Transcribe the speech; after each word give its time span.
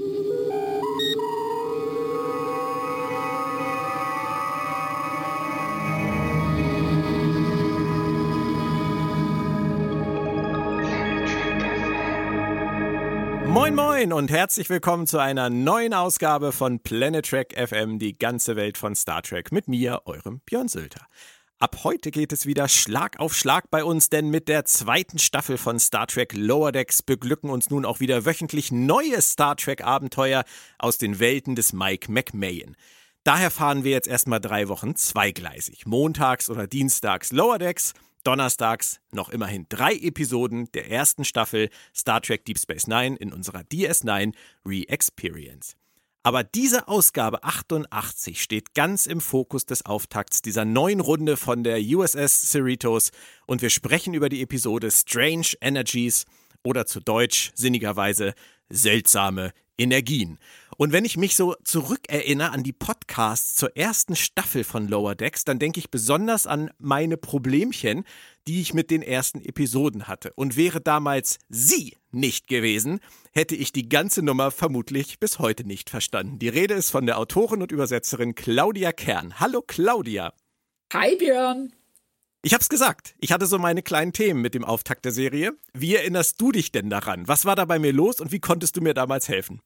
Moin 0.00 0.14
Moin 13.74 14.14
und 14.14 14.30
herzlich 14.30 14.70
willkommen 14.70 15.06
zu 15.06 15.18
einer 15.18 15.50
neuen 15.50 15.92
Ausgabe 15.92 16.52
von 16.52 16.80
Planet 16.80 17.28
Trek 17.28 17.54
FM, 17.54 17.98
die 17.98 18.16
ganze 18.16 18.56
Welt 18.56 18.78
von 18.78 18.94
Star 18.94 19.20
Trek 19.20 19.52
mit 19.52 19.68
mir, 19.68 20.00
eurem 20.06 20.40
Björn 20.46 20.68
Sülter. 20.68 21.06
Ab 21.62 21.84
heute 21.84 22.10
geht 22.10 22.32
es 22.32 22.46
wieder 22.46 22.68
Schlag 22.68 23.20
auf 23.20 23.36
Schlag 23.36 23.70
bei 23.70 23.84
uns, 23.84 24.08
denn 24.08 24.30
mit 24.30 24.48
der 24.48 24.64
zweiten 24.64 25.18
Staffel 25.18 25.58
von 25.58 25.78
Star 25.78 26.06
Trek 26.06 26.32
Lower 26.32 26.72
Decks 26.72 27.02
beglücken 27.02 27.50
uns 27.50 27.68
nun 27.68 27.84
auch 27.84 28.00
wieder 28.00 28.24
wöchentlich 28.24 28.72
neue 28.72 29.20
Star 29.20 29.56
Trek 29.56 29.84
Abenteuer 29.84 30.44
aus 30.78 30.96
den 30.96 31.18
Welten 31.18 31.56
des 31.56 31.74
Mike 31.74 32.10
McMahon. 32.10 32.76
Daher 33.24 33.50
fahren 33.50 33.84
wir 33.84 33.90
jetzt 33.90 34.08
erstmal 34.08 34.40
drei 34.40 34.68
Wochen 34.68 34.96
zweigleisig. 34.96 35.84
Montags 35.84 36.48
oder 36.48 36.66
dienstags 36.66 37.30
Lower 37.30 37.58
Decks 37.58 37.92
Donnerstags 38.24 39.00
noch 39.12 39.28
immerhin 39.28 39.66
drei 39.68 39.92
Episoden 39.92 40.72
der 40.72 40.90
ersten 40.90 41.26
Staffel 41.26 41.68
Star 41.94 42.22
Trek 42.22 42.46
Deep 42.46 42.58
Space 42.58 42.86
Nine 42.86 43.16
in 43.16 43.34
unserer 43.34 43.60
DS9 43.60 44.32
Re-Experience. 44.64 45.76
Aber 46.22 46.44
diese 46.44 46.86
Ausgabe 46.86 47.44
88 47.44 48.42
steht 48.42 48.74
ganz 48.74 49.06
im 49.06 49.22
Fokus 49.22 49.64
des 49.64 49.86
Auftakts 49.86 50.42
dieser 50.42 50.66
neuen 50.66 51.00
Runde 51.00 51.38
von 51.38 51.64
der 51.64 51.80
USS 51.80 52.50
Cerritos 52.50 53.10
und 53.46 53.62
wir 53.62 53.70
sprechen 53.70 54.12
über 54.12 54.28
die 54.28 54.42
Episode 54.42 54.90
Strange 54.90 55.54
Energies 55.62 56.26
oder 56.62 56.84
zu 56.84 57.00
Deutsch 57.00 57.52
sinnigerweise 57.54 58.34
seltsame 58.68 59.52
Energien. 59.78 60.38
Und 60.76 60.92
wenn 60.92 61.06
ich 61.06 61.16
mich 61.16 61.36
so 61.36 61.56
zurückerinnere 61.64 62.52
an 62.52 62.62
die 62.62 62.72
Podcasts 62.72 63.54
zur 63.54 63.76
ersten 63.76 64.14
Staffel 64.14 64.62
von 64.62 64.88
Lower 64.88 65.14
Decks, 65.14 65.44
dann 65.44 65.58
denke 65.58 65.80
ich 65.80 65.90
besonders 65.90 66.46
an 66.46 66.70
meine 66.78 67.16
Problemchen, 67.16 68.04
die 68.46 68.60
ich 68.60 68.74
mit 68.74 68.90
den 68.90 69.02
ersten 69.02 69.40
Episoden 69.44 70.08
hatte. 70.08 70.32
Und 70.34 70.56
wäre 70.56 70.80
damals 70.80 71.38
sie 71.48 71.96
nicht 72.10 72.48
gewesen, 72.48 73.00
hätte 73.32 73.54
ich 73.54 73.72
die 73.72 73.88
ganze 73.88 74.22
Nummer 74.22 74.50
vermutlich 74.50 75.18
bis 75.18 75.38
heute 75.38 75.64
nicht 75.64 75.90
verstanden. 75.90 76.38
Die 76.38 76.48
Rede 76.48 76.74
ist 76.74 76.90
von 76.90 77.06
der 77.06 77.18
Autorin 77.18 77.62
und 77.62 77.72
Übersetzerin 77.72 78.34
Claudia 78.34 78.92
Kern. 78.92 79.38
Hallo 79.40 79.62
Claudia. 79.66 80.32
Hi 80.92 81.16
Björn. 81.16 81.72
Ich 82.42 82.54
hab's 82.54 82.70
gesagt, 82.70 83.14
ich 83.18 83.32
hatte 83.32 83.44
so 83.44 83.58
meine 83.58 83.82
kleinen 83.82 84.14
Themen 84.14 84.40
mit 84.40 84.54
dem 84.54 84.64
Auftakt 84.64 85.04
der 85.04 85.12
Serie. 85.12 85.52
Wie 85.74 85.94
erinnerst 85.94 86.40
du 86.40 86.52
dich 86.52 86.72
denn 86.72 86.88
daran? 86.88 87.28
Was 87.28 87.44
war 87.44 87.54
da 87.54 87.66
bei 87.66 87.78
mir 87.78 87.92
los 87.92 88.20
und 88.20 88.32
wie 88.32 88.40
konntest 88.40 88.76
du 88.76 88.80
mir 88.80 88.94
damals 88.94 89.28
helfen? 89.28 89.60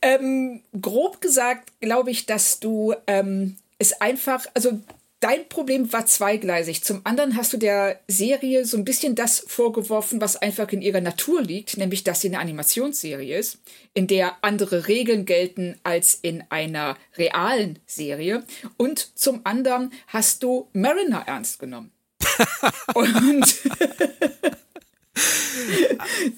Ähm, 0.00 0.62
grob 0.80 1.20
gesagt 1.20 1.72
glaube 1.80 2.12
ich, 2.12 2.26
dass 2.26 2.60
du 2.60 2.94
ähm, 3.08 3.56
es 3.78 4.00
einfach, 4.00 4.46
also 4.54 4.80
dein 5.20 5.48
Problem 5.48 5.92
war 5.92 6.06
zweigleisig. 6.06 6.84
Zum 6.84 7.00
anderen 7.04 7.36
hast 7.36 7.52
du 7.52 7.56
der 7.56 8.00
Serie 8.08 8.64
so 8.64 8.76
ein 8.76 8.84
bisschen 8.84 9.14
das 9.14 9.44
vorgeworfen, 9.46 10.20
was 10.20 10.36
einfach 10.36 10.68
in 10.70 10.82
ihrer 10.82 11.00
Natur 11.00 11.42
liegt, 11.42 11.76
nämlich 11.76 12.04
dass 12.04 12.20
sie 12.20 12.28
eine 12.28 12.38
Animationsserie 12.38 13.38
ist, 13.38 13.58
in 13.94 14.06
der 14.06 14.36
andere 14.42 14.88
Regeln 14.88 15.24
gelten 15.24 15.78
als 15.82 16.14
in 16.14 16.44
einer 16.50 16.96
realen 17.16 17.78
Serie. 17.86 18.44
Und 18.76 19.18
zum 19.18 19.40
anderen 19.44 19.92
hast 20.08 20.42
du 20.42 20.68
Mariner 20.72 21.24
ernst 21.26 21.58
genommen. 21.58 21.92
Und 22.94 23.56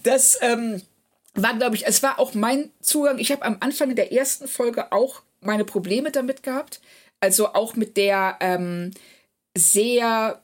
das, 0.02 0.38
ähm, 0.40 0.82
war, 1.42 1.54
glaube 1.56 1.76
ich, 1.76 1.86
es 1.86 2.02
war 2.02 2.18
auch 2.18 2.34
mein 2.34 2.70
Zugang. 2.80 3.18
Ich 3.18 3.32
habe 3.32 3.44
am 3.44 3.58
Anfang 3.60 3.94
der 3.94 4.12
ersten 4.12 4.48
Folge 4.48 4.92
auch 4.92 5.22
meine 5.40 5.64
Probleme 5.64 6.10
damit 6.10 6.42
gehabt. 6.42 6.80
Also 7.20 7.54
auch 7.54 7.74
mit 7.74 7.96
der 7.96 8.36
ähm, 8.40 8.92
sehr 9.56 10.40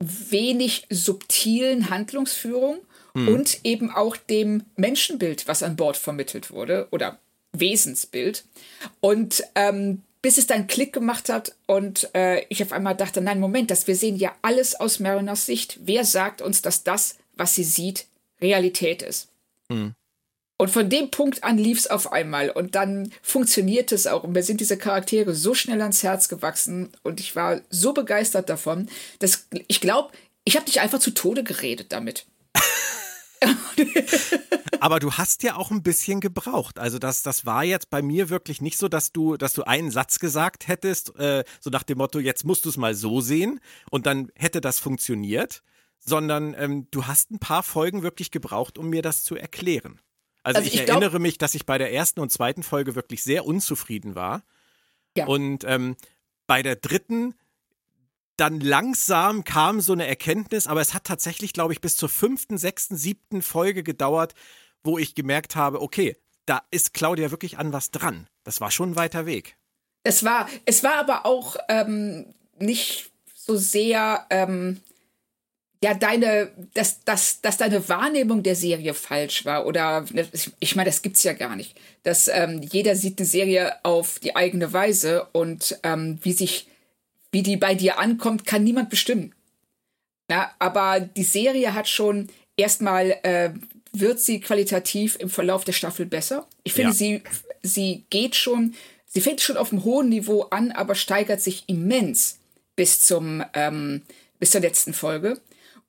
wenig 0.00 0.86
subtilen 0.90 1.90
Handlungsführung 1.90 2.78
hm. 3.14 3.28
und 3.28 3.60
eben 3.64 3.90
auch 3.90 4.16
dem 4.16 4.64
Menschenbild, 4.76 5.46
was 5.46 5.62
an 5.62 5.76
Bord 5.76 5.96
vermittelt 5.96 6.50
wurde 6.50 6.88
oder 6.90 7.18
Wesensbild. 7.52 8.44
Und 9.00 9.44
ähm, 9.54 10.02
bis 10.22 10.38
es 10.38 10.46
dann 10.46 10.68
Klick 10.68 10.92
gemacht 10.92 11.28
hat 11.28 11.56
und 11.66 12.08
äh, 12.14 12.44
ich 12.48 12.62
auf 12.62 12.72
einmal 12.72 12.94
dachte, 12.94 13.20
nein, 13.20 13.40
Moment, 13.40 13.70
das, 13.70 13.88
wir 13.88 13.96
sehen 13.96 14.16
ja 14.16 14.34
alles 14.40 14.78
aus 14.78 15.00
Mariners 15.00 15.46
Sicht. 15.46 15.80
Wer 15.82 16.04
sagt 16.04 16.40
uns, 16.40 16.62
dass 16.62 16.84
das, 16.84 17.18
was 17.34 17.56
sie 17.56 17.64
sieht, 17.64 18.06
Realität 18.40 19.02
ist? 19.02 19.28
Hm. 19.70 19.94
Und 20.62 20.70
von 20.70 20.88
dem 20.88 21.10
Punkt 21.10 21.42
an 21.42 21.58
lief 21.58 21.76
es 21.76 21.86
auf 21.88 22.12
einmal 22.12 22.48
und 22.48 22.76
dann 22.76 23.10
funktioniert 23.20 23.90
es 23.90 24.06
auch. 24.06 24.22
Und 24.22 24.30
mir 24.30 24.44
sind 24.44 24.60
diese 24.60 24.78
Charaktere 24.78 25.34
so 25.34 25.54
schnell 25.54 25.80
ans 25.80 26.04
Herz 26.04 26.28
gewachsen 26.28 26.92
und 27.02 27.18
ich 27.18 27.34
war 27.34 27.62
so 27.68 27.92
begeistert 27.92 28.48
davon, 28.48 28.88
dass 29.18 29.48
ich 29.66 29.80
glaube, 29.80 30.12
ich 30.44 30.54
habe 30.54 30.64
dich 30.64 30.80
einfach 30.80 31.00
zu 31.00 31.10
Tode 31.10 31.42
geredet 31.42 31.90
damit. 31.90 32.26
Aber 34.78 35.00
du 35.00 35.14
hast 35.14 35.42
ja 35.42 35.56
auch 35.56 35.72
ein 35.72 35.82
bisschen 35.82 36.20
gebraucht. 36.20 36.78
Also 36.78 37.00
das, 37.00 37.24
das 37.24 37.44
war 37.44 37.64
jetzt 37.64 37.90
bei 37.90 38.00
mir 38.00 38.28
wirklich 38.30 38.60
nicht 38.60 38.78
so, 38.78 38.86
dass 38.86 39.10
du, 39.10 39.36
dass 39.36 39.54
du 39.54 39.64
einen 39.64 39.90
Satz 39.90 40.20
gesagt 40.20 40.68
hättest, 40.68 41.18
äh, 41.18 41.42
so 41.58 41.70
nach 41.70 41.82
dem 41.82 41.98
Motto, 41.98 42.20
jetzt 42.20 42.44
musst 42.44 42.66
du 42.66 42.68
es 42.68 42.76
mal 42.76 42.94
so 42.94 43.20
sehen 43.20 43.58
und 43.90 44.06
dann 44.06 44.30
hätte 44.36 44.60
das 44.60 44.78
funktioniert, 44.78 45.64
sondern 45.98 46.54
ähm, 46.56 46.86
du 46.92 47.08
hast 47.08 47.32
ein 47.32 47.40
paar 47.40 47.64
Folgen 47.64 48.04
wirklich 48.04 48.30
gebraucht, 48.30 48.78
um 48.78 48.90
mir 48.90 49.02
das 49.02 49.24
zu 49.24 49.34
erklären. 49.34 49.98
Also, 50.42 50.58
also 50.58 50.68
ich, 50.68 50.74
ich, 50.74 50.88
erinnere 50.88 51.18
mich, 51.18 51.38
dass 51.38 51.54
ich 51.54 51.66
bei 51.66 51.78
der 51.78 51.92
ersten 51.92 52.20
und 52.20 52.32
zweiten 52.32 52.62
Folge 52.62 52.94
wirklich 52.94 53.22
sehr 53.22 53.46
unzufrieden 53.46 54.14
war. 54.14 54.42
Ja. 55.16 55.26
Und 55.26 55.64
ähm, 55.64 55.96
bei 56.46 56.62
der 56.62 56.76
dritten 56.76 57.34
dann 58.36 58.60
langsam 58.60 59.44
kam 59.44 59.80
so 59.80 59.92
eine 59.92 60.06
Erkenntnis, 60.06 60.66
aber 60.66 60.80
es 60.80 60.94
hat 60.94 61.04
tatsächlich, 61.04 61.52
glaube 61.52 61.72
ich, 61.72 61.80
bis 61.80 61.96
zur 61.96 62.08
fünften, 62.08 62.58
sechsten, 62.58 62.96
siebten 62.96 63.42
Folge 63.42 63.82
gedauert, 63.82 64.34
wo 64.82 64.98
ich 64.98 65.14
gemerkt 65.14 65.54
habe, 65.54 65.80
okay, 65.80 66.16
da 66.46 66.62
ist 66.70 66.92
Claudia 66.94 67.30
wirklich 67.30 67.58
an 67.58 67.72
was 67.72 67.90
dran. 67.90 68.26
Das 68.42 68.60
war 68.60 68.70
schon 68.70 68.92
ein 68.92 68.96
weiter 68.96 69.26
Weg. 69.26 69.56
Es 70.02 70.24
war, 70.24 70.48
es 70.64 70.82
war 70.82 70.94
aber 70.96 71.26
auch 71.26 71.56
ähm, 71.68 72.34
nicht 72.58 73.12
so 73.34 73.56
sehr, 73.56 74.26
ähm, 74.30 74.80
ja, 75.82 75.94
deine, 75.94 76.50
dass, 76.74 77.02
dass, 77.04 77.40
dass 77.40 77.56
deine 77.56 77.88
Wahrnehmung 77.88 78.42
der 78.42 78.54
Serie 78.54 78.94
falsch 78.94 79.44
war. 79.44 79.66
Oder 79.66 80.04
ich, 80.32 80.50
ich 80.60 80.76
meine, 80.76 80.88
das 80.88 81.02
gibt's 81.02 81.24
ja 81.24 81.32
gar 81.32 81.56
nicht. 81.56 81.76
Dass 82.04 82.28
ähm, 82.28 82.62
jeder 82.62 82.94
sieht 82.94 83.18
eine 83.18 83.26
Serie 83.26 83.84
auf 83.84 84.20
die 84.20 84.36
eigene 84.36 84.72
Weise 84.72 85.26
und 85.32 85.78
ähm, 85.82 86.18
wie 86.22 86.32
sich, 86.32 86.68
wie 87.32 87.42
die 87.42 87.56
bei 87.56 87.74
dir 87.74 87.98
ankommt, 87.98 88.46
kann 88.46 88.62
niemand 88.62 88.90
bestimmen. 88.90 89.34
Ja, 90.30 90.52
aber 90.60 91.00
die 91.00 91.24
Serie 91.24 91.74
hat 91.74 91.88
schon 91.88 92.28
erstmal 92.56 93.18
äh, 93.24 93.50
wird 93.92 94.20
sie 94.20 94.40
qualitativ 94.40 95.16
im 95.18 95.28
Verlauf 95.28 95.64
der 95.64 95.72
Staffel 95.72 96.06
besser. 96.06 96.46
Ich 96.62 96.74
finde, 96.74 96.90
ja. 96.90 96.96
sie, 96.96 97.22
sie 97.62 98.04
geht 98.08 98.36
schon, 98.36 98.74
sie 99.06 99.20
fängt 99.20 99.40
schon 99.40 99.56
auf 99.56 99.72
einem 99.72 99.84
hohen 99.84 100.08
Niveau 100.08 100.42
an, 100.42 100.70
aber 100.70 100.94
steigert 100.94 101.40
sich 101.40 101.64
immens 101.66 102.38
bis 102.76 103.00
zum 103.00 103.44
ähm, 103.52 104.02
bis 104.38 104.52
zur 104.52 104.60
letzten 104.60 104.94
Folge. 104.94 105.40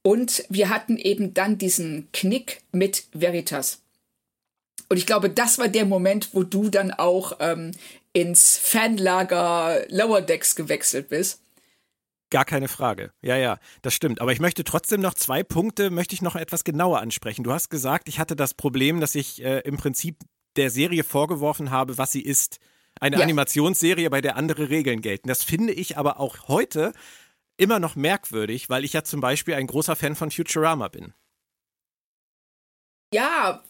Und 0.03 0.43
wir 0.49 0.69
hatten 0.69 0.97
eben 0.97 1.33
dann 1.33 1.57
diesen 1.57 2.09
Knick 2.11 2.61
mit 2.71 3.05
Veritas. 3.13 3.81
Und 4.89 4.97
ich 4.97 5.05
glaube, 5.05 5.29
das 5.29 5.57
war 5.57 5.69
der 5.69 5.85
Moment, 5.85 6.29
wo 6.33 6.43
du 6.43 6.69
dann 6.69 6.91
auch 6.91 7.37
ähm, 7.39 7.71
ins 8.11 8.57
Fanlager 8.57 9.81
Lower 9.89 10.21
Decks 10.21 10.55
gewechselt 10.55 11.09
bist. 11.09 11.41
Gar 12.29 12.45
keine 12.45 12.67
Frage. 12.67 13.11
Ja, 13.21 13.37
ja, 13.37 13.59
das 13.81 13.93
stimmt. 13.93 14.19
Aber 14.19 14.31
ich 14.33 14.39
möchte 14.39 14.63
trotzdem 14.63 15.01
noch 15.01 15.13
zwei 15.13 15.43
Punkte, 15.43 15.89
möchte 15.89 16.15
ich 16.15 16.21
noch 16.21 16.35
etwas 16.35 16.63
genauer 16.63 16.99
ansprechen. 16.99 17.43
Du 17.43 17.51
hast 17.51 17.69
gesagt, 17.69 18.09
ich 18.09 18.19
hatte 18.19 18.35
das 18.35 18.55
Problem, 18.55 18.99
dass 18.99 19.15
ich 19.15 19.43
äh, 19.43 19.59
im 19.59 19.77
Prinzip 19.77 20.17
der 20.55 20.69
Serie 20.69 21.03
vorgeworfen 21.03 21.71
habe, 21.71 21.97
was 21.97 22.11
sie 22.11 22.21
ist. 22.21 22.59
Eine 22.99 23.17
ja. 23.17 23.23
Animationsserie, 23.23 24.09
bei 24.09 24.21
der 24.21 24.35
andere 24.35 24.69
Regeln 24.69 25.01
gelten. 25.01 25.27
Das 25.27 25.43
finde 25.43 25.73
ich 25.73 25.97
aber 25.97 26.19
auch 26.19 26.47
heute 26.47 26.93
immer 27.57 27.79
noch 27.79 27.95
merkwürdig, 27.95 28.69
weil 28.69 28.83
ich 28.83 28.93
ja 28.93 29.03
zum 29.03 29.21
Beispiel 29.21 29.55
ein 29.55 29.67
großer 29.67 29.95
Fan 29.95 30.15
von 30.15 30.31
Futurama 30.31 30.87
bin. 30.87 31.13
Ja, 33.13 33.63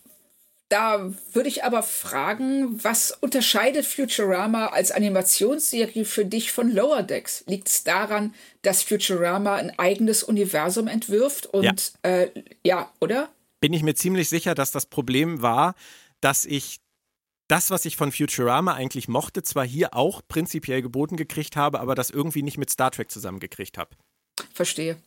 da 0.69 1.13
würde 1.33 1.49
ich 1.49 1.63
aber 1.63 1.83
fragen, 1.83 2.83
was 2.83 3.11
unterscheidet 3.11 3.85
Futurama 3.85 4.67
als 4.67 4.91
Animationsserie 4.91 6.05
für 6.05 6.25
dich 6.25 6.51
von 6.51 6.71
Lower 6.71 7.03
Decks? 7.03 7.43
Liegt 7.45 7.67
es 7.67 7.83
daran, 7.83 8.33
dass 8.63 8.81
Futurama 8.81 9.55
ein 9.55 9.77
eigenes 9.77 10.23
Universum 10.23 10.87
entwirft 10.87 11.45
und 11.45 11.63
ja, 11.63 12.09
äh, 12.09 12.31
ja 12.65 12.91
oder? 12.99 13.29
Bin 13.59 13.73
ich 13.73 13.83
mir 13.83 13.93
ziemlich 13.93 14.29
sicher, 14.29 14.55
dass 14.55 14.71
das 14.71 14.87
Problem 14.87 15.41
war, 15.41 15.75
dass 16.21 16.45
ich 16.45 16.79
das, 17.47 17.71
was 17.71 17.85
ich 17.85 17.97
von 17.97 18.11
Futurama 18.11 18.73
eigentlich 18.73 19.07
mochte, 19.07 19.43
zwar 19.43 19.65
hier 19.65 19.93
auch 19.93 20.21
prinzipiell 20.27 20.81
geboten 20.81 21.17
gekriegt 21.17 21.55
habe, 21.55 21.79
aber 21.79 21.95
das 21.95 22.09
irgendwie 22.09 22.43
nicht 22.43 22.57
mit 22.57 22.69
Star 22.69 22.91
Trek 22.91 23.11
zusammengekriegt 23.11 23.77
habe. 23.77 23.91
Verstehe. 24.53 24.97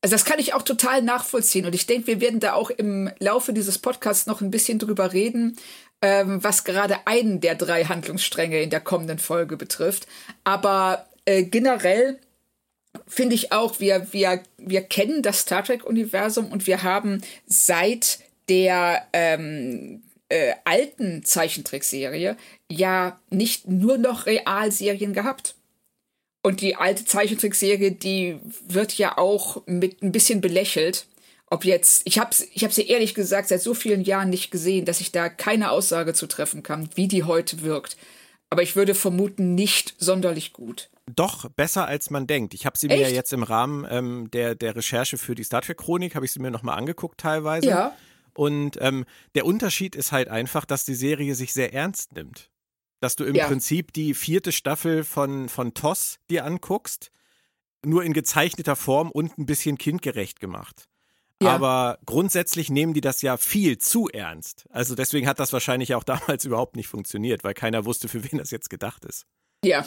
Also 0.00 0.14
das 0.14 0.24
kann 0.24 0.38
ich 0.38 0.54
auch 0.54 0.62
total 0.62 1.02
nachvollziehen 1.02 1.66
und 1.66 1.74
ich 1.74 1.86
denke, 1.86 2.06
wir 2.06 2.20
werden 2.20 2.38
da 2.38 2.52
auch 2.52 2.70
im 2.70 3.10
Laufe 3.18 3.52
dieses 3.52 3.78
Podcasts 3.78 4.26
noch 4.26 4.40
ein 4.40 4.50
bisschen 4.50 4.78
drüber 4.78 5.12
reden. 5.12 5.56
ähm, 6.02 6.42
was 6.42 6.64
gerade 6.64 7.06
einen 7.06 7.40
der 7.40 7.54
drei 7.54 7.84
Handlungsstränge 7.84 8.62
in 8.62 8.70
der 8.70 8.80
kommenden 8.80 9.18
Folge 9.18 9.56
betrifft. 9.56 10.06
Aber 10.44 11.06
äh, 11.24 11.42
generell 11.42 12.18
finde 13.06 13.34
ich 13.34 13.52
auch, 13.52 13.80
wir, 13.80 14.12
wir, 14.12 14.42
wir 14.58 14.82
kennen 14.82 15.22
das 15.22 15.40
Star 15.40 15.64
Trek-Universum 15.64 16.50
und 16.50 16.66
wir 16.66 16.82
haben 16.82 17.22
seit 17.46 18.20
der 18.48 19.06
ähm, 19.12 20.02
äh, 20.28 20.54
alten 20.64 21.24
Zeichentrickserie 21.24 22.36
ja 22.70 23.18
nicht 23.30 23.68
nur 23.68 23.98
noch 23.98 24.26
Realserien 24.26 25.12
gehabt. 25.12 25.54
Und 26.42 26.60
die 26.60 26.76
alte 26.76 27.04
Zeichentrickserie, 27.04 27.92
die 27.92 28.38
wird 28.66 28.96
ja 28.96 29.18
auch 29.18 29.62
mit 29.66 30.02
ein 30.02 30.12
bisschen 30.12 30.40
belächelt. 30.40 31.06
Ob 31.50 31.64
jetzt, 31.64 32.02
ich 32.04 32.18
habe 32.18 32.30
ich 32.52 32.62
hab 32.62 32.72
sie 32.72 32.86
ehrlich 32.86 33.14
gesagt 33.14 33.48
seit 33.48 33.62
so 33.62 33.74
vielen 33.74 34.02
Jahren 34.02 34.30
nicht 34.30 34.50
gesehen, 34.50 34.84
dass 34.84 35.00
ich 35.00 35.12
da 35.12 35.28
keine 35.28 35.70
Aussage 35.70 36.14
zu 36.14 36.26
treffen 36.26 36.62
kann, 36.62 36.90
wie 36.94 37.08
die 37.08 37.24
heute 37.24 37.62
wirkt. 37.62 37.96
Aber 38.50 38.62
ich 38.62 38.76
würde 38.76 38.94
vermuten, 38.94 39.54
nicht 39.54 39.94
sonderlich 39.98 40.52
gut. 40.52 40.88
Doch, 41.06 41.48
besser 41.50 41.86
als 41.86 42.10
man 42.10 42.26
denkt. 42.26 42.54
Ich 42.54 42.66
habe 42.66 42.78
sie 42.78 42.88
Echt? 42.88 42.98
mir 42.98 43.08
ja 43.08 43.14
jetzt 43.14 43.32
im 43.32 43.42
Rahmen 43.42 43.86
ähm, 43.90 44.30
der, 44.30 44.54
der 44.54 44.76
Recherche 44.76 45.16
für 45.16 45.34
die 45.34 45.44
Star 45.44 45.62
Trek 45.62 45.78
Chronik, 45.78 46.14
habe 46.14 46.26
ich 46.26 46.32
sie 46.32 46.40
mir 46.40 46.50
nochmal 46.50 46.78
angeguckt 46.78 47.18
teilweise. 47.18 47.68
Ja. 47.68 47.96
Und 48.38 48.78
ähm, 48.80 49.04
der 49.34 49.46
Unterschied 49.46 49.96
ist 49.96 50.12
halt 50.12 50.28
einfach, 50.28 50.64
dass 50.64 50.84
die 50.84 50.94
Serie 50.94 51.34
sich 51.34 51.52
sehr 51.52 51.74
ernst 51.74 52.12
nimmt. 52.12 52.52
Dass 53.00 53.16
du 53.16 53.24
im 53.24 53.34
ja. 53.34 53.48
Prinzip 53.48 53.92
die 53.92 54.14
vierte 54.14 54.52
Staffel 54.52 55.02
von, 55.02 55.48
von 55.48 55.74
TOS 55.74 56.20
dir 56.30 56.44
anguckst, 56.44 57.10
nur 57.84 58.04
in 58.04 58.12
gezeichneter 58.12 58.76
Form 58.76 59.10
und 59.10 59.38
ein 59.38 59.46
bisschen 59.46 59.76
kindgerecht 59.76 60.38
gemacht. 60.38 60.88
Ja. 61.42 61.50
Aber 61.50 61.98
grundsätzlich 62.06 62.70
nehmen 62.70 62.94
die 62.94 63.00
das 63.00 63.22
ja 63.22 63.38
viel 63.38 63.78
zu 63.78 64.08
ernst. 64.08 64.66
Also 64.70 64.94
deswegen 64.94 65.26
hat 65.26 65.40
das 65.40 65.52
wahrscheinlich 65.52 65.96
auch 65.96 66.04
damals 66.04 66.44
überhaupt 66.44 66.76
nicht 66.76 66.86
funktioniert, 66.86 67.42
weil 67.42 67.54
keiner 67.54 67.86
wusste, 67.86 68.06
für 68.06 68.22
wen 68.22 68.38
das 68.38 68.52
jetzt 68.52 68.70
gedacht 68.70 69.04
ist. 69.04 69.26
Ja. 69.64 69.84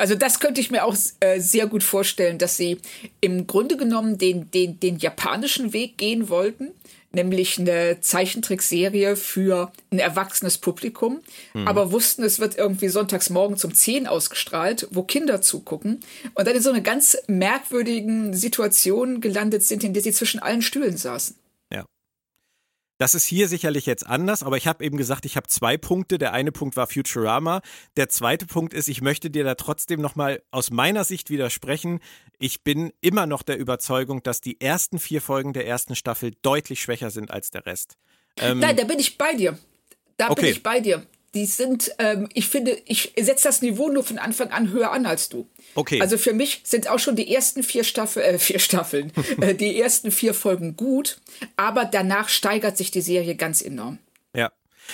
Also 0.00 0.14
das 0.14 0.40
könnte 0.40 0.62
ich 0.62 0.70
mir 0.70 0.84
auch 0.84 0.96
äh, 1.20 1.40
sehr 1.40 1.66
gut 1.66 1.82
vorstellen, 1.82 2.38
dass 2.38 2.56
sie 2.56 2.78
im 3.20 3.46
Grunde 3.46 3.76
genommen 3.76 4.16
den, 4.16 4.50
den, 4.50 4.80
den 4.80 4.98
japanischen 4.98 5.74
Weg 5.74 5.98
gehen 5.98 6.30
wollten, 6.30 6.70
nämlich 7.12 7.58
eine 7.58 8.00
Zeichentrickserie 8.00 9.14
für 9.14 9.70
ein 9.90 9.98
erwachsenes 9.98 10.56
Publikum, 10.56 11.20
mhm. 11.52 11.68
aber 11.68 11.92
wussten, 11.92 12.22
es 12.22 12.40
wird 12.40 12.56
irgendwie 12.56 12.88
sonntags 12.88 13.28
morgens 13.28 13.62
um 13.64 13.74
10 13.74 14.06
ausgestrahlt, 14.06 14.88
wo 14.90 15.02
Kinder 15.02 15.42
zugucken 15.42 16.00
und 16.34 16.48
dann 16.48 16.56
in 16.56 16.62
so 16.62 16.70
einer 16.70 16.80
ganz 16.80 17.18
merkwürdigen 17.26 18.32
Situation 18.32 19.20
gelandet 19.20 19.64
sind, 19.64 19.84
in 19.84 19.92
der 19.92 20.02
sie 20.02 20.12
zwischen 20.12 20.40
allen 20.40 20.62
Stühlen 20.62 20.96
saßen. 20.96 21.36
Das 23.00 23.14
ist 23.14 23.24
hier 23.24 23.48
sicherlich 23.48 23.86
jetzt 23.86 24.06
anders, 24.06 24.42
aber 24.42 24.58
ich 24.58 24.66
habe 24.66 24.84
eben 24.84 24.98
gesagt, 24.98 25.24
ich 25.24 25.36
habe 25.36 25.46
zwei 25.46 25.78
Punkte. 25.78 26.18
Der 26.18 26.34
eine 26.34 26.52
Punkt 26.52 26.76
war 26.76 26.86
Futurama. 26.86 27.62
Der 27.96 28.10
zweite 28.10 28.44
Punkt 28.44 28.74
ist, 28.74 28.88
ich 28.88 29.00
möchte 29.00 29.30
dir 29.30 29.42
da 29.42 29.54
trotzdem 29.54 30.02
nochmal 30.02 30.42
aus 30.50 30.70
meiner 30.70 31.04
Sicht 31.04 31.30
widersprechen. 31.30 32.00
Ich 32.38 32.62
bin 32.62 32.92
immer 33.00 33.24
noch 33.24 33.42
der 33.42 33.56
Überzeugung, 33.56 34.22
dass 34.22 34.42
die 34.42 34.60
ersten 34.60 34.98
vier 34.98 35.22
Folgen 35.22 35.54
der 35.54 35.66
ersten 35.66 35.96
Staffel 35.96 36.32
deutlich 36.42 36.82
schwächer 36.82 37.10
sind 37.10 37.30
als 37.30 37.50
der 37.50 37.64
Rest. 37.64 37.96
Ähm, 38.36 38.58
Nein, 38.58 38.76
da 38.76 38.84
bin 38.84 38.98
ich 38.98 39.16
bei 39.16 39.32
dir. 39.32 39.58
Da 40.18 40.28
okay. 40.28 40.42
bin 40.42 40.50
ich 40.50 40.62
bei 40.62 40.80
dir 40.80 41.06
die 41.34 41.46
sind, 41.46 41.92
ähm, 41.98 42.28
ich 42.34 42.48
finde, 42.48 42.76
ich 42.86 43.12
setze 43.18 43.48
das 43.48 43.62
Niveau 43.62 43.88
nur 43.88 44.02
von 44.02 44.18
Anfang 44.18 44.50
an 44.50 44.70
höher 44.70 44.90
an 44.90 45.06
als 45.06 45.28
du. 45.28 45.48
Okay. 45.74 46.00
Also 46.00 46.18
für 46.18 46.32
mich 46.32 46.62
sind 46.64 46.88
auch 46.88 46.98
schon 46.98 47.16
die 47.16 47.32
ersten 47.32 47.62
vier 47.62 47.84
Staffeln, 47.84 48.34
äh, 48.34 48.38
vier 48.38 48.58
Staffeln, 48.58 49.12
äh, 49.40 49.54
die 49.54 49.80
ersten 49.80 50.10
vier 50.10 50.34
Folgen 50.34 50.76
gut, 50.76 51.20
aber 51.56 51.84
danach 51.84 52.28
steigert 52.28 52.76
sich 52.76 52.90
die 52.90 53.00
Serie 53.00 53.36
ganz 53.36 53.62
enorm. 53.62 53.98
Ja. 54.34 54.50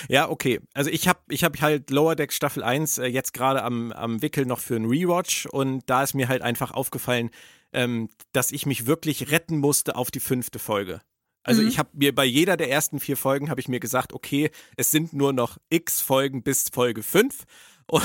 Ja, 0.09 0.29
okay. 0.29 0.59
Also 0.75 0.91
ich 0.91 1.07
habe 1.07 1.19
ich 1.29 1.43
hab 1.43 1.59
halt 1.59 1.89
Lower 1.89 2.15
Deck 2.15 2.31
Staffel 2.31 2.63
1 2.63 2.99
äh, 2.99 3.05
jetzt 3.07 3.33
gerade 3.33 3.63
am, 3.63 3.91
am 3.91 4.21
Wickel 4.21 4.45
noch 4.45 4.59
für 4.59 4.75
einen 4.75 4.85
Rewatch 4.85 5.47
und 5.47 5.83
da 5.87 6.03
ist 6.03 6.13
mir 6.13 6.27
halt 6.27 6.43
einfach 6.43 6.69
aufgefallen, 6.71 7.31
ähm, 7.73 8.09
dass 8.31 8.51
ich 8.51 8.67
mich 8.67 8.85
wirklich 8.85 9.31
retten 9.31 9.57
musste 9.57 9.95
auf 9.95 10.11
die 10.11 10.19
fünfte 10.19 10.59
Folge. 10.59 11.01
Also 11.47 11.61
mhm. 11.61 11.69
ich 11.69 11.79
habe 11.79 11.89
mir 11.93 12.13
bei 12.13 12.25
jeder 12.25 12.57
der 12.57 12.69
ersten 12.69 12.99
vier 12.99 13.17
Folgen 13.17 13.49
habe 13.49 13.61
ich 13.61 13.69
mir 13.69 13.79
gesagt, 13.79 14.13
okay, 14.13 14.51
es 14.75 14.91
sind 14.91 15.13
nur 15.13 15.31
noch 15.33 15.57
x 15.69 16.01
Folgen 16.01 16.43
bis 16.43 16.65
Folge 16.71 17.01
5 17.01 17.45
und 17.89 18.03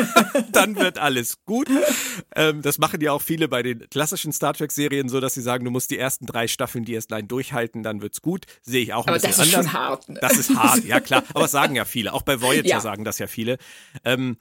dann 0.52 0.76
wird 0.76 0.98
alles 0.98 1.38
gut. 1.46 1.66
Ähm, 2.36 2.60
das 2.60 2.76
machen 2.76 3.00
ja 3.00 3.12
auch 3.12 3.22
viele 3.22 3.48
bei 3.48 3.62
den 3.62 3.88
klassischen 3.88 4.32
Star 4.32 4.52
Trek-Serien 4.52 5.08
so, 5.08 5.18
dass 5.18 5.32
sie 5.32 5.40
sagen, 5.40 5.64
du 5.64 5.70
musst 5.70 5.90
die 5.90 5.98
ersten 5.98 6.26
drei 6.26 6.46
Staffeln 6.46 6.84
die 6.84 6.92
erstmal 6.92 7.22
durchhalten, 7.22 7.82
dann 7.82 8.02
wird's 8.02 8.20
gut. 8.20 8.44
Sehe 8.60 8.82
ich 8.82 8.92
auch 8.92 9.06
ein 9.06 9.14
Aber 9.14 9.16
bisschen 9.18 9.30
das 9.30 9.46
ist 9.46 9.54
anders. 9.54 9.72
Schon 9.72 9.80
hart, 9.80 10.08
ne? 10.10 10.18
Das 10.20 10.36
ist 10.36 10.54
hart, 10.54 10.84
ja 10.84 11.00
klar. 11.00 11.24
Aber 11.30 11.44
das 11.44 11.52
sagen 11.52 11.74
ja 11.74 11.86
viele. 11.86 12.12
Auch 12.12 12.22
bei 12.22 12.42
Voyager 12.42 12.68
ja. 12.68 12.80
sagen 12.80 13.04
das 13.04 13.18
ja 13.18 13.26
viele. 13.26 13.56
Ähm, 14.04 14.36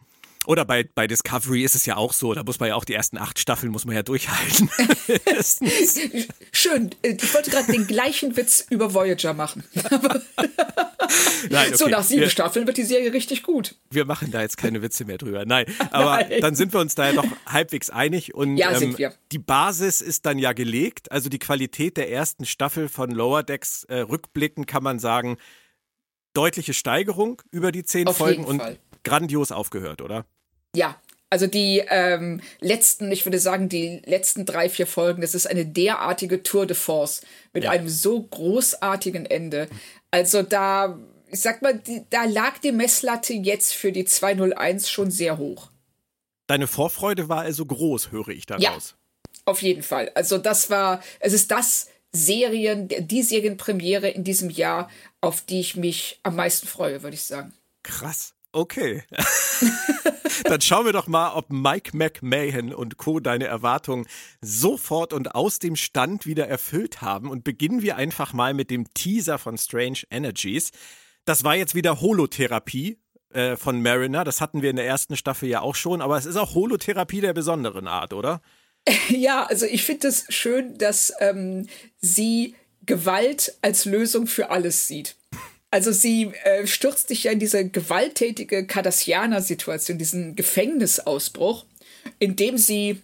oder 0.45 0.65
bei, 0.65 0.83
bei 0.83 1.07
Discovery 1.07 1.63
ist 1.63 1.75
es 1.75 1.85
ja 1.85 1.95
auch 1.95 2.13
so, 2.13 2.33
da 2.33 2.43
muss 2.43 2.59
man 2.59 2.69
ja 2.69 2.75
auch 2.75 2.85
die 2.85 2.93
ersten 2.93 3.17
acht 3.17 3.39
Staffeln 3.39 3.71
muss 3.71 3.85
man 3.85 3.95
ja 3.95 4.03
durchhalten. 4.03 4.69
Schön, 6.51 6.91
ich 7.01 7.33
wollte 7.33 7.51
gerade 7.51 7.71
den 7.71 7.87
gleichen 7.87 8.35
Witz 8.35 8.65
über 8.69 8.93
Voyager 8.93 9.33
machen. 9.33 9.63
Nein, 11.49 11.67
okay. 11.67 11.77
So, 11.77 11.87
nach 11.87 12.03
sieben 12.03 12.21
wir, 12.21 12.29
Staffeln 12.29 12.67
wird 12.67 12.77
die 12.77 12.83
Serie 12.83 13.13
richtig 13.13 13.43
gut. 13.43 13.75
Wir 13.89 14.05
machen 14.05 14.31
da 14.31 14.41
jetzt 14.41 14.57
keine 14.57 14.81
Witze 14.81 15.05
mehr 15.05 15.17
drüber. 15.17 15.45
Nein, 15.45 15.65
aber 15.91 16.17
Nein. 16.17 16.41
dann 16.41 16.55
sind 16.55 16.73
wir 16.73 16.79
uns 16.79 16.95
da 16.95 17.07
ja 17.07 17.13
doch 17.13 17.27
halbwegs 17.45 17.89
einig. 17.89 18.33
Und 18.33 18.57
ja, 18.57 18.71
ähm, 18.79 18.95
die 19.31 19.39
Basis 19.39 20.01
ist 20.01 20.25
dann 20.25 20.39
ja 20.39 20.53
gelegt. 20.53 21.11
Also 21.11 21.29
die 21.29 21.39
Qualität 21.39 21.97
der 21.97 22.11
ersten 22.11 22.45
Staffel 22.45 22.89
von 22.89 23.11
Lower 23.11 23.43
Decks 23.43 23.83
äh, 23.85 23.99
rückblickend 23.99 24.67
kann 24.67 24.83
man 24.83 24.99
sagen, 24.99 25.37
deutliche 26.33 26.73
Steigerung 26.73 27.41
über 27.51 27.71
die 27.71 27.83
zehn 27.83 28.07
Auf 28.07 28.17
Folgen 28.17 28.45
und 28.45 28.61
grandios 29.03 29.51
aufgehört, 29.51 30.01
oder? 30.01 30.25
Ja, 30.75 30.99
also 31.33 31.47
die 31.47 31.83
ähm, 31.89 32.41
letzten, 32.59 33.11
ich 33.11 33.25
würde 33.25 33.39
sagen, 33.39 33.67
die 33.67 34.01
letzten 34.05 34.45
drei, 34.45 34.69
vier 34.69 34.85
Folgen, 34.85 35.21
das 35.21 35.33
ist 35.33 35.47
eine 35.47 35.65
derartige 35.65 36.43
Tour 36.43 36.67
de 36.67 36.75
Force 36.75 37.21
mit 37.53 37.63
ja. 37.63 37.71
einem 37.71 37.89
so 37.89 38.21
großartigen 38.21 39.25
Ende. 39.25 39.67
Also 40.11 40.43
da, 40.43 40.99
ich 41.31 41.41
sag 41.41 41.63
mal, 41.63 41.73
die, 41.73 42.03
da 42.11 42.25
lag 42.25 42.59
die 42.59 42.71
Messlatte 42.71 43.33
jetzt 43.33 43.73
für 43.73 43.91
die 43.91 44.05
201 44.05 44.91
schon 44.91 45.09
sehr 45.09 45.39
hoch. 45.39 45.71
Deine 46.45 46.67
Vorfreude 46.67 47.29
war 47.29 47.41
also 47.41 47.65
groß, 47.65 48.11
höre 48.11 48.27
ich 48.27 48.45
daraus. 48.45 48.61
Ja, 48.61 48.77
auf 49.45 49.63
jeden 49.63 49.81
Fall. 49.81 50.11
Also 50.13 50.37
das 50.37 50.69
war, 50.69 51.01
es 51.19 51.33
ist 51.33 51.49
das 51.49 51.87
Serien, 52.11 52.87
die 52.87 53.23
Serienpremiere 53.23 54.07
in 54.07 54.23
diesem 54.23 54.51
Jahr, 54.51 54.87
auf 55.19 55.41
die 55.41 55.61
ich 55.61 55.75
mich 55.75 56.19
am 56.21 56.35
meisten 56.35 56.67
freue, 56.67 57.01
würde 57.01 57.15
ich 57.15 57.23
sagen. 57.23 57.53
Krass. 57.81 58.35
Okay. 58.53 59.03
Dann 60.43 60.61
schauen 60.61 60.85
wir 60.85 60.93
doch 60.93 61.07
mal, 61.07 61.33
ob 61.33 61.49
Mike 61.49 61.95
McMahon 61.95 62.73
und 62.73 62.97
Co. 62.97 63.19
deine 63.19 63.45
Erwartungen 63.45 64.05
sofort 64.41 65.11
und 65.11 65.35
aus 65.35 65.59
dem 65.59 65.75
Stand 65.75 66.25
wieder 66.25 66.47
erfüllt 66.47 67.01
haben. 67.01 67.29
Und 67.29 67.43
beginnen 67.43 67.81
wir 67.81 67.95
einfach 67.97 68.31
mal 68.33 68.53
mit 68.53 68.69
dem 68.69 68.93
Teaser 68.93 69.39
von 69.39 69.57
Strange 69.57 69.99
Energies. 70.11 70.71
Das 71.25 71.43
war 71.43 71.55
jetzt 71.55 71.75
wieder 71.75 71.99
Holotherapie 71.99 72.99
äh, 73.33 73.55
von 73.55 73.81
Mariner. 73.81 74.23
Das 74.23 74.39
hatten 74.39 74.61
wir 74.61 74.69
in 74.69 74.75
der 74.75 74.85
ersten 74.85 75.17
Staffel 75.17 75.49
ja 75.49 75.61
auch 75.61 75.75
schon, 75.75 76.01
aber 76.01 76.17
es 76.17 76.25
ist 76.25 76.37
auch 76.37 76.53
Holotherapie 76.53 77.21
der 77.21 77.33
besonderen 77.33 77.87
Art, 77.87 78.13
oder? 78.13 78.41
Ja, 79.07 79.45
also 79.45 79.65
ich 79.65 79.83
finde 79.83 80.09
es 80.09 80.25
schön, 80.29 80.77
dass 80.77 81.13
ähm, 81.19 81.67
sie 82.01 82.55
Gewalt 82.85 83.57
als 83.61 83.85
Lösung 83.85 84.27
für 84.27 84.49
alles 84.49 84.87
sieht. 84.87 85.15
Also 85.73 85.91
sie 85.91 86.31
äh, 86.43 86.67
stürzt 86.67 87.07
sich 87.07 87.23
ja 87.23 87.31
in 87.31 87.39
diese 87.39 87.67
gewalttätige 87.67 88.67
Cardassianer-Situation, 88.67 89.97
diesen 89.97 90.35
Gefängnisausbruch, 90.35 91.65
indem 92.19 92.59
sie 92.59 93.01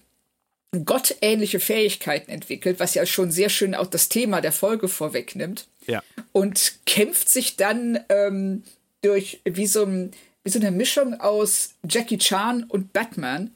gottähnliche 0.85 1.59
Fähigkeiten 1.59 2.29
entwickelt, 2.29 2.79
was 2.79 2.93
ja 2.93 3.07
schon 3.07 3.31
sehr 3.31 3.49
schön 3.49 3.73
auch 3.73 3.88
das 3.88 4.07
Thema 4.07 4.39
der 4.39 4.51
Folge 4.51 4.88
vorwegnimmt. 4.88 5.65
Ja. 5.88 6.03
Und 6.31 6.73
kämpft 6.85 7.29
sich 7.29 7.55
dann 7.55 8.01
ähm, 8.09 8.61
durch 9.01 9.41
wie 9.45 9.65
so, 9.65 9.85
ein, 9.85 10.11
wie 10.43 10.51
so 10.51 10.59
eine 10.59 10.69
Mischung 10.69 11.19
aus 11.19 11.71
Jackie 11.89 12.19
Chan 12.19 12.65
und 12.65 12.93
Batman 12.93 13.49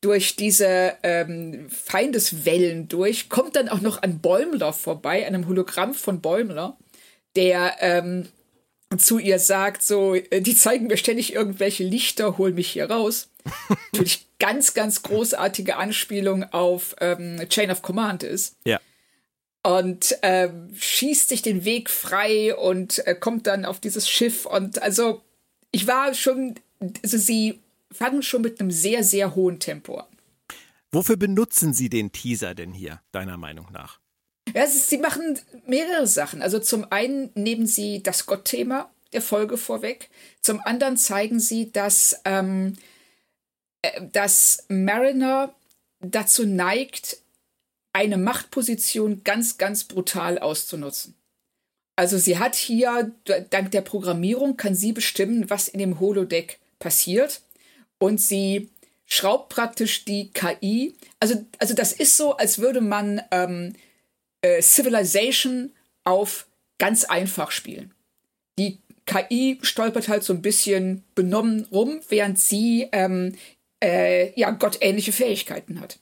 durch 0.00 0.36
diese 0.36 0.96
ähm, 1.02 1.68
Feindeswellen 1.70 2.86
durch, 2.86 3.28
kommt 3.28 3.56
dann 3.56 3.68
auch 3.68 3.80
noch 3.80 4.00
an 4.00 4.20
Bäumler 4.20 4.72
vorbei, 4.72 5.26
einem 5.26 5.48
Hologramm 5.48 5.92
von 5.92 6.20
Bäumler, 6.20 6.76
der 7.34 7.74
ähm, 7.80 8.28
zu 8.98 9.18
ihr 9.18 9.38
sagt, 9.38 9.82
so, 9.82 10.14
äh, 10.14 10.40
die 10.40 10.56
zeigen 10.56 10.88
mir 10.88 10.96
ständig 10.96 11.32
irgendwelche 11.32 11.84
Lichter, 11.84 12.38
hol 12.38 12.52
mich 12.52 12.70
hier 12.70 12.90
raus. 12.90 13.28
Natürlich 13.92 14.26
ganz, 14.38 14.74
ganz 14.74 15.02
großartige 15.02 15.76
Anspielung 15.76 16.44
auf 16.44 16.96
ähm, 17.00 17.38
Chain 17.48 17.70
of 17.70 17.82
Command 17.82 18.22
ist. 18.22 18.56
Ja. 18.64 18.80
Und 19.62 20.16
ähm, 20.22 20.70
schießt 20.74 21.28
sich 21.28 21.42
den 21.42 21.64
Weg 21.64 21.90
frei 21.90 22.56
und 22.56 23.06
äh, 23.06 23.14
kommt 23.14 23.46
dann 23.46 23.64
auf 23.64 23.78
dieses 23.78 24.08
Schiff. 24.08 24.46
Und 24.46 24.82
also, 24.82 25.22
ich 25.70 25.86
war 25.86 26.14
schon, 26.14 26.54
also 27.02 27.18
sie 27.18 27.60
fangen 27.92 28.22
schon 28.22 28.42
mit 28.42 28.60
einem 28.60 28.70
sehr, 28.70 29.04
sehr 29.04 29.34
hohen 29.34 29.60
Tempo 29.60 29.98
an. 29.98 30.06
Wofür 30.92 31.16
benutzen 31.16 31.72
Sie 31.72 31.88
den 31.88 32.10
Teaser 32.10 32.54
denn 32.54 32.72
hier, 32.72 33.00
deiner 33.12 33.36
Meinung 33.36 33.70
nach? 33.70 33.99
Ja, 34.54 34.66
sie 34.66 34.98
machen 34.98 35.38
mehrere 35.66 36.06
Sachen. 36.06 36.42
Also 36.42 36.58
zum 36.58 36.90
einen 36.90 37.30
nehmen 37.34 37.66
sie 37.66 38.02
das 38.02 38.26
Gottthema 38.26 38.90
der 39.12 39.22
Folge 39.22 39.56
vorweg. 39.56 40.08
Zum 40.40 40.60
anderen 40.60 40.96
zeigen 40.96 41.40
sie, 41.40 41.72
dass, 41.72 42.20
ähm, 42.24 42.76
äh, 43.82 44.02
dass 44.12 44.64
Mariner 44.68 45.54
dazu 46.00 46.46
neigt, 46.46 47.18
eine 47.92 48.16
Machtposition 48.16 49.22
ganz, 49.24 49.58
ganz 49.58 49.84
brutal 49.84 50.38
auszunutzen. 50.38 51.14
Also 51.96 52.18
sie 52.18 52.38
hat 52.38 52.54
hier, 52.54 53.12
dank 53.50 53.72
der 53.72 53.82
Programmierung, 53.82 54.56
kann 54.56 54.74
sie 54.74 54.92
bestimmen, 54.92 55.50
was 55.50 55.68
in 55.68 55.80
dem 55.80 56.00
Holodeck 56.00 56.58
passiert. 56.78 57.42
Und 57.98 58.20
sie 58.20 58.70
schraubt 59.06 59.50
praktisch 59.50 60.04
die 60.04 60.30
KI. 60.30 60.94
Also, 61.18 61.44
also 61.58 61.74
das 61.74 61.92
ist 61.92 62.16
so, 62.16 62.36
als 62.36 62.58
würde 62.58 62.80
man 62.80 63.20
ähm, 63.32 63.74
äh, 64.42 64.62
Civilization 64.62 65.72
auf 66.04 66.46
ganz 66.78 67.04
einfach 67.04 67.50
spielen. 67.50 67.94
Die 68.58 68.78
KI 69.06 69.58
stolpert 69.62 70.08
halt 70.08 70.22
so 70.22 70.32
ein 70.32 70.42
bisschen 70.42 71.04
benommen 71.14 71.66
rum, 71.72 72.00
während 72.08 72.38
sie 72.38 72.88
ähm, 72.92 73.34
äh, 73.82 74.38
ja 74.38 74.50
gottähnliche 74.50 75.12
Fähigkeiten 75.12 75.80
hat. 75.80 75.98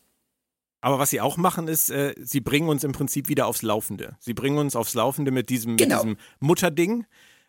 Aber 0.81 0.99
was 0.99 1.11
sie 1.11 1.21
auch 1.21 1.37
machen, 1.37 1.67
ist, 1.69 1.91
äh, 1.91 2.15
sie 2.19 2.41
bringen 2.41 2.69
uns 2.69 2.85
im 2.85 2.93
Prinzip 2.93 3.29
wieder 3.29 3.47
aufs 3.47 3.63
Laufende. 3.63 4.17
Sie 4.21 4.35
bringen 4.35 4.59
uns 4.59 4.77
aufs 4.77 4.95
Laufende 4.95 5.31
mit 5.31 5.49
diesem, 5.49 5.77
genau. 5.77 5.97
mit 5.97 6.05
diesem 6.05 6.19
Mutterding, 6.39 7.07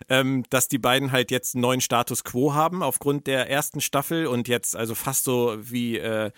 ähm, 0.08 0.44
dass 0.50 0.68
die 0.68 0.80
beiden 0.80 1.12
halt 1.12 1.30
jetzt 1.30 1.56
einen 1.56 1.62
neuen 1.62 1.82
Status 1.82 2.24
quo 2.24 2.54
haben 2.54 2.82
aufgrund 2.82 3.28
der 3.28 3.50
ersten 3.50 3.82
Staffel 3.82 4.26
und 4.26 4.48
jetzt 4.48 4.76
also 4.76 4.96
fast 4.96 5.26
so 5.26 5.58
wie 5.60 5.98
äh, 5.98 6.32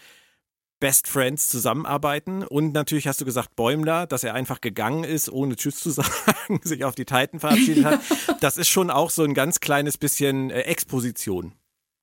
Best 0.81 1.07
Friends 1.07 1.47
zusammenarbeiten. 1.47 2.43
Und 2.43 2.73
natürlich 2.73 3.07
hast 3.07 3.21
du 3.21 3.25
gesagt, 3.25 3.55
Bäumler, 3.55 4.07
dass 4.07 4.25
er 4.25 4.33
einfach 4.33 4.59
gegangen 4.59 5.05
ist, 5.05 5.29
ohne 5.29 5.55
Tschüss 5.55 5.79
zu 5.79 5.89
sagen, 5.91 6.59
sich 6.63 6.83
auf 6.83 6.95
die 6.95 7.05
Titan 7.05 7.39
verabschiedet 7.39 7.85
hat. 7.85 8.01
Das 8.41 8.57
ist 8.57 8.69
schon 8.69 8.89
auch 8.89 9.11
so 9.11 9.23
ein 9.23 9.35
ganz 9.35 9.59
kleines 9.59 9.97
bisschen 9.97 10.49
äh, 10.49 10.61
Exposition 10.61 11.53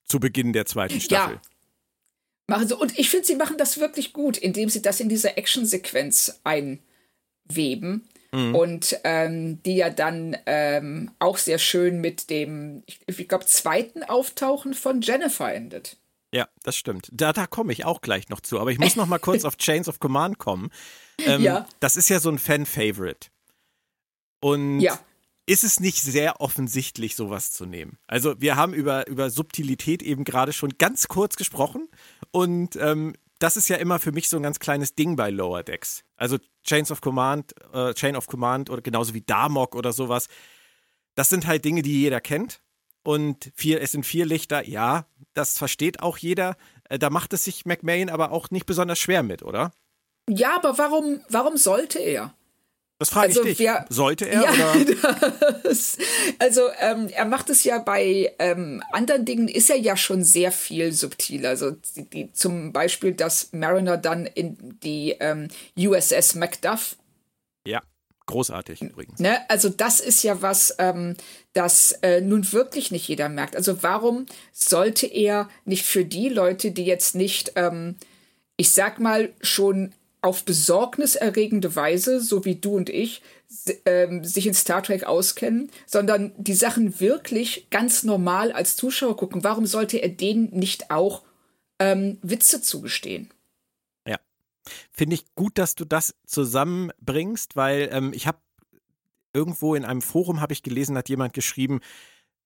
zu 0.05 0.19
Beginn 0.19 0.53
der 0.53 0.65
zweiten 0.65 1.01
Staffel. 1.01 1.35
Ja. 1.35 1.41
Machen 2.47 2.67
sie. 2.67 2.75
Und 2.75 2.97
ich 2.97 3.09
finde, 3.09 3.25
sie 3.25 3.35
machen 3.35 3.57
das 3.57 3.79
wirklich 3.79 4.13
gut, 4.13 4.37
indem 4.37 4.69
sie 4.69 4.81
das 4.81 5.01
in 5.01 5.09
diese 5.09 5.35
Actionsequenz 5.35 6.39
einweben. 6.45 8.07
Mhm. 8.31 8.55
Und 8.55 8.99
ähm, 9.03 9.61
die 9.63 9.75
ja 9.75 9.89
dann 9.89 10.37
ähm, 10.45 11.11
auch 11.19 11.37
sehr 11.37 11.57
schön 11.57 11.99
mit 11.99 12.29
dem, 12.29 12.83
ich, 12.85 12.99
ich 13.05 13.27
glaube, 13.27 13.45
zweiten 13.45 14.03
Auftauchen 14.03 14.73
von 14.73 15.01
Jennifer 15.01 15.53
endet. 15.53 15.97
Ja, 16.33 16.47
das 16.63 16.75
stimmt. 16.77 17.09
Da, 17.11 17.33
da 17.33 17.47
komme 17.47 17.73
ich 17.73 17.85
auch 17.85 18.01
gleich 18.01 18.29
noch 18.29 18.41
zu. 18.41 18.59
Aber 18.59 18.71
ich 18.71 18.79
muss 18.79 18.95
noch 18.95 19.07
mal 19.07 19.19
kurz 19.19 19.45
auf 19.45 19.57
Chains 19.57 19.87
of 19.87 19.99
Command 19.99 20.37
kommen. 20.37 20.69
Ähm, 21.19 21.41
ja. 21.41 21.67
Das 21.79 21.95
ist 21.95 22.09
ja 22.09 22.19
so 22.19 22.29
ein 22.29 22.37
Fan-Favorite. 22.37 23.29
Und 24.41 24.79
ja. 24.79 24.99
ist 25.45 25.63
es 25.63 25.79
nicht 25.79 26.01
sehr 26.01 26.39
offensichtlich, 26.39 27.15
sowas 27.15 27.51
zu 27.51 27.65
nehmen? 27.65 27.97
Also, 28.07 28.39
wir 28.39 28.55
haben 28.55 28.73
über, 28.73 29.07
über 29.07 29.29
Subtilität 29.29 30.03
eben 30.03 30.23
gerade 30.23 30.53
schon 30.53 30.77
ganz 30.77 31.07
kurz 31.07 31.35
gesprochen. 31.35 31.89
Und 32.31 32.75
ähm, 32.75 33.15
das 33.39 33.57
ist 33.57 33.69
ja 33.69 33.77
immer 33.77 33.99
für 33.99 34.11
mich 34.11 34.29
so 34.29 34.37
ein 34.37 34.43
ganz 34.43 34.59
kleines 34.59 34.95
Ding 34.95 35.15
bei 35.15 35.29
Lower 35.29 35.63
Decks. 35.63 36.03
Also 36.17 36.37
Chains 36.63 36.91
of 36.91 37.01
Command, 37.01 37.53
äh, 37.73 37.93
Chain 37.93 38.15
of 38.15 38.27
Command 38.27 38.69
oder 38.69 38.81
genauso 38.81 39.13
wie 39.13 39.21
Damok 39.21 39.75
oder 39.75 39.93
sowas. 39.93 40.27
Das 41.15 41.29
sind 41.29 41.47
halt 41.47 41.65
Dinge, 41.65 41.81
die 41.81 42.01
jeder 42.01 42.21
kennt. 42.21 42.61
Und 43.09 43.51
vier, 43.55 43.81
es 43.81 43.93
sind 43.93 44.05
vier 44.05 44.27
Lichter, 44.27 44.67
ja, 44.67 45.07
das 45.33 45.57
versteht 45.57 46.03
auch 46.03 46.19
jeder. 46.19 46.55
Äh, 46.89 46.99
da 46.99 47.09
macht 47.09 47.33
es 47.33 47.43
sich 47.43 47.65
McMahon 47.65 48.07
aber 48.07 48.31
auch 48.31 48.51
nicht 48.51 48.67
besonders 48.67 48.99
schwer 48.99 49.23
mit, 49.23 49.41
oder? 49.41 49.71
Ja, 50.29 50.57
aber 50.57 50.77
warum, 50.77 51.19
warum 51.27 51.57
sollte 51.57 51.97
er? 51.97 52.35
Das 52.99 53.09
frage 53.09 53.29
also, 53.29 53.41
ich 53.41 53.57
dich. 53.57 53.59
Wer, 53.65 53.87
Sollte 53.89 54.29
er? 54.29 54.43
Ja, 54.43 54.75
das, 55.63 55.97
also 56.37 56.69
ähm, 56.79 57.07
er 57.07 57.25
macht 57.25 57.49
es 57.49 57.63
ja 57.63 57.79
bei 57.79 58.31
ähm, 58.37 58.83
anderen 58.91 59.25
Dingen, 59.25 59.47
ist 59.47 59.71
er 59.71 59.77
ja 59.77 59.97
schon 59.97 60.23
sehr 60.23 60.51
viel 60.51 60.91
subtiler. 60.91 61.49
Also 61.49 61.71
die, 61.95 62.07
die, 62.07 62.33
zum 62.33 62.73
Beispiel, 62.73 63.13
dass 63.13 63.51
Mariner 63.53 63.97
dann 63.97 64.27
in 64.27 64.77
die 64.83 65.15
ähm, 65.19 65.47
USS 65.75 66.35
Macduff. 66.35 66.95
Ja, 67.65 67.81
großartig 68.29 68.81
übrigens. 68.81 69.19
Ne? 69.19 69.37
Also 69.49 69.69
das 69.69 69.99
ist 69.99 70.23
ja 70.23 70.41
was, 70.41 70.75
ähm, 70.77 71.15
das 71.53 71.93
äh, 72.03 72.21
nun 72.21 72.51
wirklich 72.51 72.91
nicht 72.91 73.07
jeder 73.07 73.27
merkt. 73.27 73.55
Also 73.55 73.83
warum 73.83 74.25
sollte 74.53 75.07
er 75.07 75.49
nicht 75.65 75.85
für 75.85 76.05
die 76.05 76.29
Leute, 76.29 76.71
die 76.71 76.85
jetzt 76.85 77.15
nicht, 77.15 77.53
ähm, 77.55 77.95
ich 78.55 78.71
sag 78.71 78.99
mal, 78.99 79.33
schon 79.41 79.93
auf 80.21 80.43
besorgniserregende 80.43 81.75
Weise, 81.75 82.19
so 82.19 82.45
wie 82.45 82.55
du 82.55 82.75
und 82.75 82.89
ich, 82.89 83.21
ähm, 83.85 84.23
sich 84.23 84.45
in 84.45 84.53
Star 84.53 84.83
Trek 84.83 85.05
auskennen, 85.05 85.71
sondern 85.87 86.31
die 86.37 86.53
Sachen 86.53 86.99
wirklich 86.99 87.67
ganz 87.71 88.03
normal 88.03 88.51
als 88.51 88.75
Zuschauer 88.75 89.17
gucken. 89.17 89.43
Warum 89.43 89.65
sollte 89.65 89.97
er 89.97 90.09
denen 90.09 90.49
nicht 90.51 90.91
auch 90.91 91.23
ähm, 91.79 92.19
Witze 92.21 92.61
zugestehen? 92.61 93.29
Finde 94.91 95.15
ich 95.15 95.33
gut, 95.35 95.57
dass 95.57 95.75
du 95.75 95.85
das 95.85 96.15
zusammenbringst, 96.25 97.55
weil 97.55 97.89
ähm, 97.91 98.11
ich 98.13 98.27
habe 98.27 98.39
irgendwo 99.33 99.75
in 99.75 99.85
einem 99.85 100.01
Forum 100.01 100.41
habe 100.41 100.53
ich 100.53 100.63
gelesen, 100.63 100.97
hat 100.97 101.09
jemand 101.09 101.33
geschrieben, 101.33 101.79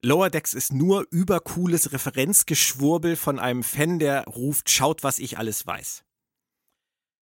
Lower 0.05 0.29
Decks 0.29 0.53
ist 0.53 0.73
nur 0.73 1.07
übercooles 1.11 1.93
Referenzgeschwurbel 1.93 3.15
von 3.15 3.39
einem 3.39 3.63
Fan, 3.63 3.99
der 3.99 4.25
ruft, 4.25 4.69
schaut, 4.69 5.01
was 5.01 5.17
ich 5.17 5.37
alles 5.37 5.65
weiß. 5.65 6.03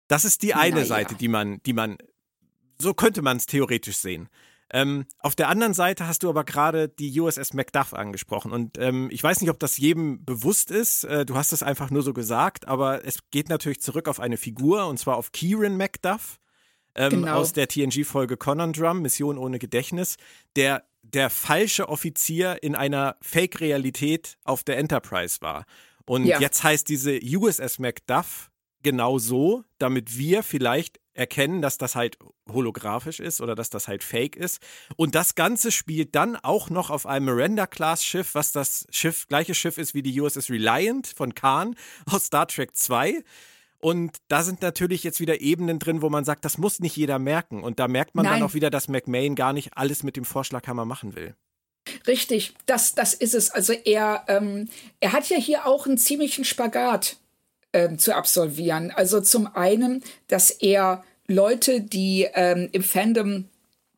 Das 0.08 0.26
ist 0.26 0.42
die 0.42 0.54
eine 0.54 0.76
naja. 0.76 0.86
Seite, 0.86 1.14
die 1.14 1.28
man, 1.28 1.62
die 1.64 1.72
man, 1.72 1.96
so 2.78 2.92
könnte 2.92 3.22
man 3.22 3.38
es 3.38 3.46
theoretisch 3.46 3.96
sehen. 3.96 4.28
Ähm, 4.72 5.06
auf 5.20 5.36
der 5.36 5.48
anderen 5.48 5.74
Seite 5.74 6.06
hast 6.06 6.22
du 6.22 6.28
aber 6.28 6.44
gerade 6.44 6.88
die 6.88 7.20
USS 7.20 7.54
Macduff 7.54 7.94
angesprochen. 7.94 8.52
Und 8.52 8.78
ähm, 8.78 9.08
ich 9.12 9.22
weiß 9.22 9.40
nicht, 9.40 9.50
ob 9.50 9.60
das 9.60 9.76
jedem 9.76 10.24
bewusst 10.24 10.70
ist. 10.70 11.04
Äh, 11.04 11.24
du 11.24 11.36
hast 11.36 11.52
es 11.52 11.62
einfach 11.62 11.90
nur 11.90 12.02
so 12.02 12.12
gesagt, 12.12 12.66
aber 12.66 13.04
es 13.04 13.18
geht 13.30 13.48
natürlich 13.48 13.80
zurück 13.80 14.08
auf 14.08 14.18
eine 14.18 14.36
Figur, 14.36 14.86
und 14.86 14.98
zwar 14.98 15.16
auf 15.16 15.30
Kieran 15.32 15.76
Macduff 15.76 16.40
ähm, 16.96 17.10
genau. 17.10 17.34
aus 17.34 17.52
der 17.52 17.68
TNG-Folge 17.68 18.36
Conundrum, 18.36 19.02
Mission 19.02 19.38
ohne 19.38 19.58
Gedächtnis, 19.58 20.16
der 20.56 20.84
der 21.02 21.30
falsche 21.30 21.88
Offizier 21.88 22.62
in 22.62 22.74
einer 22.74 23.16
Fake-Realität 23.20 24.38
auf 24.42 24.64
der 24.64 24.78
Enterprise 24.78 25.38
war. 25.40 25.64
Und 26.04 26.24
ja. 26.24 26.40
jetzt 26.40 26.64
heißt 26.64 26.88
diese 26.88 27.20
USS 27.22 27.78
Macduff 27.78 28.50
genau 28.82 29.18
so, 29.18 29.64
damit 29.78 30.18
wir 30.18 30.42
vielleicht 30.42 31.00
erkennen, 31.16 31.62
dass 31.62 31.78
das 31.78 31.94
halt 31.94 32.18
holographisch 32.48 33.20
ist 33.20 33.40
oder 33.40 33.54
dass 33.54 33.70
das 33.70 33.88
halt 33.88 34.04
fake 34.04 34.36
ist. 34.36 34.60
Und 34.96 35.14
das 35.14 35.34
Ganze 35.34 35.72
spielt 35.72 36.14
dann 36.14 36.36
auch 36.36 36.70
noch 36.70 36.90
auf 36.90 37.06
einem 37.06 37.26
Miranda-Class-Schiff, 37.26 38.34
was 38.34 38.52
das 38.52 38.86
Schiff, 38.90 39.26
gleiche 39.28 39.54
Schiff 39.54 39.78
ist 39.78 39.94
wie 39.94 40.02
die 40.02 40.20
USS 40.20 40.50
Reliant 40.50 41.06
von 41.06 41.34
Khan 41.34 41.76
aus 42.10 42.26
Star 42.26 42.46
Trek 42.46 42.76
2. 42.76 43.22
Und 43.78 44.16
da 44.28 44.42
sind 44.42 44.62
natürlich 44.62 45.04
jetzt 45.04 45.20
wieder 45.20 45.40
Ebenen 45.40 45.78
drin, 45.78 46.02
wo 46.02 46.08
man 46.08 46.24
sagt, 46.24 46.44
das 46.44 46.58
muss 46.58 46.80
nicht 46.80 46.96
jeder 46.96 47.18
merken. 47.18 47.62
Und 47.62 47.78
da 47.78 47.88
merkt 47.88 48.14
man 48.14 48.24
Nein. 48.24 48.40
dann 48.40 48.48
auch 48.48 48.54
wieder, 48.54 48.70
dass 48.70 48.88
McMahon 48.88 49.34
gar 49.34 49.52
nicht 49.52 49.76
alles 49.76 50.02
mit 50.02 50.16
dem 50.16 50.24
Vorschlaghammer 50.24 50.84
machen 50.84 51.14
will. 51.14 51.34
Richtig, 52.06 52.54
das, 52.66 52.94
das 52.94 53.14
ist 53.14 53.34
es. 53.34 53.50
Also 53.50 53.72
er, 53.72 54.24
ähm, 54.28 54.68
er 55.00 55.12
hat 55.12 55.28
ja 55.28 55.36
hier 55.36 55.66
auch 55.66 55.86
einen 55.86 55.98
ziemlichen 55.98 56.44
Spagat 56.44 57.18
ähm, 57.72 57.98
zu 57.98 58.14
absolvieren. 58.14 58.90
Also 58.90 59.20
zum 59.20 59.46
einen, 59.54 60.02
dass 60.28 60.50
er 60.50 61.04
Leute, 61.28 61.80
die 61.80 62.26
ähm, 62.34 62.68
im 62.72 62.82
Fandom 62.82 63.46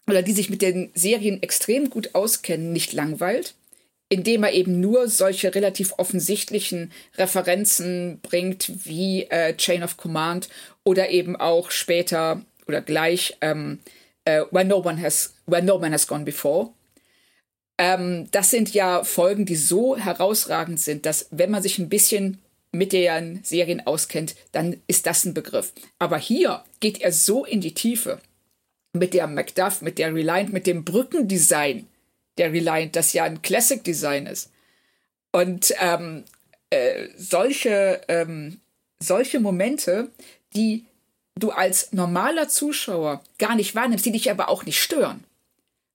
oder 0.09 0.23
die 0.23 0.33
sich 0.33 0.51
mit 0.51 0.63
den 0.63 0.91
Serien 0.95 1.43
extrem 1.43 1.91
gut 1.91 2.15
auskennen, 2.15 2.73
nicht 2.73 2.93
langweilt, 2.93 3.55
indem 4.09 4.43
er 4.43 4.53
eben 4.53 4.81
nur 4.81 5.09
solche 5.09 5.55
relativ 5.55 5.93
offensichtlichen 5.99 6.93
Referenzen 7.17 8.21
bringt 8.23 8.87
wie 8.87 9.25
äh, 9.25 9.55
Chain 9.57 9.83
of 9.83 9.99
Command 9.99 10.49
oder 10.85 11.11
eben 11.11 11.37
auch 11.37 11.71
später 11.71 12.43
oder 12.67 12.81
gleich 12.81 13.37
ähm, 13.43 13.81
äh, 14.25 14.43
Where 14.51 14.65
No 14.65 14.79
One 14.79 15.01
Has 15.01 15.35
Where 15.47 15.63
No 15.63 15.79
Man 15.79 15.93
Has 15.93 16.07
Gone 16.07 16.25
Before. 16.25 16.71
Ähm, 17.77 18.29
das 18.31 18.51
sind 18.51 18.73
ja 18.73 19.05
Folgen, 19.05 19.45
die 19.45 19.57
so 19.57 19.97
herausragend 19.97 20.81
sind, 20.81 21.07
dass 21.07 21.29
wenn 21.31 21.51
man 21.51 21.63
sich 21.63 21.79
ein 21.79 21.89
bisschen 21.89 22.39
mit 22.73 22.93
den 22.93 23.43
Serien 23.45 23.87
auskennt, 23.87 24.35
dann 24.53 24.81
ist 24.87 25.07
das 25.07 25.25
ein 25.25 25.35
Begriff. 25.35 25.73
Aber 25.99 26.19
hier 26.19 26.65
geht 26.81 27.01
er 27.01 27.13
so 27.13 27.45
in 27.45 27.61
die 27.61 27.75
Tiefe 27.75 28.21
mit 28.93 29.15
der 29.15 29.27
Macduff, 29.27 29.83
mit 29.83 29.99
der 29.99 30.15
Reliant, 30.15 30.53
mit 30.53 30.67
dem 30.67 30.85
Brückendesign 30.85 31.87
der 32.37 32.53
Reliant, 32.53 32.97
das 32.97 33.13
ja 33.13 33.25
ein 33.25 33.43
Classic 33.43 33.83
Design 33.83 34.27
ist. 34.27 34.51
Und 35.33 35.75
ähm, 35.81 36.25
äh, 36.71 37.09
solche, 37.17 38.01
ähm, 38.09 38.61
solche 38.99 39.41
Momente, 39.41 40.11
die 40.55 40.85
du 41.37 41.51
als 41.51 41.93
normaler 41.93 42.49
Zuschauer 42.49 43.23
gar 43.39 43.55
nicht 43.55 43.75
wahrnimmst, 43.75 44.05
die 44.07 44.13
dich 44.13 44.31
aber 44.31 44.49
auch 44.49 44.65
nicht 44.65 44.81
stören, 44.81 45.25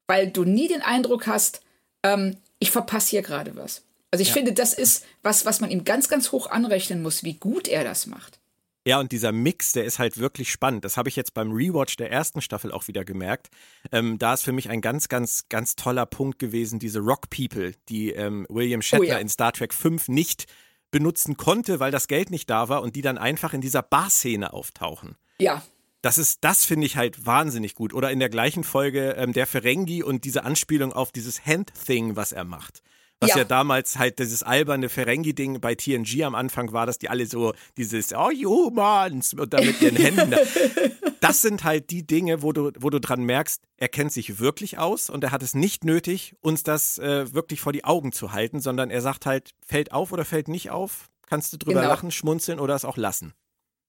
weil 0.08 0.30
du 0.30 0.44
nie 0.44 0.68
den 0.68 0.82
Eindruck 0.82 1.28
hast, 1.28 1.62
ähm, 2.04 2.38
ich 2.60 2.72
verpasse 2.72 3.12
hier 3.12 3.22
gerade 3.22 3.56
was. 3.56 3.84
Also 4.14 4.22
ich 4.22 4.28
ja. 4.28 4.34
finde, 4.36 4.54
das 4.54 4.76
ist 4.76 5.08
was, 5.24 5.44
was 5.44 5.60
man 5.60 5.72
ihm 5.72 5.86
ganz, 5.86 6.08
ganz 6.08 6.32
hoch 6.32 6.46
anrechnen 6.46 7.02
muss, 7.02 7.24
wie 7.24 7.34
gut 7.34 7.68
er 7.68 7.84
das 7.84 8.06
macht. 8.06 8.40
Ja, 8.86 9.00
und 9.00 9.12
dieser 9.12 9.32
Mix, 9.32 9.72
der 9.72 9.86
ist 9.86 9.98
halt 9.98 10.20
wirklich 10.20 10.52
spannend. 10.52 10.86
Das 10.86 10.98
habe 10.98 11.10
ich 11.10 11.16
jetzt 11.16 11.34
beim 11.34 11.52
Rewatch 11.52 11.96
der 11.96 12.12
ersten 12.12 12.40
Staffel 12.40 12.72
auch 12.72 12.88
wieder 12.88 13.06
gemerkt. 13.06 13.48
Ähm, 13.92 14.20
da 14.20 14.36
ist 14.36 14.44
für 14.44 14.52
mich 14.52 14.70
ein 14.70 14.82
ganz, 14.82 15.10
ganz, 15.10 15.46
ganz 15.50 15.76
toller 15.76 16.06
Punkt 16.06 16.38
gewesen, 16.38 16.78
diese 16.78 17.00
Rock 17.00 17.32
People, 17.32 17.74
die 17.90 18.12
ähm, 18.12 18.46
William 18.50 18.84
Shatner 18.84 19.04
oh 19.04 19.10
ja. 19.10 19.18
in 19.18 19.30
Star 19.30 19.52
Trek 19.52 19.74
5 19.74 20.10
nicht 20.10 20.46
benutzen 20.92 21.36
konnte, 21.36 21.80
weil 21.80 21.90
das 21.90 22.08
Geld 22.08 22.30
nicht 22.30 22.48
da 22.52 22.70
war 22.70 22.84
und 22.84 22.96
die 22.96 23.02
dann 23.02 23.18
einfach 23.18 23.56
in 23.56 23.62
dieser 23.62 23.82
Barszene 23.82 24.54
auftauchen. 24.54 25.16
Ja. 25.40 25.64
Das 26.04 26.20
ist, 26.20 26.44
das 26.44 26.66
finde 26.66 26.86
ich 26.86 26.98
halt 26.98 27.26
wahnsinnig 27.26 27.74
gut. 27.74 27.96
Oder 27.96 28.12
in 28.12 28.20
der 28.20 28.30
gleichen 28.30 28.64
Folge 28.64 29.16
ähm, 29.18 29.34
der 29.34 29.48
Ferengi 29.48 30.04
und 30.04 30.24
diese 30.24 30.44
Anspielung 30.44 30.94
auf 30.94 31.12
dieses 31.12 31.48
Hand-Thing, 31.48 32.16
was 32.16 32.32
er 32.32 32.44
macht. 32.44 32.84
Was 33.24 33.30
ja. 33.32 33.38
ja, 33.40 33.44
damals 33.46 33.98
halt 33.98 34.20
dieses 34.20 34.44
alberne 34.44 34.90
Ferengi-Ding 34.90 35.60
bei 35.60 35.76
TNG 35.76 36.24
am 36.24 36.36
Anfang 36.36 36.72
war, 36.74 36.86
dass 36.86 37.00
die 37.00 37.10
alle 37.10 37.26
so 37.26 37.54
dieses 37.78 38.14
Oh 38.14 38.30
Humans 38.30 39.34
und 39.34 39.54
dann 39.54 39.66
mit 39.66 39.82
ihren 39.82 39.96
Händen. 39.96 40.36
das 41.22 41.42
sind 41.42 41.64
halt 41.64 41.90
die 41.90 42.06
Dinge, 42.06 42.42
wo 42.42 42.52
du, 42.52 42.72
wo 42.80 42.90
du 42.90 43.00
dran 43.00 43.24
merkst, 43.24 43.62
er 43.78 43.90
kennt 43.90 44.12
sich 44.12 44.40
wirklich 44.40 44.78
aus 44.78 45.10
und 45.10 45.24
er 45.24 45.32
hat 45.32 45.42
es 45.42 45.54
nicht 45.54 45.84
nötig, 45.84 46.36
uns 46.42 46.64
das 46.64 46.98
äh, 46.98 47.34
wirklich 47.34 47.62
vor 47.62 47.74
die 47.74 47.84
Augen 47.84 48.12
zu 48.12 48.32
halten, 48.32 48.60
sondern 48.60 48.92
er 48.92 49.02
sagt 49.02 49.26
halt, 49.26 49.52
fällt 49.66 49.92
auf 49.92 50.12
oder 50.12 50.26
fällt 50.26 50.48
nicht 50.48 50.70
auf, 50.70 51.10
kannst 51.28 51.54
du 51.54 51.58
drüber 51.58 51.82
genau. 51.82 51.94
lachen, 51.94 52.12
schmunzeln 52.12 52.60
oder 52.60 52.76
es 52.76 52.86
auch 52.86 52.98
lassen. 52.98 53.34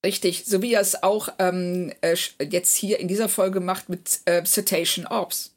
Richtig, 0.05 0.45
so 0.45 0.61
wie 0.61 0.75
er 0.75 0.83
es 0.83 1.03
auch 1.03 1.29
ähm, 1.39 1.93
äh, 2.03 2.17
jetzt 2.43 2.77
hier 2.77 3.01
in 3.01 3.09
dieser 3.09 3.29
Folge 3.29 3.61
macht 3.61 3.89
mit 3.89 4.21
äh, 4.27 4.45
Citation 4.45 5.07
Orbs. 5.07 5.54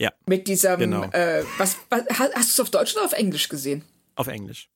Ja. 0.00 0.12
Mit 0.24 0.48
diesem, 0.48 0.78
genau. 0.78 1.04
äh, 1.10 1.44
was, 1.58 1.76
was, 1.90 2.04
hast 2.08 2.32
du 2.32 2.38
es 2.40 2.60
auf 2.60 2.70
Deutsch 2.70 2.96
oder 2.96 3.04
auf 3.04 3.12
Englisch 3.12 3.50
gesehen? 3.50 3.84
Auf 4.14 4.28
Englisch. 4.28 4.70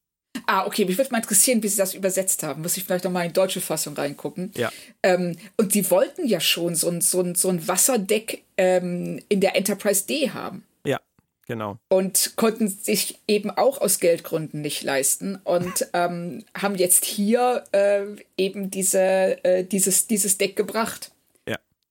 Ah, 0.46 0.66
okay, 0.66 0.84
mich 0.84 0.98
würde 0.98 1.10
mal 1.12 1.18
interessieren, 1.18 1.62
wie 1.62 1.68
sie 1.68 1.78
das 1.78 1.94
übersetzt 1.94 2.42
haben. 2.42 2.60
Muss 2.60 2.76
ich 2.76 2.84
vielleicht 2.84 3.04
nochmal 3.04 3.22
in 3.22 3.30
die 3.30 3.34
deutsche 3.34 3.62
Fassung 3.62 3.94
reingucken. 3.94 4.52
Ja. 4.54 4.70
Ähm, 5.02 5.36
und 5.56 5.74
die 5.74 5.90
wollten 5.90 6.26
ja 6.26 6.40
schon 6.40 6.74
so 6.74 6.90
ein, 6.90 7.00
so 7.00 7.22
ein, 7.22 7.34
so 7.36 7.48
ein 7.48 7.66
Wasserdeck 7.66 8.42
ähm, 8.58 9.22
in 9.30 9.40
der 9.40 9.56
Enterprise 9.56 10.06
D 10.06 10.30
haben. 10.30 10.62
Ja, 10.84 11.00
genau. 11.46 11.78
Und 11.88 12.34
konnten 12.36 12.68
sich 12.68 13.18
eben 13.26 13.50
auch 13.50 13.80
aus 13.80 14.00
Geldgründen 14.00 14.60
nicht 14.60 14.82
leisten 14.82 15.36
und 15.44 15.88
ähm, 15.94 16.44
haben 16.54 16.74
jetzt 16.74 17.06
hier 17.06 17.64
äh, 17.72 18.04
eben 18.36 18.70
diese, 18.70 19.42
äh, 19.42 19.64
dieses, 19.64 20.06
dieses 20.06 20.36
Deck 20.36 20.54
gebracht 20.54 21.12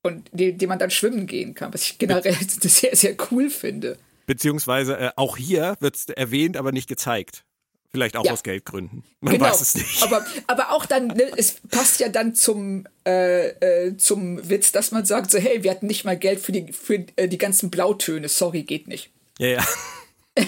und 0.04 0.30
die, 0.32 0.54
die 0.54 0.68
man 0.68 0.80
dann 0.80 0.92
schwimmen 0.92 1.26
gehen 1.26 1.54
kann, 1.56 1.74
was 1.74 1.84
ich 1.84 1.98
generell 1.98 2.36
sehr, 2.48 2.96
sehr 2.96 3.16
cool 3.32 3.50
finde. 3.50 3.98
Beziehungsweise 4.26 4.98
äh, 4.98 5.12
auch 5.16 5.38
hier 5.38 5.76
wird 5.80 5.96
es 5.96 6.10
erwähnt, 6.10 6.58
aber 6.58 6.72
nicht 6.72 6.88
gezeigt. 6.88 7.44
Vielleicht 7.92 8.18
auch 8.18 8.26
ja. 8.26 8.34
aus 8.34 8.42
Geldgründen. 8.42 9.04
Man 9.22 9.34
genau. 9.34 9.46
weiß 9.46 9.62
es 9.62 9.76
nicht. 9.76 10.02
Aber, 10.02 10.26
aber 10.48 10.72
auch 10.72 10.88
dann, 10.88 11.08
ne, 11.08 11.32
es 11.38 11.58
passt 11.70 12.00
ja 12.00 12.10
dann 12.10 12.34
zum, 12.34 12.88
äh, 13.06 13.50
äh, 13.50 13.98
zum 13.98 14.50
Witz, 14.50 14.72
dass 14.72 14.92
man 14.92 15.06
sagt, 15.06 15.30
so, 15.30 15.38
hey, 15.38 15.64
wir 15.64 15.70
hatten 15.70 15.86
nicht 15.86 16.04
mal 16.04 16.18
Geld 16.18 16.40
für 16.40 16.52
die, 16.52 16.74
für 16.74 17.06
äh, 17.16 17.28
die 17.28 17.38
ganzen 17.38 17.70
Blautöne, 17.70 18.30
sorry, 18.30 18.64
geht 18.64 18.88
nicht. 18.88 19.12
Ja, 19.38 19.48
ja. 19.48 19.68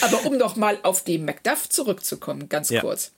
aber 0.00 0.26
um 0.26 0.36
noch 0.36 0.56
mal 0.56 0.78
auf 0.82 1.04
die 1.04 1.18
Macduff 1.18 1.68
zurückzukommen, 1.68 2.48
ganz 2.48 2.68
ja. 2.68 2.80
kurz. 2.80 3.12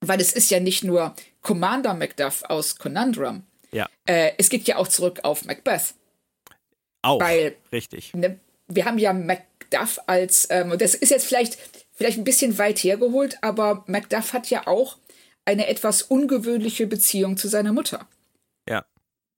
Weil 0.00 0.20
es 0.20 0.32
ist 0.32 0.50
ja 0.50 0.58
nicht 0.58 0.82
nur 0.82 1.14
Commander 1.42 1.94
Macduff 1.94 2.42
aus 2.42 2.78
Conundrum, 2.78 3.44
ja. 3.72 3.88
Äh, 4.06 4.32
es 4.38 4.48
geht 4.48 4.66
ja 4.66 4.76
auch 4.76 4.88
zurück 4.88 5.20
auf 5.22 5.44
Macbeth. 5.44 5.94
Auch. 7.02 7.20
Weil, 7.20 7.56
richtig. 7.72 8.12
Ne, 8.14 8.38
wir 8.68 8.84
haben 8.84 8.98
ja 8.98 9.12
Macduff 9.12 10.00
als, 10.06 10.48
ähm, 10.50 10.72
und 10.72 10.80
das 10.80 10.94
ist 10.94 11.10
jetzt 11.10 11.26
vielleicht, 11.26 11.58
vielleicht 11.92 12.18
ein 12.18 12.24
bisschen 12.24 12.58
weit 12.58 12.78
hergeholt, 12.78 13.38
aber 13.42 13.84
Macduff 13.86 14.32
hat 14.32 14.50
ja 14.50 14.66
auch 14.66 14.98
eine 15.44 15.66
etwas 15.66 16.02
ungewöhnliche 16.02 16.86
Beziehung 16.86 17.36
zu 17.36 17.48
seiner 17.48 17.72
Mutter. 17.72 18.06
Ja. 18.68 18.84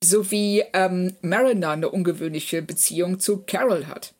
So 0.02 0.30
wie 0.30 0.64
ähm, 0.72 1.16
Mariner 1.22 1.70
eine 1.70 1.90
ungewöhnliche 1.90 2.62
Beziehung 2.62 3.20
zu 3.20 3.44
Carol 3.46 3.86
hat. 3.86 4.14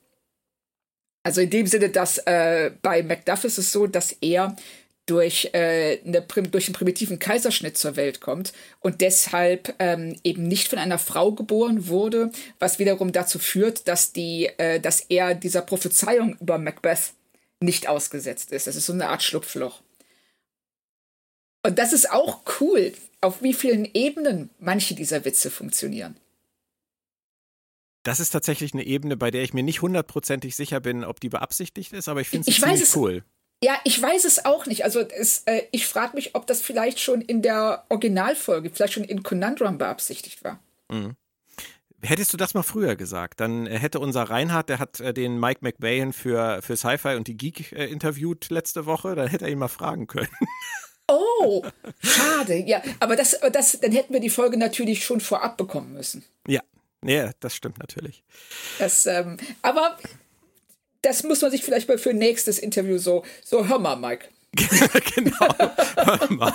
Also 1.23 1.41
in 1.41 1.49
dem 1.49 1.67
Sinne, 1.67 1.89
dass 1.89 2.17
äh, 2.19 2.71
bei 2.81 3.03
Macduff 3.03 3.43
ist 3.45 3.57
es 3.57 3.71
so, 3.71 3.87
dass 3.87 4.11
er 4.21 4.55
durch, 5.05 5.49
äh, 5.53 5.99
eine, 6.05 6.21
durch 6.21 6.67
einen 6.67 6.73
primitiven 6.73 7.19
Kaiserschnitt 7.19 7.77
zur 7.77 7.95
Welt 7.95 8.21
kommt 8.21 8.53
und 8.79 9.01
deshalb 9.01 9.75
ähm, 9.79 10.17
eben 10.23 10.47
nicht 10.47 10.69
von 10.69 10.79
einer 10.79 10.97
Frau 10.97 11.33
geboren 11.33 11.87
wurde, 11.87 12.31
was 12.59 12.79
wiederum 12.79 13.11
dazu 13.11 13.37
führt, 13.37 13.87
dass, 13.87 14.13
die, 14.13 14.49
äh, 14.57 14.79
dass 14.79 15.01
er 15.01 15.35
dieser 15.35 15.61
Prophezeiung 15.61 16.37
über 16.39 16.57
Macbeth 16.57 17.13
nicht 17.59 17.87
ausgesetzt 17.89 18.51
ist. 18.51 18.67
Das 18.67 18.75
ist 18.75 18.85
so 18.85 18.93
eine 18.93 19.09
Art 19.09 19.23
Schlupfloch. 19.23 19.81
Und 21.65 21.79
das 21.79 21.93
ist 21.93 22.11
auch 22.11 22.41
cool, 22.59 22.93
auf 23.21 23.41
wie 23.41 23.53
vielen 23.53 23.87
Ebenen 23.93 24.49
manche 24.59 24.95
dieser 24.95 25.25
Witze 25.25 25.49
funktionieren. 25.49 26.17
Das 28.03 28.19
ist 28.19 28.31
tatsächlich 28.31 28.73
eine 28.73 28.85
Ebene, 28.85 29.15
bei 29.15 29.31
der 29.31 29.43
ich 29.43 29.53
mir 29.53 29.63
nicht 29.63 29.81
hundertprozentig 29.81 30.57
sicher 30.57 30.81
bin, 30.81 31.05
ob 31.05 31.21
die 31.21 31.29
beabsichtigt 31.29 31.93
ist, 31.93 32.09
aber 32.09 32.19
ich 32.19 32.27
finde 32.27 32.49
es 32.49 32.57
ziemlich 32.57 32.95
cool. 32.95 33.23
Ja, 33.63 33.79
ich 33.85 34.01
weiß 34.01 34.25
es 34.25 34.43
auch 34.43 34.65
nicht. 34.65 34.83
Also 34.83 34.99
es, 34.99 35.43
äh, 35.45 35.63
ich 35.71 35.87
frage 35.87 36.15
mich, 36.15 36.35
ob 36.35 36.45
das 36.47 36.61
vielleicht 36.61 36.99
schon 36.99 37.21
in 37.21 37.41
der 37.41 37.85
Originalfolge, 37.87 38.69
vielleicht 38.69 38.93
schon 38.93 39.05
in 39.05 39.23
Conundrum 39.23 39.77
beabsichtigt 39.77 40.43
war. 40.43 40.59
Mhm. 40.91 41.15
Hättest 42.01 42.33
du 42.33 42.37
das 42.37 42.53
mal 42.53 42.63
früher 42.63 42.97
gesagt, 42.97 43.39
dann 43.39 43.65
äh, 43.65 43.79
hätte 43.79 44.01
unser 44.01 44.23
Reinhard, 44.23 44.67
der 44.67 44.79
hat 44.79 44.99
äh, 44.99 45.13
den 45.13 45.39
Mike 45.39 45.59
McBain 45.61 46.11
für, 46.11 46.61
für 46.61 46.75
Sci-Fi 46.75 47.15
und 47.15 47.29
die 47.29 47.37
Geek 47.37 47.71
äh, 47.71 47.85
interviewt 47.85 48.49
letzte 48.49 48.85
Woche, 48.85 49.15
dann 49.15 49.29
hätte 49.29 49.45
er 49.45 49.51
ihn 49.51 49.59
mal 49.59 49.69
fragen 49.69 50.07
können. 50.07 50.29
Oh, 51.07 51.65
schade. 52.01 52.55
Ja, 52.55 52.81
aber 52.99 53.15
das, 53.15 53.39
das, 53.51 53.79
dann 53.79 53.91
hätten 53.91 54.13
wir 54.13 54.19
die 54.19 54.29
Folge 54.29 54.57
natürlich 54.57 55.05
schon 55.05 55.21
vorab 55.21 55.57
bekommen 55.57 55.93
müssen. 55.93 56.23
Ja, 56.47 56.61
ja, 57.03 57.31
das 57.39 57.55
stimmt 57.55 57.79
natürlich. 57.79 58.23
Das, 58.79 59.05
ähm, 59.05 59.37
aber 59.61 59.97
das 61.03 61.23
muss 61.23 61.41
man 61.41 61.51
sich 61.51 61.63
vielleicht 61.63 61.87
mal 61.87 61.97
für 61.97 62.09
ein 62.09 62.17
nächstes 62.17 62.57
Interview 62.57 62.97
so, 62.97 63.23
so 63.43 63.67
hör 63.67 63.77
mal, 63.77 63.95
Mike. 63.95 64.27
genau, 65.15 65.47
hör 65.95 66.31
mal. 66.31 66.53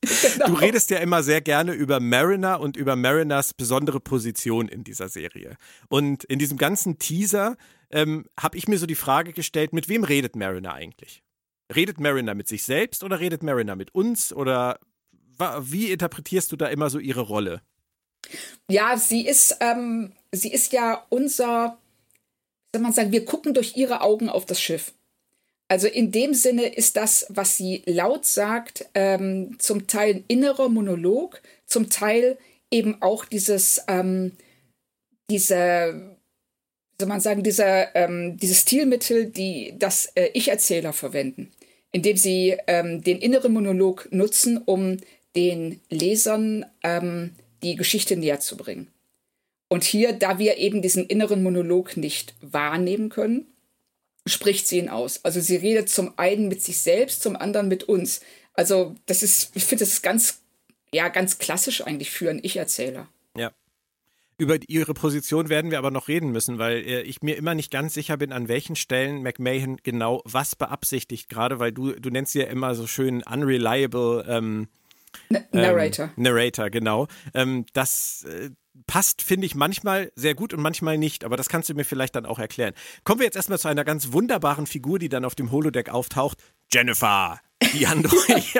Genau. 0.00 0.46
Du 0.46 0.54
redest 0.54 0.90
ja 0.90 0.98
immer 0.98 1.22
sehr 1.22 1.40
gerne 1.40 1.72
über 1.72 2.00
Mariner 2.00 2.60
und 2.60 2.76
über 2.76 2.96
Mariners 2.96 3.54
besondere 3.54 4.00
Position 4.00 4.68
in 4.68 4.84
dieser 4.84 5.08
Serie. 5.08 5.56
Und 5.88 6.24
in 6.24 6.38
diesem 6.38 6.58
ganzen 6.58 6.98
Teaser 6.98 7.56
ähm, 7.90 8.26
habe 8.38 8.56
ich 8.56 8.68
mir 8.68 8.78
so 8.78 8.86
die 8.86 8.94
Frage 8.94 9.32
gestellt, 9.32 9.72
mit 9.72 9.88
wem 9.88 10.04
redet 10.04 10.36
Mariner 10.36 10.74
eigentlich? 10.74 11.22
Redet 11.74 11.98
Mariner 11.98 12.34
mit 12.34 12.46
sich 12.46 12.64
selbst 12.64 13.02
oder 13.02 13.18
redet 13.18 13.42
Mariner 13.42 13.74
mit 13.74 13.94
uns? 13.94 14.32
Oder 14.32 14.78
wie 15.60 15.90
interpretierst 15.90 16.52
du 16.52 16.56
da 16.56 16.66
immer 16.66 16.88
so 16.88 16.98
ihre 16.98 17.22
Rolle? 17.22 17.62
Ja, 18.70 18.96
sie 18.96 19.26
ist, 19.26 19.56
ähm, 19.60 20.12
sie 20.32 20.52
ist 20.52 20.72
ja 20.72 21.04
unser 21.08 21.78
soll 22.76 22.82
man 22.82 22.92
sagen, 22.92 23.12
wir 23.12 23.24
gucken 23.24 23.54
durch 23.54 23.74
ihre 23.76 24.02
Augen 24.02 24.28
auf 24.28 24.44
das 24.44 24.60
Schiff. 24.60 24.92
Also 25.66 25.88
in 25.88 26.12
dem 26.12 26.34
Sinne 26.34 26.66
ist 26.66 26.96
das, 26.98 27.24
was 27.30 27.56
sie 27.56 27.82
laut 27.86 28.26
sagt, 28.26 28.84
ähm, 28.94 29.56
zum 29.58 29.86
Teil 29.86 30.16
ein 30.16 30.24
innerer 30.28 30.68
Monolog, 30.68 31.40
zum 31.64 31.88
Teil 31.88 32.36
eben 32.70 33.00
auch 33.00 33.24
dieses, 33.24 33.82
ähm, 33.88 34.32
diese, 35.30 36.18
soll 37.00 37.08
man 37.08 37.20
sagen, 37.20 37.42
dieser, 37.42 37.96
ähm, 37.96 38.36
dieses 38.36 38.60
Stilmittel, 38.60 39.24
die 39.24 39.74
das 39.78 40.12
äh, 40.14 40.28
Ich-Erzähler 40.34 40.92
verwenden, 40.92 41.50
indem 41.92 42.18
sie 42.18 42.58
ähm, 42.66 43.02
den 43.02 43.18
inneren 43.18 43.54
Monolog 43.54 44.06
nutzen, 44.12 44.58
um 44.58 44.98
den 45.34 45.80
Lesern 45.88 46.66
ähm, 46.82 47.34
die 47.62 47.74
Geschichte 47.74 48.16
näher 48.16 48.38
zu 48.38 48.58
bringen. 48.58 48.88
Und 49.68 49.84
hier, 49.84 50.12
da 50.12 50.38
wir 50.38 50.58
eben 50.58 50.82
diesen 50.82 51.06
inneren 51.06 51.42
Monolog 51.42 51.96
nicht 51.96 52.34
wahrnehmen 52.40 53.08
können, 53.08 53.46
spricht 54.26 54.66
sie 54.66 54.78
ihn 54.78 54.88
aus. 54.88 55.24
Also 55.24 55.40
sie 55.40 55.56
redet 55.56 55.88
zum 55.88 56.12
einen 56.18 56.48
mit 56.48 56.62
sich 56.62 56.78
selbst, 56.78 57.22
zum 57.22 57.36
anderen 57.36 57.68
mit 57.68 57.84
uns. 57.84 58.20
Also 58.54 58.94
das 59.06 59.22
ist, 59.22 59.50
ich 59.54 59.64
finde, 59.64 59.84
das 59.84 59.94
ist 59.94 60.02
ganz, 60.02 60.40
ja, 60.92 61.08
ganz 61.08 61.38
klassisch 61.38 61.82
eigentlich 61.82 62.10
für 62.10 62.30
einen 62.30 62.40
Ich-Erzähler. 62.42 63.08
Ja. 63.36 63.52
Über 64.38 64.58
ihre 64.68 64.94
Position 64.94 65.48
werden 65.48 65.70
wir 65.70 65.78
aber 65.78 65.90
noch 65.90 66.08
reden 66.08 66.30
müssen, 66.30 66.58
weil 66.58 66.78
äh, 66.78 67.02
ich 67.02 67.22
mir 67.22 67.36
immer 67.36 67.54
nicht 67.54 67.70
ganz 67.70 67.94
sicher 67.94 68.16
bin, 68.16 68.32
an 68.32 68.48
welchen 68.48 68.76
Stellen 68.76 69.22
McMahon 69.22 69.78
genau 69.82 70.22
was 70.24 70.56
beabsichtigt, 70.56 71.28
gerade 71.28 71.58
weil 71.58 71.72
du, 71.72 71.92
du 71.92 72.10
nennst 72.10 72.32
sie 72.32 72.40
ja 72.40 72.46
immer 72.46 72.74
so 72.74 72.86
schön 72.86 73.22
unreliable 73.22 74.26
ähm, 74.28 74.68
Narrator. 75.52 76.10
Ähm, 76.16 76.22
Narrator, 76.22 76.70
genau. 76.70 77.08
Ähm, 77.34 77.64
das 77.72 78.24
äh, 78.24 78.50
passt, 78.86 79.22
finde 79.22 79.46
ich, 79.46 79.54
manchmal 79.54 80.12
sehr 80.14 80.34
gut 80.34 80.52
und 80.52 80.60
manchmal 80.60 80.98
nicht. 80.98 81.24
Aber 81.24 81.36
das 81.36 81.48
kannst 81.48 81.68
du 81.68 81.74
mir 81.74 81.84
vielleicht 81.84 82.16
dann 82.16 82.26
auch 82.26 82.38
erklären. 82.38 82.74
Kommen 83.04 83.20
wir 83.20 83.24
jetzt 83.26 83.36
erstmal 83.36 83.58
zu 83.58 83.68
einer 83.68 83.84
ganz 83.84 84.12
wunderbaren 84.12 84.66
Figur, 84.66 84.98
die 84.98 85.08
dann 85.08 85.24
auf 85.24 85.34
dem 85.34 85.50
Holodeck 85.50 85.88
auftaucht. 85.88 86.38
Jennifer. 86.72 87.40
Die 87.72 87.86
Android 87.86 88.54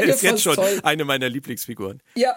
ist 0.00 0.22
jetzt 0.22 0.42
schon 0.42 0.54
toll. 0.54 0.80
eine 0.82 1.04
meiner 1.04 1.28
Lieblingsfiguren. 1.28 2.02
Ja. 2.14 2.36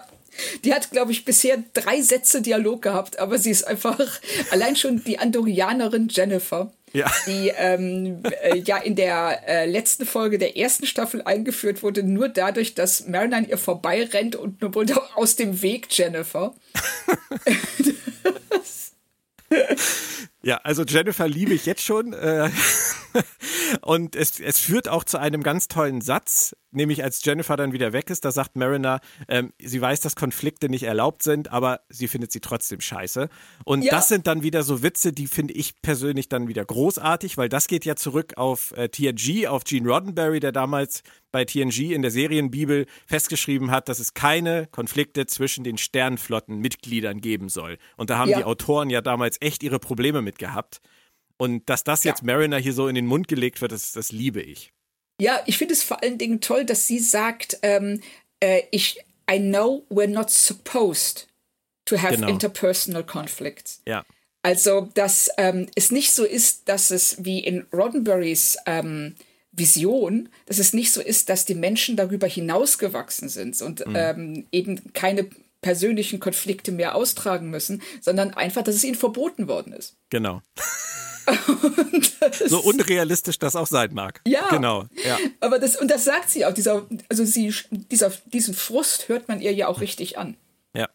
Die 0.64 0.74
hat, 0.74 0.90
glaube 0.90 1.12
ich, 1.12 1.24
bisher 1.24 1.62
drei 1.74 2.02
Sätze 2.02 2.42
Dialog 2.42 2.82
gehabt, 2.82 3.18
aber 3.18 3.38
sie 3.38 3.50
ist 3.50 3.64
einfach 3.64 4.20
allein 4.50 4.76
schon 4.76 5.02
die 5.04 5.18
Andorianerin 5.18 6.08
Jennifer. 6.10 6.72
Ja. 6.94 7.10
die 7.26 7.52
ähm, 7.56 8.22
äh, 8.42 8.56
ja 8.56 8.78
in 8.78 8.96
der 8.96 9.42
äh, 9.46 9.66
letzten 9.66 10.06
Folge 10.06 10.38
der 10.38 10.56
ersten 10.56 10.86
Staffel 10.86 11.20
eingeführt 11.22 11.82
wurde, 11.82 12.02
nur 12.02 12.28
dadurch, 12.28 12.74
dass 12.74 13.06
Mariner 13.06 13.36
an 13.38 13.48
ihr 13.48 13.58
vorbeirennt 13.58 14.36
und 14.36 14.62
nur 14.62 14.72
aus 15.16 15.36
dem 15.36 15.60
Weg 15.60 15.88
Jennifer. 15.90 16.54
Ja, 20.44 20.56
also 20.58 20.84
Jennifer 20.84 21.26
liebe 21.26 21.54
ich 21.54 21.66
jetzt 21.66 21.82
schon. 21.82 22.12
Äh, 22.12 22.50
und 23.82 24.14
es, 24.14 24.40
es 24.40 24.58
führt 24.58 24.88
auch 24.88 25.04
zu 25.04 25.18
einem 25.18 25.42
ganz 25.42 25.68
tollen 25.68 26.00
Satz, 26.00 26.54
nämlich 26.70 27.02
als 27.02 27.24
Jennifer 27.24 27.56
dann 27.56 27.72
wieder 27.72 27.92
weg 27.92 28.10
ist, 28.10 28.24
da 28.24 28.32
sagt 28.32 28.56
Mariner, 28.56 29.00
ähm, 29.28 29.52
sie 29.58 29.80
weiß, 29.80 30.00
dass 30.00 30.16
Konflikte 30.16 30.68
nicht 30.68 30.82
erlaubt 30.82 31.22
sind, 31.22 31.50
aber 31.50 31.80
sie 31.88 32.08
findet 32.08 32.32
sie 32.32 32.40
trotzdem 32.40 32.80
scheiße. 32.80 33.28
Und 33.64 33.82
ja. 33.82 33.90
das 33.90 34.08
sind 34.08 34.26
dann 34.26 34.42
wieder 34.42 34.62
so 34.62 34.82
Witze, 34.82 35.12
die 35.12 35.26
finde 35.26 35.54
ich 35.54 35.80
persönlich 35.80 36.28
dann 36.28 36.48
wieder 36.48 36.64
großartig, 36.64 37.36
weil 37.38 37.48
das 37.48 37.66
geht 37.66 37.84
ja 37.84 37.96
zurück 37.96 38.34
auf 38.36 38.72
äh, 38.76 38.88
TNG, 38.88 39.46
auf 39.48 39.64
Gene 39.64 39.88
Roddenberry, 39.88 40.40
der 40.40 40.52
damals 40.52 41.02
bei 41.34 41.44
TNG 41.44 41.92
in 41.92 42.02
der 42.02 42.12
Serienbibel 42.12 42.86
festgeschrieben 43.06 43.72
hat, 43.72 43.88
dass 43.88 43.98
es 43.98 44.14
keine 44.14 44.68
Konflikte 44.68 45.26
zwischen 45.26 45.64
den 45.64 45.78
Sternflottenmitgliedern 45.78 47.20
geben 47.20 47.48
soll. 47.48 47.78
Und 47.96 48.10
da 48.10 48.18
haben 48.18 48.30
ja. 48.30 48.38
die 48.38 48.44
Autoren 48.44 48.88
ja 48.88 49.00
damals 49.00 49.38
echt 49.40 49.64
ihre 49.64 49.80
Probleme 49.80 50.22
mit 50.22 50.33
gehabt. 50.38 50.80
Und 51.36 51.68
dass 51.68 51.84
das 51.84 52.04
jetzt 52.04 52.22
Mariner 52.22 52.58
hier 52.58 52.72
so 52.72 52.86
in 52.88 52.94
den 52.94 53.06
Mund 53.06 53.28
gelegt 53.28 53.60
wird, 53.60 53.72
das, 53.72 53.92
das 53.92 54.12
liebe 54.12 54.40
ich. 54.40 54.72
Ja, 55.20 55.40
ich 55.46 55.58
finde 55.58 55.74
es 55.74 55.82
vor 55.82 56.02
allen 56.02 56.18
Dingen 56.18 56.40
toll, 56.40 56.64
dass 56.64 56.86
sie 56.86 56.98
sagt, 56.98 57.58
ähm, 57.62 58.00
äh, 58.40 58.62
ich, 58.70 59.00
I 59.30 59.38
know 59.38 59.84
we're 59.90 60.06
not 60.06 60.30
supposed 60.30 61.28
to 61.86 62.00
have 62.00 62.14
genau. 62.14 62.28
interpersonal 62.28 63.04
conflicts. 63.04 63.82
Ja. 63.86 64.04
Also, 64.42 64.90
dass 64.94 65.30
ähm, 65.38 65.68
es 65.74 65.90
nicht 65.90 66.12
so 66.12 66.24
ist, 66.24 66.68
dass 66.68 66.90
es 66.90 67.24
wie 67.24 67.40
in 67.40 67.66
Roddenberrys 67.72 68.58
ähm, 68.66 69.14
Vision, 69.52 70.28
dass 70.46 70.58
es 70.58 70.72
nicht 70.72 70.92
so 70.92 71.00
ist, 71.00 71.28
dass 71.28 71.44
die 71.44 71.54
Menschen 71.54 71.96
darüber 71.96 72.26
hinausgewachsen 72.26 73.28
sind 73.28 73.60
und 73.62 73.86
mhm. 73.86 73.96
ähm, 73.96 74.46
eben 74.52 74.92
keine 74.92 75.30
persönlichen 75.64 76.20
Konflikte 76.20 76.72
mehr 76.72 76.94
austragen 76.94 77.48
müssen, 77.48 77.82
sondern 78.02 78.34
einfach, 78.34 78.62
dass 78.62 78.74
es 78.74 78.84
ihnen 78.84 78.96
verboten 78.96 79.48
worden 79.48 79.72
ist. 79.72 79.96
Genau. 80.10 80.42
so 82.46 82.60
unrealistisch 82.60 83.38
das 83.38 83.56
auch 83.56 83.66
sein 83.66 83.94
mag. 83.94 84.20
Ja. 84.26 84.46
Genau. 84.50 84.84
Ja. 85.06 85.18
Aber 85.40 85.58
das, 85.58 85.76
und 85.76 85.90
das 85.90 86.04
sagt 86.04 86.28
sie 86.28 86.44
auch, 86.44 86.52
dieser, 86.52 86.86
also 87.08 87.24
sie, 87.24 87.54
dieser, 87.70 88.12
diesen 88.26 88.52
Frust 88.52 89.08
hört 89.08 89.26
man 89.26 89.40
ihr 89.40 89.54
ja 89.54 89.68
auch 89.68 89.80
richtig 89.80 90.18
an. 90.18 90.36
Ja. 90.74 90.90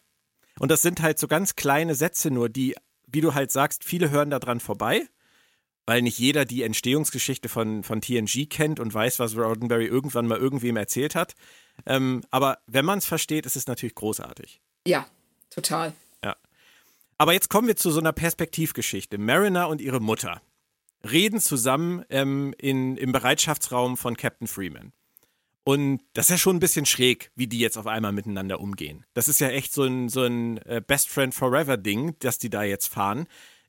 Und 0.60 0.70
das 0.70 0.82
sind 0.82 1.02
halt 1.02 1.18
so 1.18 1.26
ganz 1.26 1.56
kleine 1.56 1.96
Sätze 1.96 2.30
nur, 2.30 2.48
die, 2.48 2.76
wie 3.08 3.20
du 3.20 3.34
halt 3.34 3.50
sagst, 3.50 3.82
viele 3.82 4.10
hören 4.10 4.30
daran 4.30 4.60
vorbei 4.60 5.08
weil 5.90 6.02
nicht 6.02 6.20
jeder 6.20 6.44
die 6.44 6.62
Entstehungsgeschichte 6.62 7.48
von, 7.48 7.82
von 7.82 8.00
TNG 8.00 8.48
kennt 8.48 8.78
und 8.78 8.94
weiß, 8.94 9.18
was 9.18 9.36
Roddenberry 9.36 9.86
irgendwann 9.86 10.28
mal 10.28 10.38
irgendwem 10.38 10.76
erzählt 10.76 11.16
hat. 11.16 11.34
Ähm, 11.86 12.22
aber 12.30 12.58
wenn 12.66 12.84
man 12.84 12.98
es 12.98 13.06
versteht, 13.06 13.46
ist 13.46 13.56
es 13.56 13.66
natürlich 13.66 13.94
großartig. 13.94 14.60
Ja, 14.86 15.06
total. 15.50 15.92
Ja. 16.24 16.36
Aber 17.18 17.32
jetzt 17.32 17.50
kommen 17.50 17.68
wir 17.68 17.76
zu 17.76 17.90
so 17.90 18.00
einer 18.00 18.12
Perspektivgeschichte. 18.12 19.18
Mariner 19.18 19.68
und 19.68 19.80
ihre 19.80 20.00
Mutter 20.00 20.42
reden 21.10 21.40
zusammen 21.40 22.04
ähm, 22.10 22.54
in, 22.58 22.96
im 22.96 23.12
Bereitschaftsraum 23.12 23.96
von 23.96 24.16
Captain 24.16 24.46
Freeman. 24.46 24.92
Und 25.64 26.00
das 26.14 26.26
ist 26.26 26.30
ja 26.30 26.38
schon 26.38 26.56
ein 26.56 26.60
bisschen 26.60 26.86
schräg, 26.86 27.30
wie 27.36 27.46
die 27.46 27.58
jetzt 27.58 27.76
auf 27.76 27.86
einmal 27.86 28.12
miteinander 28.12 28.60
umgehen. 28.60 29.04
Das 29.14 29.28
ist 29.28 29.40
ja 29.40 29.48
echt 29.48 29.72
so 29.72 29.84
ein, 29.84 30.08
so 30.08 30.22
ein 30.24 30.58
äh, 30.58 30.82
Best 30.84 31.08
Friend 31.08 31.34
Forever 31.34 31.76
Ding, 31.76 32.16
das 32.20 32.38
die 32.38 32.50
da 32.50 32.62
jetzt 32.62 32.88
fahren. 32.88 33.26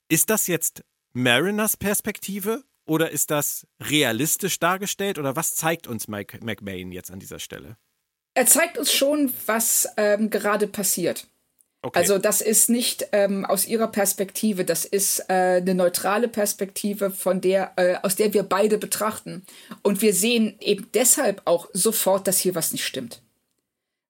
Ist 0.07 0.29
das 0.29 0.47
jetzt 0.47 0.83
Mariners 1.13 1.77
Perspektive 1.77 2.63
oder 2.85 3.11
ist 3.11 3.31
das 3.31 3.67
realistisch 3.79 4.59
dargestellt 4.59 5.19
oder 5.19 5.35
was 5.35 5.55
zeigt 5.55 5.87
uns 5.87 6.07
Mike 6.07 6.39
McMahon 6.43 6.91
jetzt 6.91 7.11
an 7.11 7.19
dieser 7.19 7.39
Stelle? 7.39 7.77
Er 8.33 8.45
zeigt 8.45 8.77
uns 8.77 8.91
schon, 8.91 9.33
was 9.45 9.89
ähm, 9.97 10.29
gerade 10.29 10.67
passiert. 10.67 11.27
Okay. 11.83 11.97
Also 11.97 12.19
das 12.19 12.41
ist 12.41 12.69
nicht 12.69 13.07
ähm, 13.11 13.43
aus 13.43 13.67
ihrer 13.67 13.87
Perspektive, 13.87 14.63
das 14.65 14.85
ist 14.85 15.19
äh, 15.29 15.61
eine 15.61 15.73
neutrale 15.73 16.27
Perspektive, 16.27 17.09
von 17.09 17.41
der 17.41 17.71
äh, 17.75 17.95
aus 18.03 18.15
der 18.15 18.33
wir 18.35 18.43
beide 18.43 18.77
betrachten. 18.77 19.43
Und 19.81 20.03
wir 20.03 20.13
sehen 20.13 20.55
eben 20.59 20.87
deshalb 20.93 21.41
auch 21.45 21.69
sofort, 21.73 22.27
dass 22.27 22.37
hier 22.37 22.53
was 22.53 22.71
nicht 22.71 22.85
stimmt, 22.85 23.21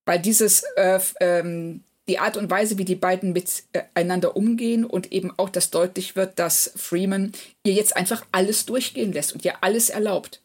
weil 0.05 0.19
dieses 0.19 0.63
äh, 0.75 0.99
ähm, 1.21 1.83
die 2.09 2.19
Art 2.19 2.35
und 2.35 2.49
Weise, 2.49 2.77
wie 2.77 2.83
die 2.83 2.95
beiden 2.95 3.31
miteinander 3.31 4.35
umgehen 4.35 4.83
und 4.83 5.13
eben 5.13 5.31
auch, 5.37 5.49
dass 5.49 5.69
deutlich 5.69 6.17
wird, 6.17 6.39
dass 6.39 6.73
Freeman 6.75 7.31
ihr 7.63 7.73
jetzt 7.73 7.95
einfach 7.95 8.25
alles 8.33 8.65
durchgehen 8.65 9.13
lässt 9.13 9.33
und 9.33 9.45
ihr 9.45 9.63
alles 9.63 9.89
erlaubt. 9.89 10.41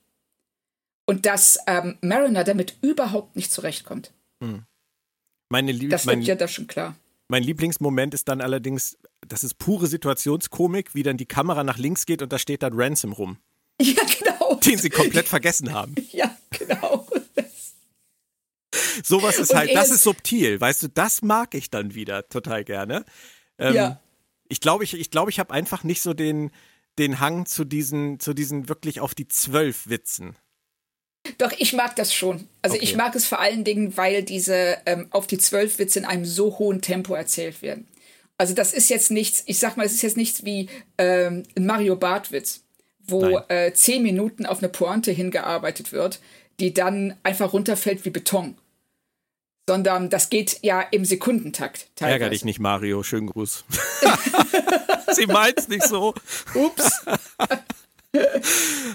Und 1.06 1.24
dass 1.24 1.58
ähm, 1.66 1.98
Mariner 2.00 2.44
damit 2.44 2.76
überhaupt 2.82 3.36
nicht 3.36 3.52
zurechtkommt. 3.52 4.12
Hm. 4.42 4.64
Meine 5.48 5.72
Lieb 5.72 5.90
das 5.90 6.06
wird 6.06 6.24
ja 6.24 6.34
da 6.34 6.48
schon 6.48 6.66
klar. 6.66 6.96
Mein 7.28 7.42
Lieblingsmoment 7.42 8.14
ist 8.14 8.28
dann 8.28 8.40
allerdings, 8.40 8.98
das 9.26 9.42
ist 9.42 9.58
pure 9.58 9.86
Situationskomik, 9.86 10.94
wie 10.94 11.02
dann 11.02 11.16
die 11.16 11.26
Kamera 11.26 11.64
nach 11.64 11.78
links 11.78 12.06
geht 12.06 12.22
und 12.22 12.32
da 12.32 12.38
steht 12.38 12.62
dann 12.62 12.72
Ransom 12.74 13.12
rum. 13.12 13.38
Ja, 13.78 14.02
genau. 14.18 14.54
Den 14.54 14.78
sie 14.78 14.88
komplett 14.88 15.28
vergessen 15.28 15.72
haben. 15.72 15.94
Ja, 16.12 16.34
genau. 16.50 17.06
Sowas 19.04 19.38
ist 19.38 19.54
halt, 19.54 19.74
das 19.74 19.90
ist 19.90 20.02
subtil, 20.02 20.60
weißt 20.60 20.84
du, 20.84 20.88
das 20.88 21.20
mag 21.20 21.54
ich 21.54 21.68
dann 21.70 21.94
wieder 21.94 22.26
total 22.28 22.64
gerne. 22.64 23.04
Ähm, 23.58 23.74
ja. 23.74 24.00
Ich 24.48 24.60
glaube, 24.60 24.84
ich, 24.84 24.94
ich, 24.94 25.10
glaub, 25.10 25.28
ich 25.28 25.38
habe 25.38 25.52
einfach 25.52 25.84
nicht 25.84 26.00
so 26.00 26.14
den, 26.14 26.50
den 26.98 27.20
Hang 27.20 27.44
zu 27.44 27.64
diesen, 27.64 28.18
zu 28.18 28.32
diesen 28.32 28.70
wirklich 28.70 29.00
auf 29.00 29.14
die 29.14 29.28
zwölf 29.28 29.88
Witzen. 29.88 30.36
Doch, 31.38 31.52
ich 31.58 31.72
mag 31.72 31.96
das 31.96 32.14
schon. 32.14 32.48
Also 32.62 32.76
okay. 32.76 32.84
ich 32.84 32.96
mag 32.96 33.14
es 33.14 33.26
vor 33.26 33.40
allen 33.40 33.64
Dingen, 33.64 33.96
weil 33.96 34.22
diese 34.22 34.78
ähm, 34.86 35.06
auf 35.10 35.26
die 35.26 35.38
zwölf 35.38 35.78
Witze 35.78 35.98
in 35.98 36.04
einem 36.04 36.24
so 36.24 36.58
hohen 36.58 36.80
Tempo 36.80 37.14
erzählt 37.14 37.62
werden. 37.62 37.86
Also 38.38 38.54
das 38.54 38.72
ist 38.72 38.90
jetzt 38.90 39.10
nichts, 39.10 39.42
ich 39.46 39.58
sag 39.58 39.76
mal, 39.76 39.86
es 39.86 39.92
ist 39.92 40.02
jetzt 40.02 40.16
nichts 40.16 40.44
wie 40.44 40.68
ähm, 40.98 41.44
ein 41.56 41.66
Mario 41.66 41.96
Barth-Witz, 41.96 42.62
wo 43.06 43.40
äh, 43.48 43.72
zehn 43.72 44.02
Minuten 44.02 44.46
auf 44.46 44.58
eine 44.58 44.68
Pointe 44.68 45.10
hingearbeitet 45.10 45.92
wird, 45.92 46.20
die 46.60 46.74
dann 46.74 47.16
einfach 47.22 47.52
runterfällt 47.52 48.04
wie 48.04 48.10
Beton 48.10 48.56
sondern 49.68 50.10
das 50.10 50.30
geht 50.30 50.60
ja 50.62 50.80
im 50.80 51.04
Sekundentakt. 51.04 51.88
Teilweise. 51.96 52.12
Ärger 52.12 52.30
dich 52.30 52.44
nicht, 52.44 52.60
Mario. 52.60 53.02
Schönen 53.02 53.26
Gruß. 53.26 53.64
Sie 55.12 55.26
meint's 55.26 55.68
nicht 55.68 55.84
so. 55.84 56.14
Ups. 56.54 57.04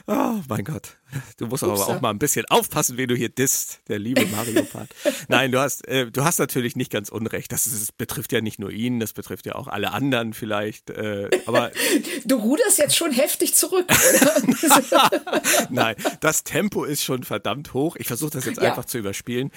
Oh 0.08 0.40
mein 0.48 0.64
Gott. 0.64 0.98
Du 1.42 1.48
musst 1.48 1.64
Upsa. 1.64 1.86
aber 1.86 1.98
auch 1.98 2.02
mal 2.02 2.12
ein 2.12 2.20
bisschen 2.20 2.46
aufpassen, 2.46 3.00
wie 3.00 3.08
du 3.08 3.16
hier 3.16 3.30
disst, 3.30 3.82
der 3.88 3.98
liebe 3.98 4.28
Mario 4.28 4.64
Part. 4.64 4.90
Nein, 5.28 5.52
du 5.52 5.60
hast, 5.60 5.88
äh, 5.88 6.12
du 6.12 6.24
hast 6.24 6.38
natürlich 6.38 6.76
nicht 6.76 6.92
ganz 6.92 7.10
unrecht. 7.10 7.52
Das, 7.52 7.66
ist, 7.66 7.82
das, 7.82 7.92
betrifft 7.92 8.32
ja 8.32 8.42
nicht 8.42 8.60
nur 8.60 8.70
ihn, 8.70 9.00
das 9.00 9.14
betrifft 9.14 9.48
ja 9.48 9.56
auch 9.56 9.68
alle 9.68 9.92
anderen 9.92 10.34
vielleicht. 10.34 10.92
Äh, 10.92 11.32
aber 11.48 11.72
du 12.26 12.36
ruderst 12.36 12.78
jetzt 12.78 12.96
schon 12.96 13.12
heftig 13.12 13.56
zurück, 13.56 13.88
oder? 13.90 15.12
Nein, 15.72 15.96
das 16.20 16.44
Tempo 16.44 16.84
ist 16.84 17.04
schon 17.04 17.24
verdammt 17.24 17.74
hoch. 17.74 17.96
Ich 17.96 18.06
versuche 18.06 18.30
das 18.30 18.46
jetzt 18.46 18.62
ja. 18.62 18.70
einfach 18.70 18.86
zu 18.86 19.00
überspielen. 19.00 19.50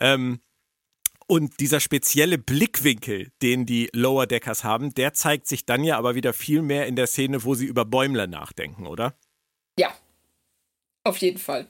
Ähm, 0.00 0.40
und 1.28 1.60
dieser 1.60 1.78
spezielle 1.78 2.38
Blickwinkel, 2.38 3.30
den 3.42 3.64
die 3.64 3.90
Lower 3.92 4.26
Deckers 4.26 4.64
haben, 4.64 4.92
der 4.94 5.12
zeigt 5.12 5.46
sich 5.46 5.66
dann 5.66 5.84
ja 5.84 5.98
aber 5.98 6.16
wieder 6.16 6.32
viel 6.32 6.62
mehr 6.62 6.88
in 6.88 6.96
der 6.96 7.06
Szene, 7.06 7.44
wo 7.44 7.54
sie 7.54 7.66
über 7.66 7.84
Bäumler 7.84 8.26
nachdenken, 8.26 8.88
oder? 8.88 9.14
Ja, 9.78 9.94
auf 11.08 11.18
jeden 11.18 11.38
Fall. 11.38 11.66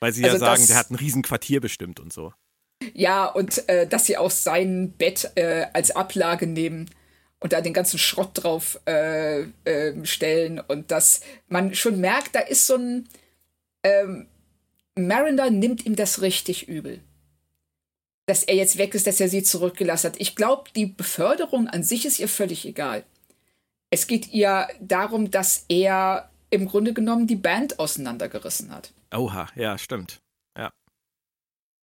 Weil 0.00 0.12
sie 0.12 0.24
also 0.24 0.36
ja 0.36 0.40
sagen, 0.40 0.66
der 0.66 0.76
hat 0.76 0.90
ein 0.90 0.96
Riesenquartier 0.96 1.60
bestimmt 1.60 2.00
und 2.00 2.12
so. 2.12 2.32
Ja, 2.94 3.26
und 3.26 3.68
äh, 3.68 3.86
dass 3.86 4.06
sie 4.06 4.16
auch 4.16 4.30
sein 4.30 4.92
Bett 4.92 5.32
äh, 5.34 5.66
als 5.72 5.90
Ablage 5.90 6.46
nehmen 6.46 6.88
und 7.40 7.52
da 7.52 7.60
den 7.60 7.72
ganzen 7.72 7.98
Schrott 7.98 8.30
drauf 8.34 8.80
äh, 8.86 9.46
ähm, 9.64 10.04
stellen 10.04 10.60
und 10.60 10.90
dass 10.90 11.20
man 11.48 11.74
schon 11.74 12.00
merkt, 12.00 12.34
da 12.34 12.40
ist 12.40 12.66
so 12.66 12.76
ein 12.76 13.08
ähm, 13.82 14.26
Mariner 14.96 15.50
nimmt 15.50 15.86
ihm 15.86 15.96
das 15.96 16.22
richtig 16.22 16.68
übel 16.68 17.00
dass 18.28 18.42
er 18.42 18.54
jetzt 18.54 18.76
weg 18.76 18.94
ist, 18.94 19.06
dass 19.06 19.20
er 19.20 19.28
sie 19.30 19.42
zurückgelassen 19.42 20.12
hat. 20.12 20.20
Ich 20.20 20.36
glaube, 20.36 20.70
die 20.76 20.84
Beförderung 20.84 21.66
an 21.66 21.82
sich 21.82 22.04
ist 22.04 22.18
ihr 22.18 22.28
völlig 22.28 22.66
egal. 22.66 23.04
Es 23.90 24.06
geht 24.06 24.34
ihr 24.34 24.68
darum, 24.80 25.30
dass 25.30 25.64
er 25.70 26.30
im 26.50 26.66
Grunde 26.66 26.92
genommen 26.92 27.26
die 27.26 27.36
Band 27.36 27.78
auseinandergerissen 27.78 28.72
hat. 28.72 28.92
Oha, 29.14 29.48
ja, 29.54 29.78
stimmt. 29.78 30.20
Ja. 30.56 30.72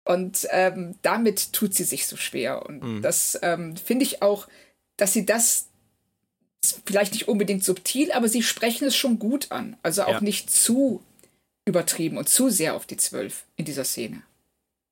Und 0.06 0.48
ähm, 0.52 0.96
damit 1.02 1.54
tut 1.54 1.74
sie 1.74 1.84
sich 1.84 2.08
so 2.08 2.18
schwer. 2.18 2.66
Und 2.66 2.84
mhm. 2.84 3.02
das 3.02 3.40
ähm, 3.42 3.78
finde 3.78 4.04
ich 4.04 4.22
auch, 4.22 4.48
dass 4.98 5.14
sie 5.14 5.26
das 5.26 5.68
vielleicht 6.86 7.14
nicht 7.14 7.28
unbedingt 7.28 7.64
subtil, 7.64 8.12
aber 8.12 8.28
sie 8.28 8.44
sprechen 8.44 8.88
es 8.88 8.96
schon 8.96 9.20
gut 9.20 9.52
an. 9.52 9.78
Also 9.84 10.04
auch 10.04 10.16
ja. 10.16 10.22
nicht 10.22 10.52
zu 10.52 11.04
übertrieben 11.66 12.18
und 12.18 12.30
zu 12.30 12.50
sehr 12.50 12.76
auf 12.76 12.86
die 12.86 12.98
Zwölf 12.98 13.46
in 13.56 13.66
dieser 13.66 13.86
Szene. 13.86 14.24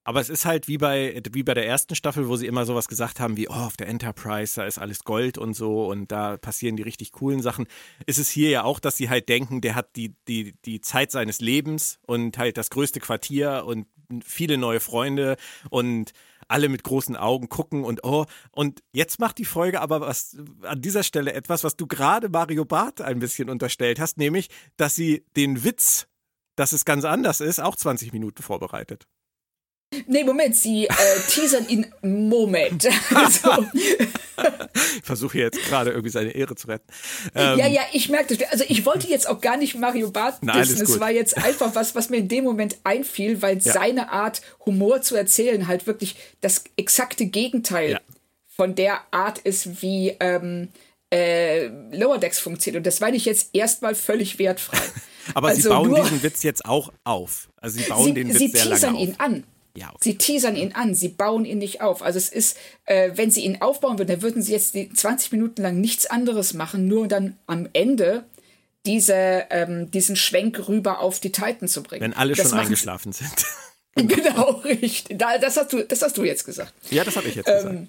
Aber 0.04 0.22
es 0.22 0.30
ist 0.30 0.46
halt 0.46 0.68
wie 0.68 0.78
bei, 0.78 1.22
wie 1.32 1.44
bei 1.44 1.54
der 1.54 1.68
ersten 1.68 1.94
Staffel, 1.94 2.28
wo 2.28 2.36
sie 2.36 2.48
immer 2.48 2.66
sowas 2.66 2.88
gesagt 2.88 3.20
haben 3.20 3.38
wie, 3.38 3.50
oh, 3.50 3.54
auf 3.54 3.78
der 3.78 3.88
Enterprise, 3.88 4.56
da 4.56 4.66
ist 4.66 4.80
alles 4.80 5.04
Gold 5.04 5.38
und 5.38 5.54
so 5.54 5.88
und 5.88 6.12
da 6.12 6.38
passieren 6.38 6.78
die 6.78 6.84
richtig 6.84 7.12
coolen 7.12 7.42
Sachen. 7.42 7.68
Ist 8.06 8.18
es 8.18 8.30
hier 8.30 8.50
ja 8.50 8.64
auch, 8.64 8.80
dass 8.80 8.98
sie 8.98 9.10
halt 9.10 9.30
denken, 9.30 9.62
der 9.62 9.76
hat 9.76 9.96
die, 9.96 10.16
die, 10.28 10.56
die 10.66 10.82
Zeit 10.82 11.12
seines 11.12 11.42
Lebens 11.42 12.00
und 12.08 12.38
halt 12.38 12.58
das 12.58 12.70
größte 12.70 13.00
Quartier 13.00 13.66
und 13.66 13.88
viele 14.24 14.58
neue 14.58 14.80
Freunde 14.80 15.36
und 15.70 16.14
alle 16.48 16.70
mit 16.70 16.84
großen 16.84 17.16
Augen 17.16 17.48
gucken 17.48 17.84
und 17.84 18.04
oh, 18.04 18.26
und 18.52 18.82
jetzt 18.92 19.20
macht 19.20 19.38
die 19.38 19.46
Folge 19.46 19.82
aber 19.82 20.02
was 20.02 20.36
an 20.64 20.82
dieser 20.82 21.04
Stelle 21.04 21.34
etwas, 21.34 21.64
was 21.64 21.76
du 21.76 21.86
gerade 21.86 22.30
Mario 22.30 22.66
Barth 22.66 23.02
ein 23.02 23.20
bisschen 23.20 23.50
unterstellt 23.50 24.00
hast, 24.00 24.18
nämlich, 24.18 24.50
dass 24.76 24.96
sie 24.96 25.24
den 25.36 25.64
Witz, 25.64 26.08
dass 26.56 26.72
es 26.72 26.86
ganz 26.86 27.06
anders 27.06 27.42
ist, 27.42 27.60
auch 27.60 27.76
20 27.76 28.12
Minuten 28.14 28.42
vorbereitet. 28.42 29.08
Nee, 30.06 30.24
Moment, 30.24 30.56
sie 30.56 30.86
äh, 30.86 30.94
teasern 31.28 31.68
ihn 31.68 31.88
Moment. 32.02 32.88
Also. 33.14 33.66
ich 33.74 35.04
versuche 35.04 35.40
jetzt 35.40 35.60
gerade 35.66 35.90
irgendwie 35.90 36.10
seine 36.10 36.32
Ehre 36.32 36.56
zu 36.56 36.68
retten. 36.68 36.86
Ähm, 37.34 37.58
ja, 37.58 37.68
ja, 37.68 37.82
ich 37.92 38.10
merke 38.10 38.38
das. 38.38 38.52
Also 38.52 38.66
ich 38.68 38.86
wollte 38.86 39.08
jetzt 39.08 39.28
auch 39.28 39.42
gar 39.42 39.58
nicht 39.58 39.76
Mario 39.76 40.12
Barth 40.12 40.40
dissen. 40.42 40.82
Es 40.82 41.00
war 41.00 41.12
jetzt 41.12 41.38
einfach 41.38 41.74
was, 41.76 41.96
was 41.96 42.10
mir 42.10 42.18
in 42.18 42.28
dem 42.28 42.44
Moment 42.44 42.78
einfiel, 42.84 43.42
weil 43.42 43.58
ja. 43.58 43.74
seine 43.74 44.12
Art, 44.12 44.42
Humor 44.66 45.02
zu 45.02 45.16
erzählen, 45.16 45.68
halt 45.68 45.88
wirklich 45.88 46.16
das 46.42 46.64
exakte 46.78 47.26
Gegenteil 47.26 47.92
ja. 47.92 48.00
von 48.48 48.76
der 48.76 49.02
Art 49.12 49.40
ist, 49.40 49.82
wie 49.82 50.16
ähm, 50.20 50.70
äh, 51.12 51.66
Lower 51.92 52.20
Decks 52.20 52.40
funktioniert. 52.40 52.78
Und 52.78 52.88
das 52.88 53.02
war 53.02 53.12
ich 53.12 53.26
jetzt 53.26 53.50
erstmal 53.54 53.96
völlig 53.96 54.38
wertfrei. 54.40 54.78
Aber 55.34 55.50
also 55.50 55.62
sie 55.62 55.70
bauen 55.70 55.96
diesen 55.96 56.24
Witz 56.24 56.44
jetzt 56.44 56.66
auch 56.66 56.92
auf. 57.04 57.50
Also 57.58 57.80
sie 57.80 57.90
bauen 57.90 58.06
sie, 58.06 58.14
den 58.14 58.30
Witz 58.30 58.38
sie 58.38 58.48
sehr 58.48 58.66
lange 58.66 58.76
auf. 58.76 58.80
Sie 58.80 58.88
teasern 58.88 58.96
ihn 58.96 59.16
an. 59.18 59.44
Ja, 59.80 59.90
okay. 59.90 59.98
Sie 60.02 60.18
teasern 60.18 60.56
ihn 60.58 60.74
an, 60.74 60.94
sie 60.94 61.08
bauen 61.08 61.46
ihn 61.46 61.60
nicht 61.60 61.82
auf. 61.82 62.02
Also 62.02 62.18
es 62.18 62.30
ist, 62.30 62.58
äh, 62.86 63.12
wenn 63.16 63.32
sie 63.32 63.46
ihn 63.46 63.62
aufbauen 63.62 63.98
würden, 63.98 64.10
dann 64.10 64.22
würden 64.22 64.42
sie 64.42 64.52
jetzt 64.52 64.76
die 64.76 64.92
20 64.92 65.32
Minuten 65.32 65.62
lang 65.62 65.80
nichts 65.80 66.06
anderes 66.06 66.54
machen, 66.54 66.88
nur 66.88 67.08
dann 67.08 67.38
am 67.48 67.70
Ende 67.72 68.26
diese, 68.86 69.46
ähm, 69.50 69.90
diesen 69.92 70.16
Schwenk 70.16 70.68
rüber 70.68 71.00
auf 71.00 71.20
die 71.20 71.32
Titan 71.32 71.68
zu 71.68 71.82
bringen. 71.82 72.02
Wenn 72.02 72.14
alle 72.14 72.34
das 72.34 72.50
schon 72.50 72.60
eingeschlafen 72.60 73.14
sind. 73.14 73.46
genau, 73.96 74.52
richtig. 74.66 75.18
Das 75.18 75.56
hast, 75.56 75.72
du, 75.72 75.86
das 75.86 76.02
hast 76.02 76.18
du 76.18 76.24
jetzt 76.24 76.46
gesagt. 76.46 76.74
Ja, 76.90 77.06
das 77.06 77.16
habe 77.16 77.28
ich 77.30 77.36
jetzt 77.36 77.46
gesagt. 77.46 77.74
Ähm, 77.74 77.88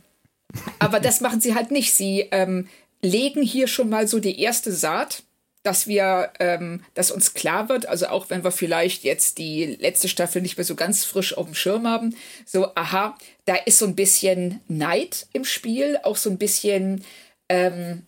aber 0.78 1.00
das 1.00 1.20
machen 1.20 1.40
sie 1.40 1.54
halt 1.54 1.70
nicht. 1.70 1.92
Sie 1.92 2.28
ähm, 2.30 2.68
legen 3.02 3.42
hier 3.42 3.66
schon 3.66 3.88
mal 3.88 4.06
so 4.06 4.20
die 4.20 4.40
erste 4.40 4.72
Saat 4.72 5.24
dass 5.62 5.86
wir, 5.86 6.32
ähm, 6.40 6.82
dass 6.94 7.10
uns 7.10 7.34
klar 7.34 7.68
wird, 7.68 7.86
also 7.86 8.06
auch 8.06 8.30
wenn 8.30 8.44
wir 8.44 8.50
vielleicht 8.50 9.04
jetzt 9.04 9.38
die 9.38 9.76
letzte 9.78 10.08
Staffel 10.08 10.40
nicht 10.40 10.56
mehr 10.56 10.64
so 10.64 10.74
ganz 10.74 11.04
frisch 11.04 11.36
auf 11.36 11.46
dem 11.46 11.54
Schirm 11.54 11.86
haben, 11.86 12.16
so, 12.46 12.74
aha, 12.74 13.16
da 13.44 13.56
ist 13.56 13.78
so 13.78 13.86
ein 13.86 13.96
bisschen 13.96 14.60
Neid 14.68 15.26
im 15.32 15.44
Spiel, 15.44 15.98
auch 16.02 16.16
so 16.16 16.30
ein 16.30 16.38
bisschen, 16.38 17.04
ähm, 17.48 18.06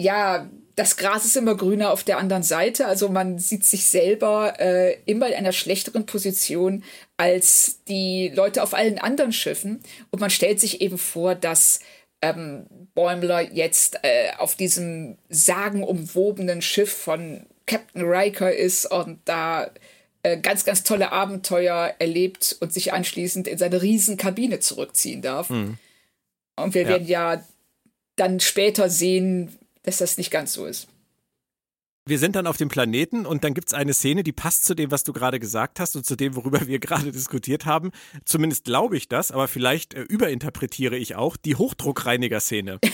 ja, 0.00 0.48
das 0.76 0.96
Gras 0.96 1.24
ist 1.24 1.36
immer 1.36 1.54
grüner 1.54 1.92
auf 1.92 2.02
der 2.02 2.18
anderen 2.18 2.42
Seite. 2.42 2.86
Also 2.86 3.08
man 3.08 3.38
sieht 3.38 3.64
sich 3.64 3.86
selber 3.86 4.58
äh, 4.58 4.96
immer 5.06 5.28
in 5.28 5.34
einer 5.34 5.52
schlechteren 5.52 6.04
Position 6.04 6.82
als 7.16 7.78
die 7.86 8.32
Leute 8.34 8.62
auf 8.62 8.74
allen 8.74 8.98
anderen 8.98 9.32
Schiffen. 9.32 9.80
Und 10.10 10.20
man 10.20 10.30
stellt 10.30 10.58
sich 10.58 10.80
eben 10.80 10.98
vor, 10.98 11.36
dass 11.36 11.78
ähm, 12.24 12.66
Bäumler 12.94 13.52
jetzt 13.52 13.98
äh, 14.02 14.32
auf 14.38 14.54
diesem 14.54 15.18
sagenumwobenen 15.28 16.62
Schiff 16.62 16.92
von 16.92 17.46
Captain 17.66 18.02
Riker 18.02 18.52
ist 18.54 18.86
und 18.90 19.18
da 19.24 19.70
äh, 20.22 20.38
ganz, 20.38 20.64
ganz 20.64 20.84
tolle 20.84 21.12
Abenteuer 21.12 21.94
erlebt 21.98 22.56
und 22.60 22.72
sich 22.72 22.92
anschließend 22.92 23.46
in 23.46 23.58
seine 23.58 23.82
Riesenkabine 23.82 24.60
zurückziehen 24.60 25.22
darf. 25.22 25.50
Mhm. 25.50 25.78
Und 26.56 26.74
wir 26.74 26.82
ja. 26.82 26.88
werden 26.88 27.06
ja 27.06 27.44
dann 28.16 28.40
später 28.40 28.88
sehen, 28.88 29.58
dass 29.82 29.98
das 29.98 30.16
nicht 30.16 30.30
ganz 30.30 30.52
so 30.52 30.66
ist 30.66 30.88
wir 32.06 32.18
sind 32.18 32.36
dann 32.36 32.46
auf 32.46 32.56
dem 32.56 32.68
Planeten 32.68 33.24
und 33.24 33.44
dann 33.44 33.54
gibt 33.54 33.68
es 33.68 33.74
eine 33.74 33.94
Szene, 33.94 34.22
die 34.22 34.32
passt 34.32 34.64
zu 34.64 34.74
dem, 34.74 34.90
was 34.90 35.04
du 35.04 35.12
gerade 35.12 35.40
gesagt 35.40 35.80
hast 35.80 35.96
und 35.96 36.04
zu 36.04 36.16
dem, 36.16 36.36
worüber 36.36 36.66
wir 36.66 36.78
gerade 36.80 37.12
diskutiert 37.12 37.64
haben. 37.64 37.92
Zumindest 38.24 38.64
glaube 38.64 38.96
ich 38.96 39.08
das, 39.08 39.30
aber 39.30 39.48
vielleicht 39.48 39.94
äh, 39.94 40.02
überinterpretiere 40.02 40.96
ich 40.96 41.16
auch 41.16 41.36
die 41.36 41.56
Hochdruckreiniger-Szene. 41.56 42.78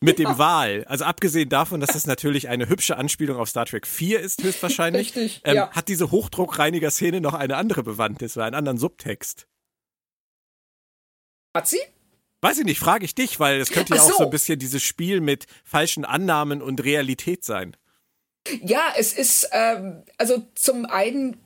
mit 0.00 0.18
dem 0.18 0.38
Wal. 0.38 0.84
Also 0.84 1.04
abgesehen 1.04 1.48
davon, 1.48 1.80
dass 1.80 1.92
das 1.92 2.06
natürlich 2.06 2.48
eine 2.48 2.68
hübsche 2.68 2.96
Anspielung 2.96 3.38
auf 3.38 3.48
Star 3.48 3.64
Trek 3.64 3.86
4 3.86 4.20
ist, 4.20 4.42
höchstwahrscheinlich, 4.42 5.16
Richtig, 5.16 5.40
ähm, 5.44 5.56
ja. 5.56 5.70
hat 5.70 5.88
diese 5.88 6.10
Hochdruckreiniger-Szene 6.10 7.20
noch 7.20 7.34
eine 7.34 7.56
andere 7.56 7.82
Bewandtnis 7.82 8.36
oder 8.36 8.46
einen 8.46 8.54
anderen 8.54 8.78
Subtext. 8.78 9.48
Hat 11.56 11.68
sie? 11.68 11.80
Weiß 12.42 12.58
ich 12.58 12.64
nicht, 12.64 12.78
frage 12.78 13.06
ich 13.06 13.14
dich, 13.14 13.40
weil 13.40 13.60
es 13.60 13.70
könnte 13.70 13.94
ja 13.94 14.02
so. 14.02 14.12
auch 14.12 14.18
so 14.18 14.24
ein 14.24 14.30
bisschen 14.30 14.58
dieses 14.58 14.82
Spiel 14.82 15.22
mit 15.22 15.46
falschen 15.64 16.04
Annahmen 16.04 16.60
und 16.60 16.84
Realität 16.84 17.42
sein. 17.44 17.74
Ja, 18.62 18.92
es 18.96 19.12
ist, 19.12 19.48
ähm, 19.52 20.02
also 20.18 20.42
zum 20.54 20.86
einen, 20.86 21.36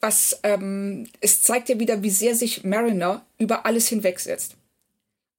was, 0.00 0.40
ähm, 0.42 1.08
es 1.20 1.42
zeigt 1.42 1.68
ja 1.68 1.78
wieder, 1.78 2.02
wie 2.02 2.10
sehr 2.10 2.34
sich 2.34 2.64
Mariner 2.64 3.24
über 3.38 3.64
alles 3.66 3.88
hinwegsetzt. 3.88 4.56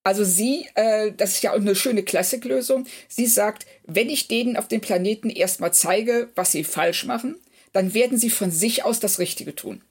Also 0.03 0.23
sie, 0.23 0.67
äh, 0.75 1.11
das 1.11 1.31
ist 1.31 1.43
ja 1.43 1.51
auch 1.51 1.57
eine 1.57 1.75
schöne 1.75 2.03
Klassiklösung, 2.03 2.87
sie 3.09 3.27
sagt, 3.27 3.65
wenn 3.85 4.09
ich 4.09 4.27
denen 4.27 4.55
auf 4.55 4.67
dem 4.67 4.81
Planeten 4.81 5.29
erstmal 5.29 5.73
zeige, 5.73 6.29
was 6.35 6.51
sie 6.51 6.63
falsch 6.63 7.05
machen, 7.05 7.35
dann 7.73 7.93
werden 7.93 8.17
sie 8.17 8.29
von 8.29 8.49
sich 8.49 8.85
aus 8.85 8.99
das 8.99 9.19
Richtige 9.19 9.55
tun. 9.55 9.81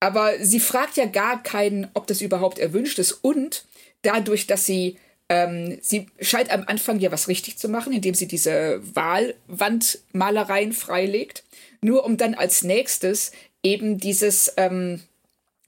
Aber 0.00 0.42
sie 0.42 0.60
fragt 0.60 0.96
ja 0.96 1.04
gar 1.04 1.42
keinen, 1.42 1.88
ob 1.92 2.06
das 2.06 2.22
überhaupt 2.22 2.58
erwünscht 2.58 2.98
ist. 2.98 3.12
Und 3.12 3.66
dadurch, 4.02 4.46
dass 4.46 4.64
sie 4.64 4.96
ähm, 5.30 5.78
sie 5.80 6.08
scheint 6.20 6.50
am 6.50 6.64
Anfang 6.66 6.98
ja 6.98 7.12
was 7.12 7.28
richtig 7.28 7.56
zu 7.56 7.68
machen, 7.68 7.92
indem 7.92 8.14
sie 8.14 8.26
diese 8.26 8.82
Wahlwandmalereien 8.94 10.72
freilegt, 10.72 11.44
nur 11.80 12.04
um 12.04 12.16
dann 12.16 12.34
als 12.34 12.64
nächstes 12.64 13.30
eben 13.62 13.98
dieses, 13.98 14.52
ähm, 14.56 15.00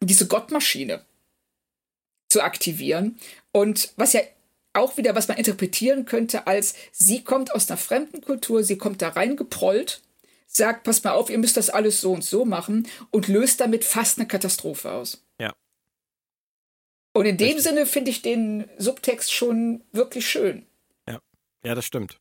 diese 0.00 0.26
Gottmaschine 0.26 1.04
zu 2.28 2.42
aktivieren. 2.42 3.18
Und 3.52 3.92
was 3.96 4.12
ja 4.14 4.22
auch 4.72 4.96
wieder, 4.96 5.14
was 5.14 5.28
man 5.28 5.36
interpretieren 5.36 6.06
könnte, 6.06 6.48
als 6.48 6.74
sie 6.90 7.22
kommt 7.22 7.54
aus 7.54 7.70
einer 7.70 7.76
fremden 7.76 8.20
Kultur, 8.20 8.64
sie 8.64 8.78
kommt 8.78 9.00
da 9.00 9.10
reingeprollt, 9.10 10.02
sagt, 10.48 10.82
pass 10.82 11.04
mal 11.04 11.12
auf, 11.12 11.30
ihr 11.30 11.38
müsst 11.38 11.56
das 11.56 11.70
alles 11.70 12.00
so 12.00 12.12
und 12.12 12.24
so 12.24 12.44
machen 12.44 12.88
und 13.10 13.28
löst 13.28 13.60
damit 13.60 13.84
fast 13.84 14.18
eine 14.18 14.26
Katastrophe 14.26 14.90
aus. 14.90 15.22
Ja. 15.38 15.54
Und 17.12 17.26
in 17.26 17.36
dem 17.36 17.46
Richtig. 17.46 17.64
Sinne 17.64 17.86
finde 17.86 18.10
ich 18.10 18.22
den 18.22 18.68
Subtext 18.78 19.32
schon 19.32 19.82
wirklich 19.92 20.26
schön. 20.26 20.66
Ja, 21.08 21.20
ja, 21.64 21.74
das 21.74 21.84
stimmt. 21.84 22.18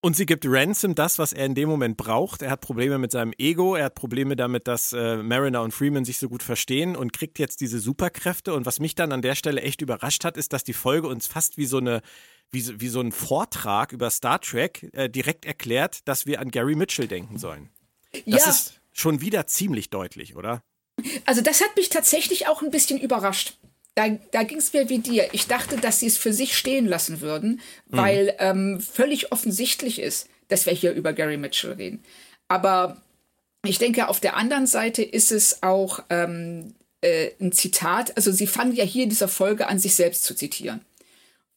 Und 0.00 0.14
sie 0.14 0.26
gibt 0.26 0.44
Ransom 0.46 0.94
das, 0.94 1.18
was 1.18 1.32
er 1.32 1.44
in 1.44 1.56
dem 1.56 1.68
Moment 1.68 1.96
braucht. 1.96 2.42
Er 2.42 2.50
hat 2.50 2.60
Probleme 2.60 2.98
mit 2.98 3.10
seinem 3.10 3.32
Ego, 3.36 3.74
er 3.74 3.86
hat 3.86 3.96
Probleme 3.96 4.36
damit, 4.36 4.68
dass 4.68 4.92
äh, 4.92 5.16
Mariner 5.16 5.62
und 5.62 5.72
Freeman 5.72 6.04
sich 6.04 6.18
so 6.18 6.28
gut 6.28 6.44
verstehen 6.44 6.94
und 6.94 7.12
kriegt 7.12 7.40
jetzt 7.40 7.60
diese 7.60 7.80
Superkräfte. 7.80 8.54
Und 8.54 8.64
was 8.64 8.78
mich 8.78 8.94
dann 8.94 9.10
an 9.10 9.22
der 9.22 9.34
Stelle 9.34 9.60
echt 9.60 9.82
überrascht 9.82 10.24
hat, 10.24 10.36
ist, 10.36 10.52
dass 10.52 10.62
die 10.62 10.72
Folge 10.72 11.08
uns 11.08 11.26
fast 11.26 11.56
wie 11.56 11.66
so 11.66 11.78
eine 11.78 12.00
wie, 12.50 12.80
wie 12.80 12.88
so 12.88 13.00
ein 13.00 13.12
Vortrag 13.12 13.92
über 13.92 14.08
Star 14.08 14.40
Trek 14.40 14.88
äh, 14.92 15.10
direkt 15.10 15.44
erklärt, 15.44 16.06
dass 16.08 16.24
wir 16.24 16.40
an 16.40 16.50
Gary 16.50 16.76
Mitchell 16.76 17.08
denken 17.08 17.36
sollen. 17.36 17.68
Das 18.24 18.44
ja. 18.44 18.50
ist 18.50 18.80
schon 18.92 19.20
wieder 19.20 19.46
ziemlich 19.46 19.90
deutlich, 19.90 20.34
oder? 20.34 20.62
Also 21.26 21.42
das 21.42 21.60
hat 21.60 21.76
mich 21.76 21.90
tatsächlich 21.90 22.48
auch 22.48 22.62
ein 22.62 22.70
bisschen 22.70 22.98
überrascht 22.98 23.58
da, 23.98 24.08
da 24.30 24.44
ging 24.44 24.58
es 24.58 24.72
mir 24.72 24.88
wie 24.88 25.00
dir. 25.00 25.28
Ich 25.32 25.48
dachte, 25.48 25.76
dass 25.76 25.98
sie 25.98 26.06
es 26.06 26.16
für 26.16 26.32
sich 26.32 26.56
stehen 26.56 26.86
lassen 26.86 27.20
würden, 27.20 27.60
weil 27.86 28.26
mhm. 28.26 28.76
ähm, 28.76 28.80
völlig 28.80 29.32
offensichtlich 29.32 30.00
ist, 30.00 30.28
dass 30.46 30.66
wir 30.66 30.72
hier 30.72 30.92
über 30.92 31.12
Gary 31.12 31.36
Mitchell 31.36 31.72
reden. 31.72 32.04
Aber 32.46 33.02
ich 33.64 33.78
denke, 33.78 34.06
auf 34.08 34.20
der 34.20 34.36
anderen 34.36 34.68
Seite 34.68 35.02
ist 35.02 35.32
es 35.32 35.64
auch 35.64 36.04
ähm, 36.10 36.74
äh, 37.00 37.30
ein 37.40 37.50
Zitat. 37.50 38.16
Also 38.16 38.30
sie 38.30 38.46
fangen 38.46 38.72
ja 38.72 38.84
hier 38.84 39.02
in 39.02 39.10
dieser 39.10 39.26
Folge 39.26 39.66
an, 39.66 39.80
sich 39.80 39.96
selbst 39.96 40.22
zu 40.22 40.36
zitieren. 40.36 40.80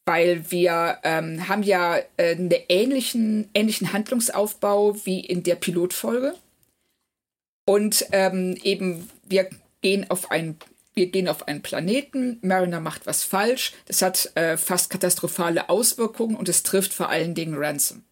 Weil 0.04 0.50
wir 0.50 0.98
ähm, 1.04 1.46
haben 1.48 1.62
ja 1.62 1.98
äh, 2.16 2.34
einen 2.34 2.52
ähnlichen, 2.68 3.50
ähnlichen 3.54 3.92
Handlungsaufbau 3.92 4.96
wie 5.06 5.20
in 5.20 5.44
der 5.44 5.54
Pilotfolge. 5.54 6.34
Und 7.66 8.04
ähm, 8.10 8.58
eben, 8.64 9.08
wir 9.28 9.48
gehen 9.80 10.10
auf 10.10 10.32
einen 10.32 10.58
wir 10.94 11.06
gehen 11.06 11.28
auf 11.28 11.48
einen 11.48 11.62
Planeten, 11.62 12.38
Mariner 12.42 12.80
macht 12.80 13.06
was 13.06 13.24
falsch, 13.24 13.72
das 13.86 14.02
hat 14.02 14.30
äh, 14.34 14.56
fast 14.56 14.90
katastrophale 14.90 15.68
Auswirkungen 15.68 16.36
und 16.36 16.48
es 16.48 16.62
trifft 16.62 16.92
vor 16.92 17.08
allen 17.08 17.34
Dingen 17.34 17.54
Ransom. 17.56 18.04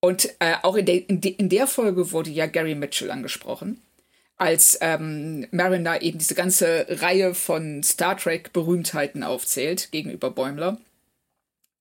Und 0.00 0.28
äh, 0.38 0.56
auch 0.62 0.76
in, 0.76 0.84
de, 0.84 0.98
in, 0.98 1.20
de, 1.22 1.32
in, 1.32 1.48
der 1.48 1.66
Folge 1.66 2.12
wurde 2.12 2.30
ja 2.30 2.46
Gary 2.46 2.74
Mitchell 2.74 3.10
angesprochen, 3.10 3.80
als 4.36 4.76
ähm, 4.82 5.46
Mariner 5.50 6.02
eben 6.02 6.18
diese 6.18 6.34
ganze 6.34 6.86
Reihe 6.90 7.34
von 7.34 7.82
Star 7.82 8.16
Trek-Berühmtheiten 8.16 9.22
aufzählt 9.22 9.92
gegenüber 9.92 10.30
Bäumler. 10.30 10.78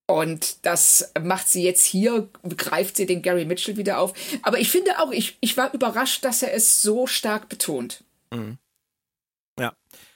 Und 0.06 0.66
das 0.66 1.12
macht 1.22 1.50
sie 1.50 1.64
jetzt 1.64 1.84
hier, 1.84 2.30
greift 2.56 2.96
sie 2.96 3.06
den 3.06 3.22
Gary 3.22 3.44
Mitchell 3.44 3.76
wieder 3.76 4.00
auf. 4.00 4.14
Aber 4.42 4.60
ich 4.60 4.70
finde 4.70 5.00
auch, 5.00 5.12
ich, 5.12 5.38
ich 5.42 5.58
war 5.58 5.74
überrascht, 5.74 6.24
dass 6.24 6.44
er 6.44 6.54
es 6.54 6.82
so 6.82 7.08
stark 7.08 7.50
betont. 7.50 8.04
Mhm. 8.32 8.58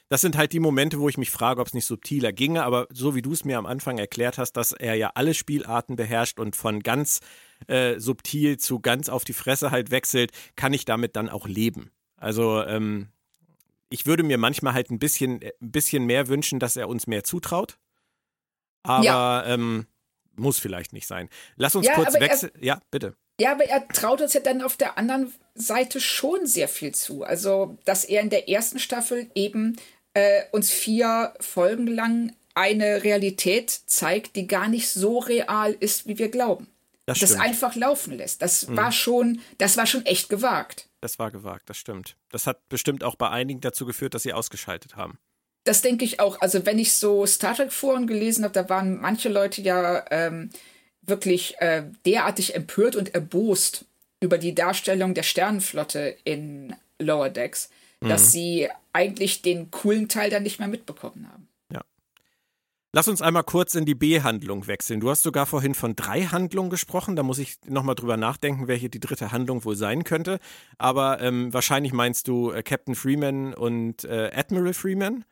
Das 0.10 0.22
sind 0.22 0.38
halt 0.38 0.54
die 0.54 0.60
Momente, 0.60 1.00
wo 1.00 1.10
ich 1.10 1.18
mich 1.18 1.32
frage, 1.32 1.60
ob 1.60 1.68
es 1.68 1.74
nicht 1.74 1.86
subtiler 1.86 2.32
ginge, 2.32 2.64
aber 2.64 2.88
so 2.92 3.14
wie 3.14 3.22
du 3.22 3.34
es 3.34 3.44
mir 3.44 3.58
am 3.58 3.66
Anfang 3.66 3.98
erklärt 3.98 4.38
hast, 4.38 4.54
dass 4.54 4.72
er 4.72 4.96
ja 4.96 5.12
alle 5.16 5.34
Spielarten 5.34 5.98
beherrscht 5.98 6.40
und 6.40 6.56
von 6.56 6.82
ganz 6.82 7.20
äh, 7.68 8.00
subtil 8.00 8.58
zu 8.58 8.80
ganz 8.80 9.10
auf 9.10 9.26
die 9.26 9.34
Fresse 9.34 9.72
halt 9.72 9.92
wechselt, 9.92 10.32
kann 10.56 10.74
ich 10.74 10.86
damit 10.86 11.16
dann 11.16 11.30
auch 11.30 11.48
leben. 11.48 11.92
Also 12.16 12.64
ähm, 12.64 13.10
ich 13.90 14.06
würde 14.06 14.24
mir 14.24 14.38
manchmal 14.38 14.74
halt 14.74 14.90
ein 14.92 15.00
bisschen, 15.00 15.42
äh, 15.42 15.52
ein 15.62 15.72
bisschen 15.72 16.06
mehr 16.06 16.28
wünschen, 16.28 16.60
dass 16.60 16.76
er 16.76 16.88
uns 16.88 17.08
mehr 17.08 17.24
zutraut. 17.24 17.78
Aber 18.84 19.04
ja. 19.04 19.46
ähm, 19.46 19.88
muss 20.36 20.60
vielleicht 20.60 20.94
nicht 20.94 21.08
sein. 21.08 21.30
Lass 21.56 21.76
uns 21.76 21.88
ja, 21.88 21.96
kurz 21.96 22.14
wechseln. 22.14 22.52
Ja, 22.60 22.80
bitte. 22.92 23.16
Ja, 23.40 23.52
aber 23.52 23.66
er 23.66 23.88
traut 23.88 24.22
uns 24.22 24.34
ja 24.34 24.40
dann 24.40 24.62
auf 24.62 24.78
der 24.78 24.98
anderen 24.98 25.34
Seite 25.54 26.00
schon 26.00 26.48
sehr 26.48 26.68
viel 26.68 26.94
zu. 26.94 27.24
Also, 27.24 27.78
dass 27.86 28.04
er 28.04 28.22
in 28.22 28.30
der 28.30 28.50
ersten 28.50 28.80
Staffel 28.80 29.30
eben 29.36 29.76
äh, 30.18 30.46
uns 30.52 30.72
vier 30.72 31.36
Folgen 31.40 31.86
lang 31.86 32.36
eine 32.56 33.04
Realität 33.04 33.70
zeigt, 33.70 34.36
die 34.36 34.48
gar 34.48 34.68
nicht 34.68 34.90
so 34.90 35.20
real 35.20 35.74
ist, 35.80 36.08
wie 36.08 36.18
wir 36.18 36.30
glauben. 36.30 36.66
Das, 37.06 37.20
das 37.20 37.34
einfach 37.36 37.76
laufen 37.76 38.18
lässt. 38.18 38.42
Das 38.42 38.68
mhm. 38.68 38.78
war 38.78 38.92
schon, 38.92 39.42
das 39.60 39.78
war 39.78 39.86
schon 39.86 40.08
echt 40.08 40.28
gewagt. 40.28 40.90
Das 41.02 41.20
war 41.20 41.30
gewagt, 41.30 41.70
das 41.70 41.78
stimmt. 41.78 42.18
Das 42.32 42.48
hat 42.48 42.68
bestimmt 42.68 43.04
auch 43.04 43.16
bei 43.16 43.30
einigen 43.30 43.62
dazu 43.62 43.86
geführt, 43.86 44.16
dass 44.16 44.24
sie 44.24 44.34
ausgeschaltet 44.34 44.96
haben. 44.96 45.20
Das 45.66 45.84
denke 45.84 46.04
ich 46.04 46.20
auch. 46.20 46.42
Also 46.42 46.66
wenn 46.66 46.80
ich 46.80 46.94
so 46.94 47.28
Star 47.28 47.54
Trek 47.54 47.72
Foren 47.72 48.08
gelesen 48.08 48.44
habe, 48.44 48.56
da 48.56 48.68
waren 48.70 49.00
manche 49.00 49.30
Leute 49.30 49.62
ja 49.62 50.04
ähm, 50.10 50.50
wirklich 51.04 51.58
äh, 51.60 51.84
derartig 52.08 52.56
empört 52.56 52.96
und 52.96 53.14
erbost 53.14 53.86
über 54.20 54.40
die 54.40 54.56
Darstellung 54.56 55.14
der 55.14 55.24
Sternenflotte 55.24 56.18
in 56.24 56.76
Lower 56.98 57.30
Decks, 57.30 57.70
mhm. 58.02 58.10
dass 58.10 58.32
sie 58.32 58.70
eigentlich 58.94 59.42
den 59.42 59.72
coolen 59.72 60.10
Teil 60.10 60.30
dann 60.30 60.44
nicht 60.44 60.60
mehr 60.60 60.68
mitbekommen 60.68 61.28
haben. 61.32 61.48
Ja. 61.72 61.82
Lass 62.94 63.08
uns 63.08 63.22
einmal 63.22 63.44
kurz 63.44 63.76
in 63.76 63.86
die 63.86 63.96
B-Handlung 63.96 64.68
wechseln. 64.68 65.00
Du 65.00 65.10
hast 65.10 65.24
sogar 65.24 65.46
vorhin 65.46 65.76
von 65.76 65.96
drei 65.96 66.24
Handlungen 66.24 66.70
gesprochen. 66.70 67.16
Da 67.16 67.24
muss 67.24 67.38
ich 67.38 67.58
nochmal 67.66 67.96
drüber 67.96 68.18
nachdenken, 68.18 68.68
welche 68.68 68.90
die 68.90 69.00
dritte 69.00 69.32
Handlung 69.32 69.64
wohl 69.66 69.76
sein 69.76 70.04
könnte. 70.04 70.40
Aber 70.78 71.22
ähm, 71.22 71.54
wahrscheinlich 71.54 71.94
meinst 71.94 72.28
du 72.28 72.52
äh, 72.52 72.64
Captain 72.64 72.96
Freeman 72.96 73.54
und 73.54 74.04
äh, 74.04 74.32
Admiral 74.34 74.74
Freeman? 74.74 75.26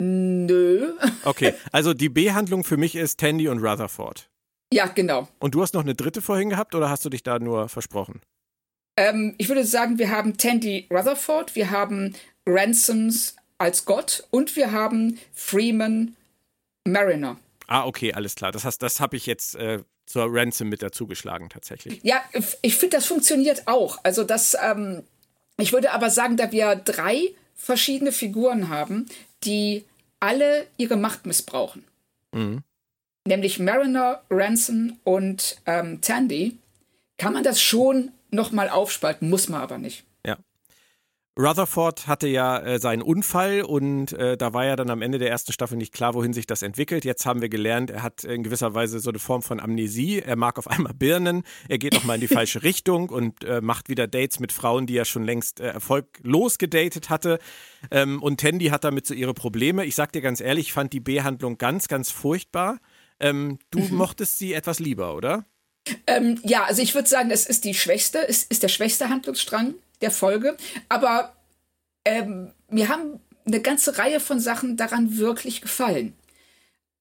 Nö. 0.00 0.94
Okay, 1.24 1.52
also 1.72 1.92
die 1.92 2.08
B-Handlung 2.08 2.64
für 2.64 2.78
mich 2.78 2.96
ist 2.96 3.18
Tandy 3.20 3.48
und 3.48 3.58
Rutherford. 3.58 4.30
Ja, 4.72 4.86
genau. 4.86 5.28
Und 5.40 5.54
du 5.54 5.62
hast 5.62 5.74
noch 5.74 5.82
eine 5.82 5.94
dritte 5.94 6.22
vorhin 6.22 6.48
gehabt 6.50 6.74
oder 6.74 6.88
hast 6.88 7.04
du 7.04 7.10
dich 7.10 7.22
da 7.22 7.38
nur 7.38 7.68
versprochen? 7.68 8.20
Ähm, 9.00 9.34
ich 9.38 9.48
würde 9.48 9.64
sagen, 9.64 9.98
wir 9.98 10.10
haben 10.10 10.36
Tandy 10.36 10.86
Rutherford, 10.90 11.56
wir 11.56 11.70
haben 11.70 12.14
Ransoms 12.44 13.34
als 13.56 13.86
Gott 13.86 14.24
und 14.30 14.56
wir 14.56 14.72
haben 14.72 15.18
Freeman 15.32 16.14
Mariner. 16.86 17.38
Ah, 17.66 17.86
okay, 17.86 18.12
alles 18.12 18.34
klar. 18.34 18.52
Das 18.52 18.64
heißt, 18.64 18.82
das 18.82 19.00
habe 19.00 19.16
ich 19.16 19.24
jetzt 19.24 19.54
äh, 19.54 19.78
zur 20.04 20.26
Ransom 20.28 20.68
mit 20.68 20.82
dazu 20.82 21.06
geschlagen, 21.06 21.48
tatsächlich. 21.48 22.00
Ja, 22.02 22.22
ich 22.60 22.76
finde, 22.76 22.98
das 22.98 23.06
funktioniert 23.06 23.68
auch. 23.68 24.00
Also, 24.02 24.22
das, 24.22 24.54
ähm, 24.62 25.02
ich 25.56 25.72
würde 25.72 25.92
aber 25.92 26.10
sagen, 26.10 26.36
da 26.36 26.52
wir 26.52 26.74
drei 26.74 27.30
verschiedene 27.54 28.12
Figuren 28.12 28.68
haben, 28.68 29.06
die 29.44 29.86
alle 30.18 30.66
ihre 30.76 30.98
Macht 30.98 31.24
missbrauchen. 31.24 31.84
Mhm. 32.32 32.64
Nämlich 33.26 33.58
Mariner, 33.60 34.20
Ransom 34.28 34.98
und 35.04 35.56
ähm, 35.64 36.02
Tandy. 36.02 36.58
Kann 37.16 37.32
man 37.32 37.44
das 37.44 37.62
schon 37.62 38.12
nochmal 38.30 38.68
aufspalten, 38.68 39.28
muss 39.28 39.48
man 39.48 39.60
aber 39.60 39.78
nicht. 39.78 40.04
Ja. 40.26 40.38
Rutherford 41.38 42.06
hatte 42.06 42.26
ja 42.26 42.58
äh, 42.58 42.78
seinen 42.78 43.02
Unfall 43.02 43.62
und 43.62 44.12
äh, 44.12 44.36
da 44.36 44.52
war 44.52 44.66
ja 44.66 44.76
dann 44.76 44.90
am 44.90 45.00
Ende 45.00 45.18
der 45.18 45.30
ersten 45.30 45.52
Staffel 45.52 45.78
nicht 45.78 45.94
klar, 45.94 46.14
wohin 46.14 46.32
sich 46.32 46.46
das 46.46 46.62
entwickelt. 46.62 47.04
Jetzt 47.04 47.24
haben 47.24 47.40
wir 47.40 47.48
gelernt, 47.48 47.90
er 47.90 48.02
hat 48.02 48.24
in 48.24 48.42
gewisser 48.42 48.74
Weise 48.74 49.00
so 49.00 49.10
eine 49.10 49.20
Form 49.20 49.40
von 49.40 49.60
Amnesie. 49.60 50.20
Er 50.20 50.36
mag 50.36 50.58
auf 50.58 50.66
einmal 50.66 50.92
Birnen, 50.92 51.44
er 51.68 51.78
geht 51.78 51.96
auch 51.96 52.04
mal 52.04 52.16
in 52.16 52.20
die 52.20 52.28
falsche 52.34 52.62
Richtung 52.62 53.08
und 53.08 53.44
äh, 53.44 53.60
macht 53.60 53.88
wieder 53.88 54.06
Dates 54.06 54.40
mit 54.40 54.52
Frauen, 54.52 54.86
die 54.86 54.96
er 54.96 55.04
schon 55.04 55.24
längst 55.24 55.60
äh, 55.60 55.68
erfolglos 55.68 56.58
gedatet 56.58 57.08
hatte. 57.10 57.38
Ähm, 57.90 58.22
und 58.22 58.40
Tandy 58.40 58.66
hat 58.66 58.84
damit 58.84 59.06
so 59.06 59.14
ihre 59.14 59.32
Probleme. 59.34 59.84
Ich 59.84 59.94
sag 59.94 60.12
dir 60.12 60.20
ganz 60.20 60.40
ehrlich, 60.40 60.66
ich 60.66 60.72
fand 60.72 60.92
die 60.92 61.00
Behandlung 61.00 61.58
ganz, 61.58 61.88
ganz 61.88 62.10
furchtbar. 62.10 62.78
Ähm, 63.20 63.58
du 63.70 63.78
mhm. 63.78 63.94
mochtest 63.94 64.38
sie 64.38 64.52
etwas 64.52 64.78
lieber, 64.78 65.14
oder? 65.14 65.46
Ähm, 66.06 66.40
ja, 66.44 66.64
also 66.64 66.82
ich 66.82 66.94
würde 66.94 67.08
sagen, 67.08 67.30
es 67.30 67.46
ist 67.46 67.64
die 67.64 67.74
schwächste, 67.74 68.26
es 68.28 68.44
ist 68.44 68.62
der 68.62 68.68
schwächste 68.68 69.08
Handlungsstrang 69.08 69.74
der 70.00 70.10
Folge. 70.10 70.56
Aber 70.88 71.34
ähm, 72.04 72.52
mir 72.68 72.88
haben 72.88 73.20
eine 73.46 73.60
ganze 73.60 73.98
Reihe 73.98 74.20
von 74.20 74.40
Sachen 74.40 74.76
daran 74.76 75.18
wirklich 75.18 75.60
gefallen. 75.60 76.14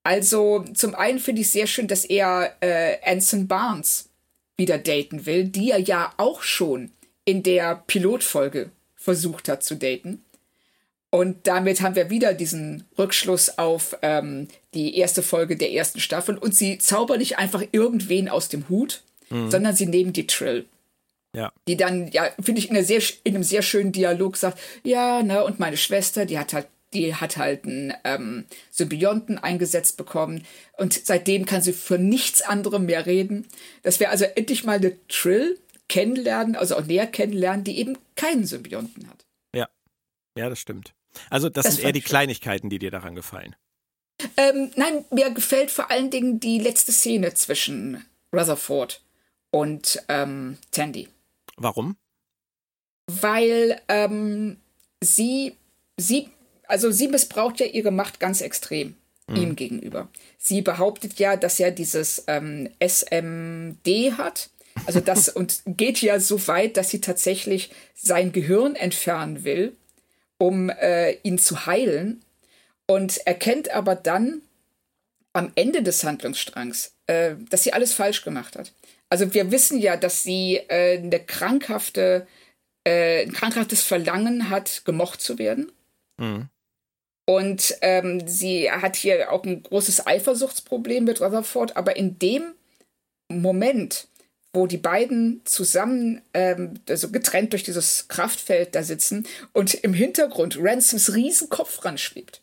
Also 0.03 0.63
zum 0.73 0.95
einen 0.95 1.19
finde 1.19 1.41
ich 1.41 1.49
sehr 1.49 1.67
schön, 1.67 1.87
dass 1.87 2.05
er 2.05 2.55
äh, 2.61 2.97
Anson 3.03 3.47
Barnes 3.47 4.09
wieder 4.57 4.77
daten 4.77 5.25
will, 5.25 5.45
die 5.45 5.71
er 5.71 5.79
ja 5.79 6.13
auch 6.17 6.41
schon 6.41 6.91
in 7.25 7.43
der 7.43 7.83
Pilotfolge 7.87 8.71
versucht 8.95 9.49
hat 9.49 9.63
zu 9.63 9.75
daten. 9.75 10.23
Und 11.11 11.47
damit 11.47 11.81
haben 11.81 11.95
wir 11.95 12.09
wieder 12.09 12.33
diesen 12.33 12.85
Rückschluss 12.97 13.57
auf 13.57 13.97
ähm, 14.03 14.47
die 14.75 14.97
erste 14.97 15.23
Folge 15.23 15.57
der 15.57 15.71
ersten 15.71 15.99
Staffel. 15.99 16.37
Und 16.37 16.53
sie 16.53 16.77
zaubern 16.77 17.17
nicht 17.17 17.39
einfach 17.39 17.63
irgendwen 17.71 18.29
aus 18.29 18.47
dem 18.47 18.69
Hut, 18.69 19.01
mhm. 19.29 19.49
sondern 19.49 19.75
sie 19.75 19.87
nehmen 19.87 20.13
die 20.13 20.27
Trill. 20.27 20.65
Ja. 21.35 21.51
Die 21.67 21.77
dann, 21.77 22.11
ja, 22.11 22.29
finde 22.39 22.59
ich, 22.59 22.69
in, 22.69 22.83
sehr, 22.83 23.01
in 23.23 23.35
einem 23.35 23.43
sehr 23.43 23.61
schönen 23.61 23.91
Dialog 23.91 24.37
sagt, 24.37 24.59
ja, 24.83 25.23
ne, 25.23 25.43
und 25.43 25.59
meine 25.59 25.77
Schwester, 25.77 26.25
die 26.25 26.39
hat 26.39 26.53
halt, 26.53 26.67
die 26.93 27.13
hat 27.13 27.37
halt 27.37 27.65
einen 27.65 27.93
ähm, 28.03 28.45
Symbionten 28.71 29.37
eingesetzt 29.37 29.95
bekommen 29.95 30.43
und 30.75 30.93
seitdem 30.93 31.45
kann 31.45 31.61
sie 31.61 31.73
für 31.73 31.99
nichts 31.99 32.41
anderem 32.41 32.87
mehr 32.87 33.05
reden. 33.05 33.47
Dass 33.83 33.99
wir 33.99 34.09
also 34.09 34.25
endlich 34.25 34.63
mal 34.63 34.77
eine 34.77 34.95
Trill 35.07 35.59
kennenlernen, 35.87 36.55
also 36.55 36.75
auch 36.75 36.85
näher 36.85 37.05
kennenlernen, 37.05 37.63
die 37.63 37.77
eben 37.77 37.95
keinen 38.15 38.45
Symbionten 38.45 39.07
hat. 39.07 39.25
Ja, 39.55 39.69
ja, 40.35 40.49
das 40.49 40.59
stimmt. 40.59 40.93
Also 41.29 41.49
das, 41.49 41.65
das 41.65 41.75
sind 41.75 41.85
eher 41.85 41.91
die 41.91 42.01
Kleinigkeiten, 42.01 42.69
die 42.69 42.79
dir 42.79 42.91
daran 42.91 43.15
gefallen. 43.15 43.55
Ähm, 44.37 44.71
nein, 44.75 45.05
mir 45.11 45.31
gefällt 45.31 45.71
vor 45.71 45.91
allen 45.91 46.09
Dingen 46.09 46.39
die 46.39 46.59
letzte 46.59 46.91
Szene 46.91 47.33
zwischen 47.33 48.05
Rutherford 48.33 49.01
und 49.51 50.03
ähm, 50.09 50.57
Tandy. 50.71 51.07
Warum? 51.55 51.95
Weil 53.07 53.81
ähm, 53.87 54.57
sie, 55.01 55.55
sie, 55.97 56.29
also 56.67 56.91
sie 56.91 57.07
missbraucht 57.07 57.59
ja 57.59 57.65
ihre 57.65 57.91
Macht 57.91 58.19
ganz 58.19 58.41
extrem 58.41 58.95
mhm. 59.27 59.35
ihm 59.35 59.55
gegenüber. 59.55 60.09
Sie 60.37 60.61
behauptet 60.61 61.19
ja, 61.19 61.35
dass 61.35 61.59
er 61.59 61.71
dieses 61.71 62.23
ähm, 62.27 62.69
SMD 62.79 64.17
hat. 64.17 64.49
Also 64.85 64.99
das 64.99 65.29
und 65.35 65.61
geht 65.65 66.01
ja 66.01 66.19
so 66.19 66.47
weit, 66.47 66.77
dass 66.77 66.89
sie 66.89 67.01
tatsächlich 67.01 67.71
sein 67.95 68.31
Gehirn 68.31 68.75
entfernen 68.75 69.43
will, 69.43 69.75
um 70.39 70.69
äh, 70.69 71.12
ihn 71.21 71.38
zu 71.38 71.67
heilen. 71.67 72.23
Und 72.88 73.17
erkennt 73.28 73.69
aber 73.69 73.93
dann 73.93 74.41
am 75.34 75.52
Ende 75.54 75.84
des 75.84 76.04
Handlungsstrangs, 76.04 76.95
äh, 77.06 77.36
dass 77.49 77.63
sie 77.63 77.73
alles 77.73 77.93
falsch 77.93 78.23
gemacht 78.23 78.56
hat. 78.56 78.73
Also 79.10 79.34
wir 79.34 79.52
wissen 79.52 79.80
ja, 79.80 79.95
dass 79.95 80.23
sie 80.23 80.58
äh, 80.69 80.97
eine 80.97 81.19
krankhafte, 81.19 82.28
äh, 82.84 83.23
ein 83.23 83.32
krankhaftes 83.32 83.84
Verlangen 83.84 84.49
hat, 84.49 84.86
gemocht 84.86 85.21
zu 85.21 85.38
werden. 85.38 85.71
Mhm. 86.17 86.49
Und 87.25 87.78
ähm, 87.82 88.28
sie 88.28 88.71
hat 88.71 88.95
hier 88.95 89.32
auch 89.32 89.43
ein 89.43 89.62
großes 89.62 90.08
Eifersuchtsproblem 90.08 91.04
mit 91.04 91.21
Rutherford, 91.21 91.78
aber 91.78 91.95
in 91.95 92.17
dem 92.17 92.56
Moment, 93.32 94.08
wo 94.53 94.65
die 94.65 94.77
beiden 94.77 95.41
zusammen, 95.45 96.21
ähm, 96.33 96.79
also 96.88 97.12
getrennt 97.12 97.53
durch 97.53 97.63
dieses 97.63 98.07
Kraftfeld 98.07 98.73
da 98.73 98.83
sitzen 98.83 99.27
und 99.53 99.73
im 99.75 99.93
Hintergrund 99.93 100.57
Ransoms 100.59 101.13
Riesenkopf 101.13 101.85
ranschwebt. 101.85 102.41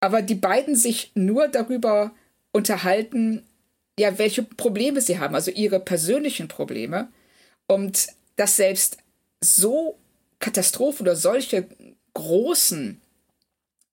Aber 0.00 0.22
die 0.22 0.34
beiden 0.34 0.74
sich 0.74 1.12
nur 1.14 1.48
darüber 1.48 2.12
unterhalten, 2.52 3.44
ja, 3.98 4.18
welche 4.18 4.42
Probleme 4.42 5.00
sie 5.00 5.18
haben, 5.18 5.34
also 5.34 5.50
ihre 5.50 5.80
persönlichen 5.80 6.48
Probleme. 6.48 7.08
Und 7.66 8.08
dass 8.36 8.56
selbst 8.56 8.98
so 9.40 9.98
Katastrophen 10.38 11.06
oder 11.06 11.16
solche 11.16 11.66
großen 12.14 13.00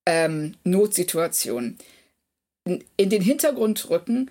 ähm, 0.05 0.55
Notsituationen 0.63 1.77
in, 2.65 2.83
in 2.97 3.09
den 3.09 3.21
Hintergrund 3.21 3.89
rücken 3.89 4.29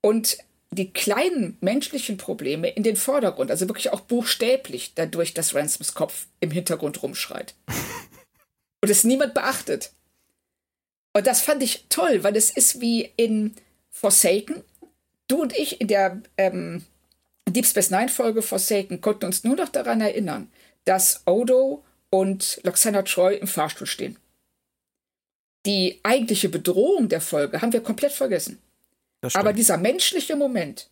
und 0.00 0.38
die 0.72 0.92
kleinen 0.92 1.56
menschlichen 1.60 2.16
Probleme 2.16 2.68
in 2.68 2.82
den 2.82 2.96
Vordergrund, 2.96 3.50
also 3.50 3.68
wirklich 3.68 3.92
auch 3.92 4.00
buchstäblich 4.00 4.92
dadurch, 4.94 5.34
dass 5.34 5.54
Ransoms 5.54 5.94
Kopf 5.94 6.26
im 6.38 6.50
Hintergrund 6.50 7.02
rumschreit. 7.02 7.54
Und 8.82 8.90
es 8.90 9.04
niemand 9.04 9.34
beachtet. 9.34 9.92
Und 11.12 11.26
das 11.26 11.42
fand 11.42 11.62
ich 11.62 11.86
toll, 11.88 12.22
weil 12.22 12.36
es 12.36 12.50
ist 12.50 12.80
wie 12.80 13.10
in 13.16 13.54
Forsaken, 13.90 14.62
du 15.26 15.42
und 15.42 15.56
ich 15.56 15.80
in 15.80 15.88
der 15.88 16.22
ähm, 16.36 16.84
Deep 17.48 17.66
Space 17.66 17.90
Nine 17.90 18.08
Folge 18.08 18.42
Forsaken 18.42 19.00
konnten 19.00 19.26
uns 19.26 19.44
nur 19.44 19.56
noch 19.56 19.68
daran 19.68 20.00
erinnern, 20.00 20.50
dass 20.84 21.22
Odo 21.26 21.84
und 22.10 22.60
Loxana 22.62 23.02
Troy 23.02 23.36
im 23.36 23.48
Fahrstuhl 23.48 23.86
stehen. 23.86 24.16
Die 25.66 26.00
eigentliche 26.04 26.48
Bedrohung 26.48 27.08
der 27.08 27.20
Folge 27.20 27.60
haben 27.60 27.72
wir 27.72 27.82
komplett 27.82 28.12
vergessen. 28.12 28.62
Aber 29.34 29.52
dieser 29.52 29.76
menschliche 29.76 30.36
Moment, 30.36 30.90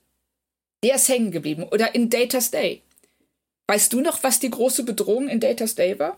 der 0.85 0.97
ist 0.97 1.09
hängen 1.09 1.31
geblieben. 1.31 1.65
Oder 1.65 1.95
in 1.95 2.11
Data's 2.11 2.51
Day. 2.51 2.83
Weißt 3.67 3.93
du 3.93 4.01
noch, 4.01 4.23
was 4.23 4.41
die 4.41 4.51
große 4.51 4.85
Bedrohung 4.85 5.29
in 5.29 5.41
Data's 5.41 5.75
Day 5.75 5.99
war? 5.99 6.17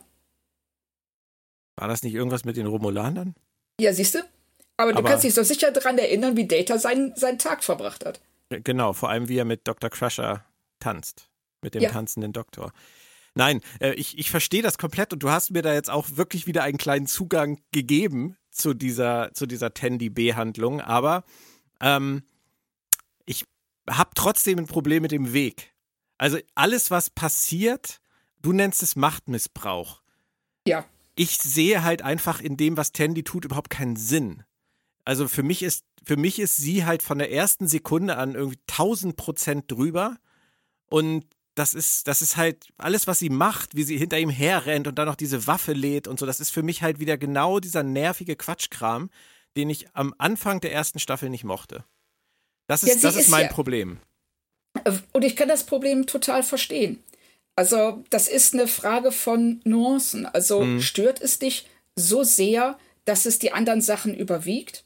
War 1.76 1.88
das 1.88 2.02
nicht 2.02 2.14
irgendwas 2.14 2.44
mit 2.44 2.56
den 2.56 2.66
Romulanern? 2.66 3.34
Ja, 3.80 3.92
siehst 3.92 4.14
du? 4.14 4.18
Aber 4.76 4.92
du 4.92 4.98
Aber 4.98 5.08
kannst 5.08 5.24
dich 5.24 5.34
so 5.34 5.42
sicher 5.42 5.70
daran 5.72 5.98
erinnern, 5.98 6.36
wie 6.36 6.46
Data 6.46 6.78
seinen, 6.78 7.14
seinen 7.16 7.38
Tag 7.38 7.64
verbracht 7.64 8.04
hat. 8.04 8.20
Genau, 8.50 8.92
vor 8.92 9.10
allem 9.10 9.28
wie 9.28 9.38
er 9.38 9.44
mit 9.44 9.66
Dr. 9.66 9.90
Crusher 9.90 10.44
tanzt. 10.78 11.28
Mit 11.62 11.74
dem 11.74 11.82
ja. 11.82 11.90
tanzenden 11.90 12.32
Doktor. 12.32 12.72
Nein, 13.34 13.60
äh, 13.80 13.92
ich, 13.94 14.18
ich 14.18 14.30
verstehe 14.30 14.62
das 14.62 14.78
komplett 14.78 15.12
und 15.12 15.22
du 15.22 15.30
hast 15.30 15.50
mir 15.50 15.62
da 15.62 15.72
jetzt 15.72 15.90
auch 15.90 16.16
wirklich 16.16 16.46
wieder 16.46 16.62
einen 16.62 16.78
kleinen 16.78 17.06
Zugang 17.06 17.60
gegeben 17.72 18.36
zu 18.50 18.74
dieser, 18.74 19.30
zu 19.34 19.46
dieser 19.46 19.72
Tandy-B-Handlung, 19.72 20.80
aber 20.80 21.24
ähm, 21.80 22.22
ich 23.26 23.44
habe 23.88 24.10
trotzdem 24.14 24.58
ein 24.58 24.66
Problem 24.66 25.02
mit 25.02 25.12
dem 25.12 25.32
Weg. 25.32 25.72
Also 26.18 26.38
alles, 26.54 26.90
was 26.90 27.10
passiert, 27.10 28.00
du 28.42 28.52
nennst 28.52 28.82
es 28.82 28.96
Machtmissbrauch. 28.96 30.02
Ja. 30.66 30.84
Ich 31.16 31.38
sehe 31.38 31.82
halt 31.82 32.02
einfach 32.02 32.40
in 32.40 32.56
dem, 32.56 32.76
was 32.76 32.92
Tandy 32.92 33.24
tut, 33.24 33.44
überhaupt 33.44 33.70
keinen 33.70 33.96
Sinn. 33.96 34.44
Also 35.04 35.28
für 35.28 35.42
mich 35.42 35.62
ist, 35.62 35.84
für 36.04 36.16
mich 36.16 36.38
ist 36.38 36.56
sie 36.56 36.84
halt 36.84 37.02
von 37.02 37.18
der 37.18 37.32
ersten 37.32 37.68
Sekunde 37.68 38.16
an 38.16 38.34
irgendwie 38.34 38.58
1000 38.68 39.16
Prozent 39.16 39.70
drüber 39.70 40.18
und 40.88 41.24
das 41.54 41.74
ist, 41.74 42.06
das 42.06 42.22
ist 42.22 42.36
halt 42.36 42.68
alles, 42.78 43.06
was 43.06 43.18
sie 43.18 43.28
macht, 43.28 43.74
wie 43.74 43.82
sie 43.82 43.98
hinter 43.98 44.18
ihm 44.18 44.30
herrennt 44.30 44.86
und 44.86 44.98
dann 44.98 45.06
noch 45.06 45.16
diese 45.16 45.46
Waffe 45.46 45.72
lädt 45.72 46.06
und 46.06 46.18
so. 46.18 46.26
Das 46.26 46.40
ist 46.40 46.50
für 46.50 46.62
mich 46.62 46.82
halt 46.82 47.00
wieder 47.00 47.18
genau 47.18 47.60
dieser 47.60 47.82
nervige 47.82 48.36
Quatschkram, 48.36 49.10
den 49.56 49.70
ich 49.70 49.88
am 49.94 50.14
Anfang 50.18 50.60
der 50.60 50.72
ersten 50.72 50.98
Staffel 50.98 51.30
nicht 51.30 51.44
mochte. 51.44 51.84
Das 52.66 52.82
ist, 52.82 52.88
ja, 52.88 52.94
das 53.02 53.16
ist, 53.16 53.22
ist 53.22 53.28
mein 53.28 53.46
ja, 53.46 53.52
Problem. 53.52 53.98
Und 55.12 55.24
ich 55.24 55.36
kann 55.36 55.48
das 55.48 55.64
Problem 55.64 56.06
total 56.06 56.42
verstehen. 56.42 57.02
Also, 57.56 58.04
das 58.10 58.28
ist 58.28 58.54
eine 58.54 58.68
Frage 58.68 59.12
von 59.12 59.60
Nuancen. 59.64 60.26
Also, 60.26 60.60
hm. 60.62 60.80
stört 60.80 61.20
es 61.20 61.38
dich 61.38 61.66
so 61.96 62.22
sehr, 62.22 62.78
dass 63.04 63.26
es 63.26 63.38
die 63.38 63.52
anderen 63.52 63.80
Sachen 63.80 64.14
überwiegt? 64.14 64.84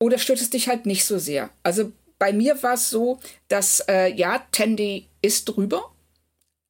Oder 0.00 0.18
stört 0.18 0.40
es 0.40 0.50
dich 0.50 0.68
halt 0.68 0.86
nicht 0.86 1.04
so 1.04 1.18
sehr? 1.18 1.50
Also, 1.62 1.92
bei 2.18 2.32
mir 2.32 2.62
war 2.62 2.74
es 2.74 2.90
so, 2.90 3.20
dass, 3.48 3.80
äh, 3.88 4.12
ja, 4.12 4.44
Tandy 4.50 5.06
ist 5.22 5.44
drüber 5.44 5.92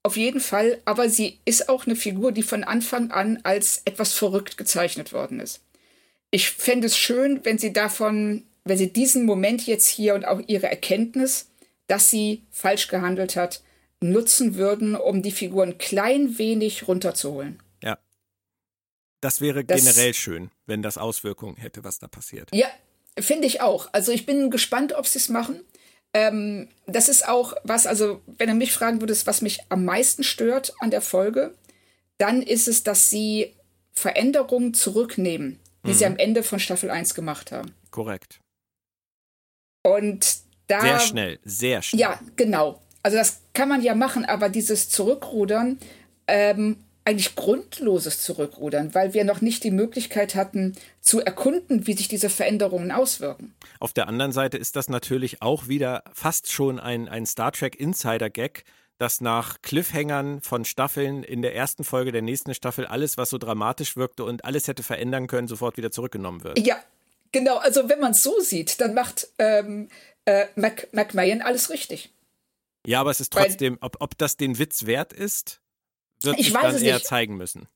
auf 0.02 0.16
jeden 0.16 0.40
Fall, 0.40 0.80
aber 0.84 1.10
sie 1.10 1.38
ist 1.44 1.68
auch 1.68 1.86
eine 1.86 1.96
Figur, 1.96 2.32
die 2.32 2.42
von 2.42 2.64
Anfang 2.64 3.10
an 3.10 3.40
als 3.42 3.82
etwas 3.84 4.14
verrückt 4.14 4.56
gezeichnet 4.56 5.12
worden 5.12 5.40
ist. 5.40 5.60
Ich 6.30 6.50
fände 6.50 6.86
es 6.86 6.96
schön, 6.96 7.44
wenn 7.44 7.58
sie 7.58 7.72
davon, 7.72 8.44
wenn 8.64 8.78
sie 8.78 8.92
diesen 8.92 9.24
Moment 9.24 9.66
jetzt 9.66 9.88
hier 9.88 10.14
und 10.14 10.24
auch 10.24 10.40
ihre 10.46 10.68
Erkenntnis, 10.68 11.50
dass 11.86 12.10
sie 12.10 12.44
falsch 12.50 12.88
gehandelt 12.88 13.36
hat, 13.36 13.62
nutzen 14.00 14.54
würden, 14.54 14.94
um 14.94 15.22
die 15.22 15.32
Figur 15.32 15.64
ein 15.64 15.78
klein 15.78 16.38
wenig 16.38 16.86
runterzuholen. 16.86 17.60
Ja. 17.82 17.98
Das 19.20 19.40
wäre 19.40 19.64
das, 19.64 19.84
generell 19.84 20.14
schön, 20.14 20.50
wenn 20.66 20.82
das 20.82 20.98
Auswirkungen 20.98 21.56
hätte, 21.56 21.82
was 21.82 21.98
da 21.98 22.06
passiert. 22.06 22.50
Ja, 22.54 22.68
finde 23.18 23.46
ich 23.46 23.60
auch. 23.60 23.88
Also 23.92 24.12
ich 24.12 24.26
bin 24.26 24.50
gespannt, 24.50 24.92
ob 24.92 25.06
sie 25.06 25.18
es 25.18 25.28
machen. 25.28 25.64
Ähm, 26.14 26.68
das 26.86 27.08
ist 27.08 27.28
auch 27.28 27.54
was, 27.64 27.86
also 27.86 28.22
wenn 28.26 28.48
du 28.48 28.54
mich 28.54 28.72
fragen 28.72 29.00
würdest, 29.00 29.26
was 29.26 29.42
mich 29.42 29.60
am 29.68 29.84
meisten 29.84 30.24
stört 30.24 30.74
an 30.78 30.90
der 30.90 31.02
Folge, 31.02 31.54
dann 32.18 32.42
ist 32.42 32.68
es, 32.68 32.82
dass 32.82 33.10
sie 33.10 33.54
Veränderungen 33.92 34.74
zurücknehmen, 34.74 35.58
die 35.84 35.90
mhm. 35.90 35.94
sie 35.94 36.06
am 36.06 36.16
Ende 36.16 36.42
von 36.42 36.58
Staffel 36.58 36.90
1 36.90 37.14
gemacht 37.14 37.52
haben. 37.52 37.74
Korrekt. 37.90 38.40
Und 39.84 40.38
da. 40.66 40.80
Sehr 40.80 41.00
schnell, 41.00 41.38
sehr 41.44 41.82
schnell. 41.82 42.00
Ja, 42.00 42.20
genau. 42.36 42.80
Also 43.02 43.16
das 43.16 43.40
kann 43.54 43.68
man 43.68 43.82
ja 43.82 43.94
machen, 43.94 44.24
aber 44.24 44.48
dieses 44.48 44.90
Zurückrudern 44.90 45.78
ähm, 46.26 46.76
eigentlich 47.08 47.36
grundloses 47.36 48.20
Zurückrudern, 48.20 48.94
weil 48.94 49.14
wir 49.14 49.24
noch 49.24 49.40
nicht 49.40 49.64
die 49.64 49.70
Möglichkeit 49.70 50.34
hatten 50.34 50.74
zu 51.00 51.20
erkunden, 51.20 51.86
wie 51.86 51.94
sich 51.94 52.06
diese 52.06 52.28
Veränderungen 52.28 52.92
auswirken. 52.92 53.54
Auf 53.80 53.94
der 53.94 54.08
anderen 54.08 54.32
Seite 54.32 54.58
ist 54.58 54.76
das 54.76 54.90
natürlich 54.90 55.40
auch 55.40 55.68
wieder 55.68 56.04
fast 56.12 56.52
schon 56.52 56.78
ein, 56.78 57.08
ein 57.08 57.24
Star 57.24 57.50
Trek 57.52 57.80
Insider-Gag, 57.80 58.64
dass 58.98 59.20
nach 59.20 59.62
Cliffhängern 59.62 60.40
von 60.40 60.64
Staffeln 60.64 61.22
in 61.22 61.40
der 61.40 61.54
ersten 61.54 61.84
Folge 61.84 62.12
der 62.12 62.22
nächsten 62.22 62.52
Staffel 62.54 62.86
alles, 62.86 63.16
was 63.16 63.30
so 63.30 63.38
dramatisch 63.38 63.96
wirkte 63.96 64.24
und 64.24 64.44
alles 64.44 64.66
hätte 64.68 64.82
verändern 64.82 65.28
können, 65.28 65.48
sofort 65.48 65.76
wieder 65.76 65.90
zurückgenommen 65.90 66.42
wird. 66.44 66.58
Ja, 66.66 66.82
genau. 67.32 67.58
Also 67.58 67.88
wenn 67.88 68.00
man 68.00 68.10
es 68.12 68.22
so 68.22 68.40
sieht, 68.40 68.80
dann 68.80 68.94
macht 68.94 69.28
ähm, 69.38 69.88
äh, 70.24 70.46
Mac 70.56 70.88
McMahon 70.92 71.42
alles 71.42 71.70
richtig. 71.70 72.10
Ja, 72.86 73.00
aber 73.00 73.10
es 73.10 73.20
ist 73.20 73.32
trotzdem, 73.32 73.78
ob, 73.80 73.96
ob 74.00 74.18
das 74.18 74.36
den 74.36 74.58
Witz 74.58 74.86
wert 74.86 75.12
ist, 75.12 75.60
wird 76.22 76.38
ich 76.38 76.52
weiß 76.52 76.74
dann 76.74 76.82
eher 76.82 76.94
nicht. 76.94 77.06
zeigen 77.06 77.36
müssen. 77.36 77.68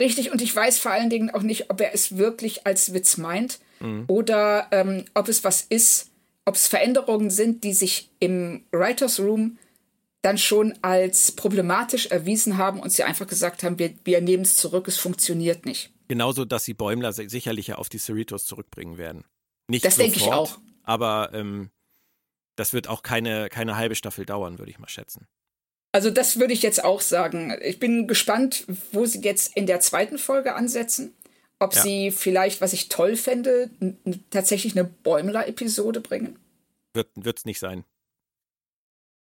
Richtig, 0.00 0.30
und 0.30 0.40
ich 0.40 0.54
weiß 0.54 0.78
vor 0.78 0.92
allen 0.92 1.10
Dingen 1.10 1.30
auch 1.30 1.42
nicht, 1.42 1.70
ob 1.70 1.80
er 1.80 1.92
es 1.92 2.16
wirklich 2.16 2.66
als 2.66 2.94
Witz 2.94 3.16
meint 3.16 3.58
mhm. 3.80 4.04
oder 4.06 4.68
ähm, 4.70 5.04
ob 5.14 5.28
es 5.28 5.42
was 5.42 5.62
ist, 5.62 6.10
ob 6.44 6.54
es 6.54 6.68
Veränderungen 6.68 7.30
sind, 7.30 7.64
die 7.64 7.72
sich 7.72 8.08
im 8.20 8.64
Writers 8.70 9.18
Room 9.18 9.58
dann 10.28 10.36
schon 10.36 10.78
als 10.82 11.32
problematisch 11.32 12.06
erwiesen 12.06 12.58
haben 12.58 12.80
und 12.80 12.90
sie 12.90 13.02
einfach 13.02 13.26
gesagt 13.26 13.62
haben, 13.62 13.78
wir, 13.78 13.94
wir 14.04 14.20
nehmen 14.20 14.42
es 14.42 14.56
zurück, 14.56 14.86
es 14.86 14.98
funktioniert 14.98 15.64
nicht. 15.64 15.90
Genauso, 16.06 16.44
dass 16.44 16.64
sie 16.64 16.74
Bäumler 16.74 17.14
sicherlich 17.14 17.68
ja 17.68 17.76
auf 17.76 17.88
die 17.88 17.98
Cerritos 17.98 18.44
zurückbringen 18.44 18.98
werden. 18.98 19.24
Nicht 19.68 19.86
das 19.86 19.96
denke 19.96 20.18
ich 20.18 20.30
auch. 20.30 20.58
Aber 20.82 21.30
ähm, 21.32 21.70
das 22.56 22.74
wird 22.74 22.88
auch 22.88 23.02
keine, 23.02 23.48
keine 23.48 23.76
halbe 23.76 23.94
Staffel 23.94 24.26
dauern, 24.26 24.58
würde 24.58 24.70
ich 24.70 24.78
mal 24.78 24.88
schätzen. 24.88 25.26
Also 25.92 26.10
das 26.10 26.38
würde 26.38 26.52
ich 26.52 26.60
jetzt 26.60 26.84
auch 26.84 27.00
sagen. 27.00 27.56
Ich 27.62 27.78
bin 27.78 28.06
gespannt, 28.06 28.66
wo 28.92 29.06
sie 29.06 29.22
jetzt 29.22 29.56
in 29.56 29.66
der 29.66 29.80
zweiten 29.80 30.18
Folge 30.18 30.54
ansetzen. 30.54 31.14
Ob 31.58 31.74
ja. 31.74 31.82
sie 31.82 32.10
vielleicht, 32.10 32.60
was 32.60 32.74
ich 32.74 32.90
toll 32.90 33.16
fände, 33.16 33.70
tatsächlich 34.28 34.78
eine 34.78 34.84
Bäumler-Episode 34.84 36.02
bringen. 36.02 36.38
Wird 36.92 37.38
es 37.38 37.46
nicht 37.46 37.60
sein. 37.60 37.84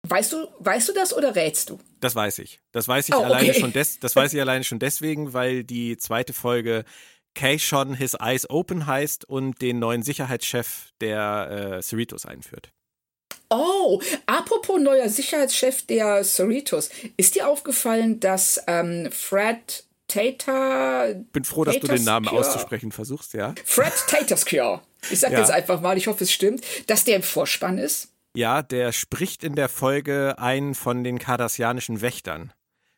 Weißt 0.07 0.33
du, 0.33 0.47
weißt 0.59 0.89
du 0.89 0.93
das 0.93 1.15
oder 1.15 1.35
rätst 1.35 1.69
du? 1.69 1.79
Das 1.99 2.15
weiß 2.15 2.39
ich. 2.39 2.59
Das 2.71 2.87
weiß 2.87 3.09
ich 3.09 3.15
oh, 3.15 3.23
alleine 3.23 3.53
schon 3.53 3.71
des, 3.71 3.99
das 3.99 4.15
weiß 4.15 4.33
ich 4.33 4.41
alleine 4.41 4.63
schon 4.63 4.79
deswegen, 4.79 5.33
weil 5.33 5.63
die 5.63 5.97
zweite 5.97 6.33
Folge 6.33 6.85
Kayshon 7.35 7.93
His 7.93 8.15
Eyes 8.15 8.49
Open 8.49 8.87
heißt 8.87 9.25
und 9.25 9.61
den 9.61 9.79
neuen 9.79 10.03
Sicherheitschef 10.03 10.91
der 10.99 11.77
äh, 11.77 11.81
Cerritos 11.81 12.25
einführt. 12.25 12.71
Oh, 13.49 14.01
apropos 14.25 14.79
neuer 14.79 15.09
Sicherheitschef 15.09 15.85
der 15.85 16.23
Cerritos. 16.23 16.89
Ist 17.17 17.35
dir 17.35 17.47
aufgefallen, 17.47 18.19
dass 18.19 18.61
ähm, 18.67 19.09
Fred 19.11 19.85
Tater. 20.07 21.13
Bin 21.31 21.43
froh, 21.43 21.63
dass 21.63 21.79
du 21.79 21.87
den 21.87 22.03
Namen 22.03 22.27
auszusprechen 22.27 22.91
versuchst, 22.91 23.33
ja. 23.33 23.53
Fred 23.65 23.93
Taterskjör. 24.07 24.81
Ich 25.09 25.19
sag 25.19 25.31
ja. 25.33 25.39
jetzt 25.39 25.51
einfach 25.51 25.81
mal, 25.81 25.97
ich 25.97 26.07
hoffe, 26.07 26.23
es 26.23 26.31
stimmt, 26.31 26.63
dass 26.87 27.03
der 27.03 27.17
im 27.17 27.23
Vorspann 27.23 27.77
ist. 27.77 28.10
Ja, 28.35 28.61
der 28.61 28.91
spricht 28.91 29.43
in 29.43 29.55
der 29.55 29.69
Folge 29.69 30.35
einen 30.37 30.75
von 30.75 31.03
den 31.03 31.19
kardassianischen 31.19 32.01
Wächtern. 32.01 32.53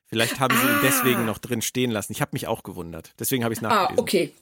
Vielleicht 0.06 0.40
haben 0.40 0.56
sie 0.56 0.68
ah. 0.68 0.76
ihn 0.76 0.80
deswegen 0.84 1.26
noch 1.26 1.40
drin 1.40 1.62
stehen 1.62 1.90
lassen. 1.90 2.14
Ich 2.14 2.22
habe 2.22 2.32
mich 2.34 2.48
auch 2.48 2.64
gewundert. 2.64 3.14
Deswegen 3.20 3.44
habe 3.44 3.54
ich 3.54 3.58
es 3.58 3.64
nachgelesen. 3.64 3.98
Ah, 3.98 4.02
okay 4.02 4.34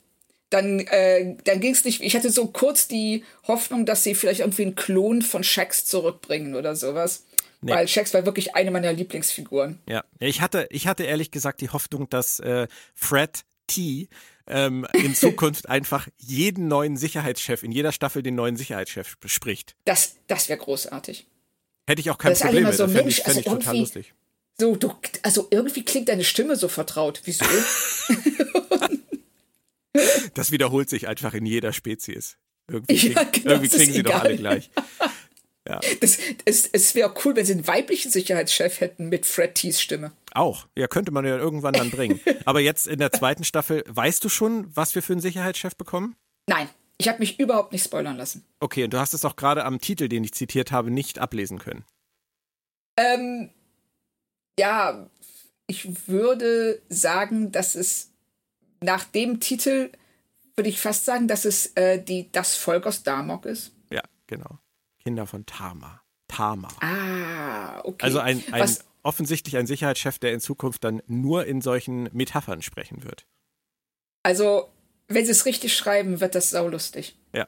dann, 0.52 0.80
äh, 0.80 1.36
dann 1.46 1.60
ging 1.60 1.72
es 1.72 1.84
nicht. 1.86 2.02
Ich 2.02 2.16
hatte 2.16 2.30
so 2.30 2.48
kurz 2.48 2.88
die 2.88 3.24
Hoffnung, 3.48 3.86
dass 3.86 4.04
sie 4.04 4.14
vielleicht 4.14 4.42
irgendwie 4.42 4.64
einen 4.64 4.76
Klon 4.76 5.22
von 5.22 5.44
Shax 5.44 5.86
zurückbringen 5.86 6.56
oder 6.56 6.76
sowas. 6.76 7.26
Nee. 7.62 7.72
Weil 7.72 7.88
Shax 7.88 8.14
war 8.14 8.26
wirklich 8.26 8.54
eine 8.54 8.70
meiner 8.70 8.92
Lieblingsfiguren. 8.92 9.80
Ja, 9.88 10.04
ich 10.20 10.42
hatte, 10.42 10.68
ich 10.70 10.88
hatte 10.88 11.04
ehrlich 11.04 11.32
gesagt 11.32 11.62
die 11.62 11.70
Hoffnung, 11.70 12.10
dass 12.10 12.40
äh, 12.40 12.68
Fred 12.94 13.42
T. 13.68 14.10
Ähm, 14.48 14.88
in 14.94 15.16
Zukunft 15.16 15.70
einfach 15.70 16.08
jeden 16.18 16.68
neuen 16.68 16.98
Sicherheitschef, 16.98 17.64
in 17.64 17.72
jeder 17.72 17.92
Staffel 17.92 18.24
den 18.24 18.36
neuen 18.36 18.58
Sicherheitschef 18.58 19.18
bespricht. 19.18 19.76
Das, 19.86 20.16
das 20.28 20.50
wäre 20.50 20.60
großartig. 20.60 21.28
Hätte 21.88 22.02
ich 22.02 22.10
auch 22.10 22.18
kein 22.18 22.32
das 22.32 22.42
Problem 22.42 22.66
mit. 22.66 22.74
So, 22.74 22.86
das 22.86 22.94
fände 22.94 23.10
ich, 23.10 23.16
fänd 23.18 23.28
also 23.28 23.40
ich 23.40 23.46
total 23.46 23.78
lustig. 23.78 24.14
So, 24.60 24.76
du, 24.76 24.94
also 25.24 25.48
irgendwie 25.50 25.84
klingt 25.84 26.10
deine 26.10 26.24
Stimme 26.24 26.56
so 26.56 26.68
vertraut. 26.68 27.22
Wieso? 27.26 27.46
Das 30.34 30.52
wiederholt 30.52 30.90
sich 30.90 31.08
einfach 31.08 31.34
in 31.34 31.46
jeder 31.46 31.74
Spezies. 31.74 32.38
Irgendwie, 32.70 32.96
krieg, 32.96 33.16
ja, 33.16 33.24
genau, 33.24 33.50
irgendwie 33.52 33.70
kriegen 33.70 33.92
sie 33.92 34.00
egal. 34.00 34.14
doch 34.14 34.22
alle 34.22 34.38
gleich. 34.38 34.70
Ja. 35.68 35.80
Das, 36.00 36.18
es 36.46 36.68
es 36.68 36.96
wäre 36.96 37.14
cool, 37.24 37.36
wenn 37.36 37.46
sie 37.46 37.54
einen 37.54 37.68
weiblichen 37.68 38.12
Sicherheitschef 38.12 38.80
hätten 38.80 39.10
mit 39.10 39.26
Fred 39.26 39.56
Tees 39.56 39.82
Stimme. 39.82 40.12
Auch. 40.34 40.68
Ja, 40.78 40.88
könnte 40.88 41.12
man 41.12 41.26
ja 41.26 41.38
irgendwann 41.38 41.74
dann 41.74 41.92
bringen. 41.92 42.20
Aber 42.46 42.60
jetzt 42.62 42.88
in 42.88 43.00
der 43.00 43.12
zweiten 43.12 43.44
Staffel, 43.44 43.84
weißt 43.88 44.24
du 44.24 44.30
schon, 44.30 44.76
was 44.76 44.96
wir 44.96 45.04
für 45.04 45.14
einen 45.14 45.22
Sicherheitschef 45.22 45.76
bekommen? 45.76 46.16
Nein. 46.48 46.70
Ich 46.98 47.08
habe 47.08 47.20
mich 47.20 47.40
überhaupt 47.40 47.72
nicht 47.72 47.84
spoilern 47.84 48.16
lassen. 48.16 48.46
Okay, 48.60 48.84
und 48.84 48.94
du 48.94 49.00
hast 49.00 49.16
es 49.16 49.26
auch 49.26 49.36
gerade 49.36 49.66
am 49.66 49.82
Titel, 49.82 50.08
den 50.08 50.24
ich 50.24 50.34
zitiert 50.34 50.72
habe, 50.72 50.92
nicht 50.92 51.18
ablesen 51.18 51.58
können. 51.58 51.84
Ähm, 52.96 53.50
ja, 54.60 55.10
ich 55.66 56.08
würde 56.08 56.80
sagen, 56.90 57.52
dass 57.52 57.74
es 57.74 58.12
nach 58.82 59.04
dem 59.04 59.40
Titel 59.40 59.92
würde 60.56 60.70
ich 60.70 60.80
fast 60.80 61.06
sagen, 61.06 61.28
dass 61.28 61.46
es 61.46 61.68
äh, 61.76 62.04
die, 62.04 62.32
das 62.32 62.56
Volk 62.56 62.86
aus 62.86 63.02
Damok 63.02 63.46
ist. 63.46 63.72
Ja, 63.90 64.04
genau. 64.28 64.60
Kinder 65.04 65.28
von 65.28 65.46
Tama. 65.46 66.02
Tama. 66.28 66.70
Ah, 66.80 67.82
okay. 67.84 68.06
Also 68.06 68.20
ein, 68.20 68.44
ein 68.52 68.70
offensichtlich 69.04 69.58
ein 69.58 69.68
Sicherheitschef, 69.68 70.20
der 70.20 70.34
in 70.34 70.40
Zukunft 70.40 70.84
dann 70.84 71.02
nur 71.08 71.46
in 71.46 71.62
solchen 71.62 72.10
Metaphern 72.14 72.62
sprechen 72.62 73.04
wird. 73.04 73.26
Also, 74.24 74.70
wenn 75.08 75.26
sie 75.26 75.32
es 75.32 75.46
richtig 75.46 75.76
schreiben, 75.76 76.22
wird 76.22 76.36
das 76.36 76.52
saulustig. 76.52 77.18
Ja. 77.34 77.48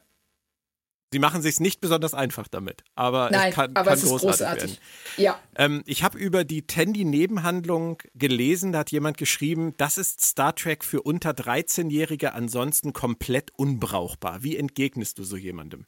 Sie 1.13 1.19
machen 1.19 1.43
sich 1.43 1.59
nicht 1.59 1.79
besonders 1.79 2.15
einfach 2.15 2.47
damit, 2.47 2.83
aber 2.95 3.29
Nein, 3.31 3.49
es 3.49 3.55
kann, 3.55 3.75
aber 3.75 3.91
kann 3.91 3.93
es 3.93 4.03
ist 4.03 4.09
großartig, 4.09 4.39
großartig. 4.39 4.71
werden. 4.71 5.23
Ja. 5.23 5.39
Ähm, 5.55 5.83
ich 5.85 6.01
habe 6.01 6.17
über 6.17 6.43
die 6.43 6.65
Tandy-Nebenhandlung 6.65 8.01
gelesen, 8.15 8.71
da 8.71 8.79
hat 8.79 8.91
jemand 8.91 9.19
geschrieben, 9.19 9.75
das 9.77 9.99
ist 9.99 10.25
Star 10.25 10.55
Trek 10.55 10.83
für 10.83 11.03
unter 11.03 11.29
13-Jährige 11.29 12.33
ansonsten 12.33 12.93
komplett 12.93 13.51
unbrauchbar. 13.55 14.41
Wie 14.41 14.57
entgegnest 14.57 15.19
du 15.19 15.23
so 15.23 15.37
jemandem? 15.37 15.85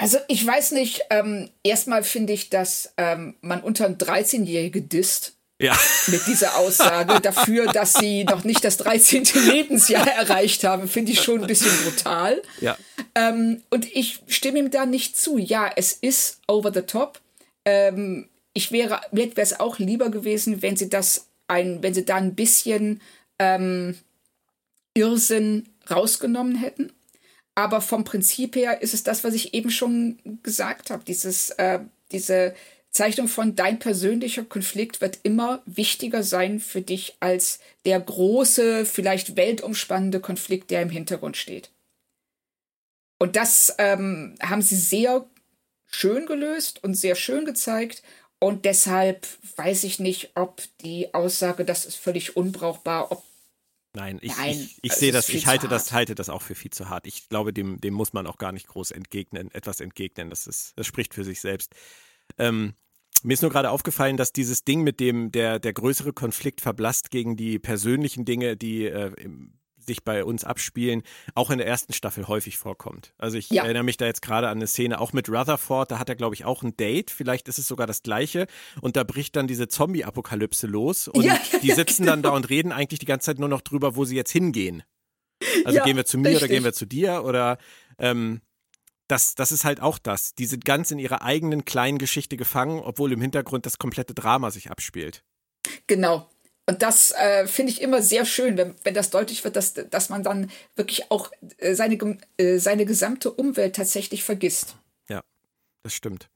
Also 0.00 0.18
ich 0.28 0.46
weiß 0.46 0.72
nicht, 0.72 1.02
ähm, 1.10 1.50
erstmal 1.64 2.04
finde 2.04 2.32
ich, 2.32 2.50
dass 2.50 2.94
ähm, 2.96 3.34
man 3.40 3.60
unter 3.60 3.84
ein 3.84 3.98
13-Jährige 3.98 4.80
disst. 4.80 5.34
Ja. 5.60 5.76
Mit 6.06 6.24
dieser 6.28 6.56
Aussage 6.56 7.20
dafür, 7.22 7.72
dass 7.72 7.94
sie 7.94 8.22
noch 8.22 8.44
nicht 8.44 8.64
das 8.64 8.76
13. 8.76 9.24
Lebensjahr 9.46 10.06
erreicht 10.06 10.62
haben, 10.62 10.86
finde 10.86 11.10
ich 11.10 11.20
schon 11.20 11.40
ein 11.40 11.48
bisschen 11.48 11.76
brutal. 11.82 12.40
Ja. 12.60 12.78
Ähm, 13.16 13.62
und 13.70 13.92
ich 13.92 14.20
stimme 14.28 14.60
ihm 14.60 14.70
da 14.70 14.86
nicht 14.86 15.16
zu. 15.16 15.36
Ja, 15.36 15.68
es 15.74 15.92
ist 15.92 16.38
over 16.46 16.72
the 16.72 16.82
top. 16.82 17.20
Ähm, 17.64 18.28
ich 18.52 18.70
wäre, 18.70 19.00
mir 19.10 19.26
wäre 19.36 19.40
es 19.40 19.58
auch 19.58 19.80
lieber 19.80 20.10
gewesen, 20.10 20.62
wenn 20.62 20.76
sie 20.76 20.88
das 20.88 21.26
ein, 21.48 21.82
wenn 21.82 21.92
sie 21.92 22.04
da 22.04 22.16
ein 22.16 22.36
bisschen 22.36 23.00
ähm, 23.40 23.98
Irrsinn 24.94 25.68
rausgenommen 25.90 26.54
hätten. 26.54 26.92
Aber 27.58 27.80
vom 27.80 28.04
Prinzip 28.04 28.54
her 28.54 28.82
ist 28.82 28.94
es 28.94 29.02
das, 29.02 29.24
was 29.24 29.34
ich 29.34 29.52
eben 29.52 29.72
schon 29.72 30.20
gesagt 30.44 30.90
habe. 30.90 31.02
Dieses, 31.04 31.50
äh, 31.50 31.80
diese 32.12 32.54
Zeichnung 32.92 33.26
von 33.26 33.56
dein 33.56 33.80
persönlicher 33.80 34.44
Konflikt 34.44 35.00
wird 35.00 35.18
immer 35.24 35.60
wichtiger 35.66 36.22
sein 36.22 36.60
für 36.60 36.82
dich 36.82 37.16
als 37.18 37.58
der 37.84 37.98
große, 37.98 38.86
vielleicht 38.86 39.34
weltumspannende 39.34 40.20
Konflikt, 40.20 40.70
der 40.70 40.82
im 40.82 40.90
Hintergrund 40.90 41.36
steht. 41.36 41.72
Und 43.18 43.34
das 43.34 43.74
ähm, 43.78 44.36
haben 44.40 44.62
sie 44.62 44.76
sehr 44.76 45.26
schön 45.90 46.26
gelöst 46.26 46.84
und 46.84 46.94
sehr 46.94 47.16
schön 47.16 47.44
gezeigt. 47.44 48.04
Und 48.38 48.66
deshalb 48.66 49.26
weiß 49.56 49.82
ich 49.82 49.98
nicht, 49.98 50.30
ob 50.36 50.62
die 50.84 51.12
Aussage, 51.12 51.64
das 51.64 51.86
ist 51.86 51.96
völlig 51.96 52.36
unbrauchbar, 52.36 53.10
ob 53.10 53.24
Nein, 53.94 54.18
ich, 54.20 54.36
Nein, 54.36 54.50
ich, 54.50 54.78
ich 54.82 54.92
sehe 54.92 55.12
das, 55.12 55.28
ich 55.28 55.46
halte 55.46 55.66
das, 55.66 55.92
halte 55.92 56.14
das 56.14 56.28
auch 56.28 56.42
für 56.42 56.54
viel 56.54 56.70
zu 56.70 56.88
hart. 56.88 57.06
Ich 57.06 57.28
glaube, 57.28 57.52
dem, 57.52 57.80
dem 57.80 57.94
muss 57.94 58.12
man 58.12 58.26
auch 58.26 58.36
gar 58.36 58.52
nicht 58.52 58.68
groß 58.68 58.90
entgegnen, 58.90 59.50
etwas 59.52 59.80
entgegnen. 59.80 60.30
Das 60.30 60.46
ist, 60.46 60.72
das 60.76 60.86
spricht 60.86 61.14
für 61.14 61.24
sich 61.24 61.40
selbst. 61.40 61.74
Ähm, 62.36 62.74
mir 63.22 63.34
ist 63.34 63.42
nur 63.42 63.50
gerade 63.50 63.70
aufgefallen, 63.70 64.16
dass 64.16 64.32
dieses 64.32 64.64
Ding, 64.64 64.82
mit 64.82 65.00
dem 65.00 65.32
der, 65.32 65.58
der 65.58 65.72
größere 65.72 66.12
Konflikt 66.12 66.60
verblasst 66.60 67.10
gegen 67.10 67.36
die 67.36 67.58
persönlichen 67.58 68.24
Dinge, 68.24 68.56
die 68.56 68.84
äh, 68.84 69.12
im, 69.20 69.57
sich 69.88 70.04
bei 70.04 70.24
uns 70.24 70.44
abspielen, 70.44 71.02
auch 71.34 71.50
in 71.50 71.58
der 71.58 71.66
ersten 71.66 71.92
Staffel 71.92 72.28
häufig 72.28 72.56
vorkommt. 72.56 73.12
Also 73.18 73.36
ich 73.36 73.50
Ja. 73.50 73.64
erinnere 73.64 73.82
mich 73.82 73.96
da 73.96 74.06
jetzt 74.06 74.22
gerade 74.22 74.48
an 74.48 74.58
eine 74.58 74.68
Szene, 74.68 75.00
auch 75.00 75.12
mit 75.12 75.28
Rutherford, 75.28 75.90
da 75.90 75.98
hat 75.98 76.08
er, 76.08 76.14
glaube 76.14 76.36
ich, 76.36 76.44
auch 76.44 76.62
ein 76.62 76.76
Date, 76.76 77.10
vielleicht 77.10 77.48
ist 77.48 77.58
es 77.58 77.66
sogar 77.66 77.86
das 77.88 78.02
gleiche, 78.02 78.46
und 78.80 78.94
da 78.96 79.02
bricht 79.02 79.34
dann 79.34 79.48
diese 79.48 79.66
Zombie-Apokalypse 79.66 80.68
los 80.68 81.08
und 81.08 81.24
Ja, 81.24 81.36
die 81.62 81.72
sitzen 81.72 82.06
dann 82.06 82.22
da 82.22 82.30
und 82.30 82.48
reden 82.48 82.70
eigentlich 82.70 83.00
die 83.00 83.06
ganze 83.06 83.26
Zeit 83.26 83.40
nur 83.40 83.48
noch 83.48 83.62
drüber, 83.62 83.96
wo 83.96 84.04
sie 84.04 84.14
jetzt 84.14 84.30
hingehen. 84.30 84.84
Also 85.64 85.80
gehen 85.82 85.96
wir 85.96 86.04
zu 86.04 86.18
mir 86.18 86.28
oder 86.30 86.32
richtig. 86.36 86.50
gehen 86.50 86.64
wir 86.64 86.72
zu 86.72 86.86
dir 86.86 87.24
oder 87.24 87.58
ähm, 87.98 88.40
das, 89.06 89.34
das 89.34 89.52
ist 89.52 89.64
halt 89.64 89.80
auch 89.80 89.98
das. 89.98 90.34
Die 90.34 90.46
sind 90.46 90.64
ganz 90.64 90.90
in 90.90 90.98
ihrer 90.98 91.22
eigenen 91.22 91.64
kleinen 91.64 91.98
Geschichte 91.98 92.36
gefangen, 92.36 92.80
obwohl 92.80 93.12
im 93.12 93.20
Hintergrund 93.22 93.64
das 93.64 93.78
komplette 93.78 94.12
Drama 94.14 94.50
sich 94.50 94.70
abspielt. 94.70 95.24
Genau. 95.86 96.28
Und 96.68 96.82
das 96.82 97.12
äh, 97.12 97.46
finde 97.46 97.72
ich 97.72 97.80
immer 97.80 98.02
sehr 98.02 98.26
schön, 98.26 98.58
wenn, 98.58 98.74
wenn 98.84 98.92
das 98.92 99.08
deutlich 99.08 99.42
wird, 99.42 99.56
dass, 99.56 99.72
dass 99.72 100.10
man 100.10 100.22
dann 100.22 100.50
wirklich 100.76 101.10
auch 101.10 101.30
äh, 101.56 101.74
seine, 101.74 102.18
äh, 102.36 102.58
seine 102.58 102.84
gesamte 102.84 103.30
Umwelt 103.32 103.74
tatsächlich 103.74 104.22
vergisst. 104.22 104.76
Ja, 105.08 105.22
das 105.82 105.94
stimmt. 105.94 106.28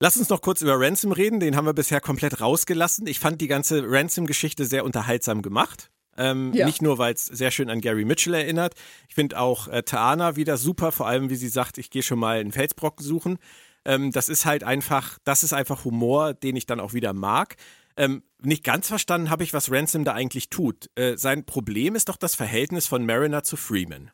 Lass 0.00 0.16
uns 0.16 0.28
noch 0.28 0.42
kurz 0.42 0.60
über 0.60 0.74
Ransom 0.80 1.12
reden. 1.12 1.38
Den 1.38 1.54
haben 1.54 1.66
wir 1.66 1.72
bisher 1.72 2.00
komplett 2.00 2.40
rausgelassen. 2.40 3.06
Ich 3.06 3.20
fand 3.20 3.40
die 3.40 3.46
ganze 3.46 3.84
Ransom-Geschichte 3.86 4.64
sehr 4.64 4.84
unterhaltsam 4.84 5.40
gemacht. 5.40 5.92
Ähm, 6.16 6.52
Ja. 6.52 6.66
Nicht 6.66 6.82
nur, 6.82 6.98
weil 6.98 7.14
es 7.14 7.24
sehr 7.24 7.52
schön 7.52 7.70
an 7.70 7.80
Gary 7.80 8.04
Mitchell 8.04 8.34
erinnert. 8.34 8.74
Ich 9.08 9.14
finde 9.14 9.38
auch 9.38 9.68
äh, 9.68 9.84
Taana 9.84 10.34
wieder 10.34 10.56
super, 10.56 10.90
vor 10.90 11.06
allem, 11.06 11.30
wie 11.30 11.36
sie 11.36 11.48
sagt, 11.48 11.78
ich 11.78 11.90
gehe 11.90 12.02
schon 12.02 12.18
mal 12.18 12.40
einen 12.40 12.50
Felsbrocken 12.50 13.06
suchen. 13.06 13.38
Ähm, 13.84 14.10
das 14.10 14.28
ist 14.28 14.46
halt 14.46 14.64
einfach, 14.64 15.18
das 15.22 15.44
ist 15.44 15.52
einfach 15.52 15.84
Humor, 15.84 16.34
den 16.34 16.56
ich 16.56 16.66
dann 16.66 16.80
auch 16.80 16.92
wieder 16.92 17.12
mag. 17.12 17.54
Ähm, 17.96 18.22
nicht 18.42 18.64
ganz 18.64 18.88
verstanden 18.88 19.30
habe 19.30 19.44
ich, 19.44 19.52
was 19.52 19.70
Ransom 19.70 20.04
da 20.04 20.12
eigentlich 20.12 20.50
tut. 20.50 20.90
Äh, 20.96 21.16
sein 21.16 21.44
Problem 21.46 21.94
ist 21.94 22.08
doch 22.08 22.16
das 22.16 22.34
Verhältnis 22.34 22.86
von 22.86 23.06
Mariner 23.06 23.42
zu 23.44 23.56
Freeman. 23.56 24.10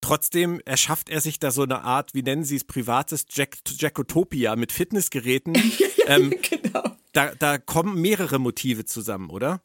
Trotzdem 0.00 0.60
erschafft 0.66 1.08
er 1.08 1.20
sich 1.20 1.38
da 1.38 1.50
so 1.50 1.62
eine 1.62 1.82
Art, 1.82 2.12
wie 2.14 2.22
nennen 2.22 2.44
sie 2.44 2.56
es, 2.56 2.64
privates 2.64 3.26
Jack 3.30 3.56
Jackotopia 3.66 4.54
mit 4.56 4.72
Fitnessgeräten. 4.72 5.54
ähm, 6.06 6.34
genau. 6.42 6.82
da, 7.12 7.34
da 7.34 7.58
kommen 7.58 8.00
mehrere 8.00 8.38
Motive 8.38 8.84
zusammen, 8.84 9.30
oder? 9.30 9.62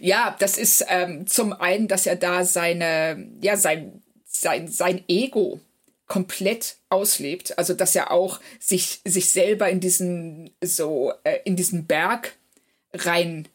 Ja, 0.00 0.36
das 0.38 0.58
ist 0.58 0.84
ähm, 0.88 1.26
zum 1.26 1.52
einen, 1.52 1.88
dass 1.88 2.06
er 2.06 2.16
da 2.16 2.44
seine, 2.44 3.32
ja, 3.40 3.56
sein, 3.56 4.02
sein, 4.24 4.68
sein 4.68 5.02
Ego 5.08 5.60
komplett 6.06 6.76
auslebt. 6.88 7.58
Also, 7.58 7.74
dass 7.74 7.96
er 7.96 8.10
auch 8.10 8.40
sich, 8.60 9.00
sich 9.04 9.30
selber 9.30 9.68
in 9.70 9.80
diesen, 9.80 10.50
so, 10.62 11.12
äh, 11.24 11.38
in 11.44 11.56
diesen 11.56 11.86
Berg 11.86 12.36
rein 12.94 13.48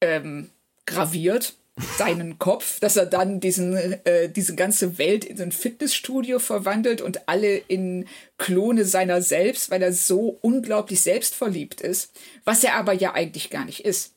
ähm, 0.00 0.50
graviert, 0.86 1.54
seinen 1.98 2.38
Kopf, 2.38 2.80
dass 2.80 2.96
er 2.96 3.04
dann 3.04 3.38
diesen, 3.40 3.76
äh, 3.76 4.30
diese 4.30 4.54
ganze 4.54 4.96
Welt 4.96 5.26
in 5.26 5.40
ein 5.40 5.52
Fitnessstudio 5.52 6.38
verwandelt 6.38 7.02
und 7.02 7.28
alle 7.28 7.56
in 7.56 8.06
Klone 8.38 8.86
seiner 8.86 9.20
selbst, 9.20 9.70
weil 9.70 9.82
er 9.82 9.92
so 9.92 10.38
unglaublich 10.40 11.02
selbstverliebt 11.02 11.82
ist, 11.82 12.12
was 12.44 12.64
er 12.64 12.76
aber 12.76 12.94
ja 12.94 13.12
eigentlich 13.12 13.50
gar 13.50 13.66
nicht 13.66 13.84
ist. 13.84 14.14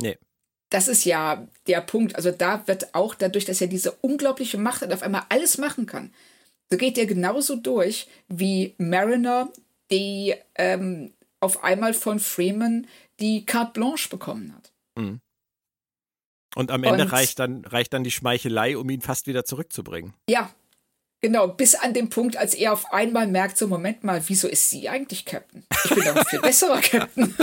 Nee. 0.00 0.16
Das 0.70 0.88
ist 0.88 1.04
ja 1.04 1.46
der 1.66 1.82
Punkt. 1.82 2.16
Also 2.16 2.30
da 2.30 2.66
wird 2.66 2.94
auch 2.94 3.14
dadurch, 3.14 3.44
dass 3.44 3.60
er 3.60 3.66
diese 3.66 3.92
unglaubliche 4.00 4.56
Macht 4.56 4.80
hat, 4.80 4.92
auf 4.92 5.02
einmal 5.02 5.24
alles 5.28 5.58
machen 5.58 5.84
kann. 5.84 6.14
So 6.70 6.78
geht 6.78 6.96
er 6.96 7.04
genauso 7.04 7.56
durch 7.56 8.06
wie 8.28 8.74
Mariner, 8.78 9.52
die 9.90 10.34
ähm, 10.54 11.12
auf 11.40 11.62
einmal 11.62 11.92
von 11.92 12.18
Freeman 12.18 12.86
die 13.20 13.46
Carte 13.46 13.72
Blanche 13.72 14.08
bekommen 14.08 14.54
hat. 14.54 14.72
Und 16.54 16.70
am 16.70 16.84
Ende 16.84 17.04
Und- 17.04 17.12
reicht, 17.12 17.38
dann, 17.38 17.64
reicht 17.64 17.92
dann 17.94 18.04
die 18.04 18.10
Schmeichelei, 18.10 18.76
um 18.76 18.88
ihn 18.90 19.00
fast 19.00 19.26
wieder 19.26 19.44
zurückzubringen. 19.44 20.12
Ja, 20.28 20.52
genau, 21.22 21.48
bis 21.48 21.74
an 21.74 21.94
den 21.94 22.10
Punkt, 22.10 22.36
als 22.36 22.54
er 22.54 22.72
auf 22.74 22.92
einmal 22.92 23.26
merkt, 23.26 23.56
so 23.56 23.66
Moment 23.68 24.04
mal, 24.04 24.22
wieso 24.28 24.48
ist 24.48 24.68
sie 24.70 24.88
eigentlich 24.88 25.24
Captain? 25.24 25.64
Ich 25.84 25.94
bin 25.94 26.04
doch 26.04 26.16
ein 26.16 26.26
viel 26.26 26.40
besserer 26.42 26.80
Captain. 26.80 27.34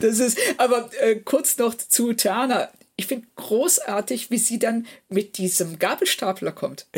das 0.00 0.18
ist, 0.18 0.38
aber 0.58 0.90
äh, 1.00 1.16
kurz 1.16 1.56
noch 1.58 1.74
zu 1.74 2.12
Tana. 2.14 2.70
Ich 3.02 3.08
finde 3.08 3.26
großartig, 3.34 4.30
wie 4.30 4.38
sie 4.38 4.60
dann 4.60 4.86
mit 5.08 5.36
diesem 5.36 5.80
Gabelstapler 5.80 6.52
kommt. 6.52 6.86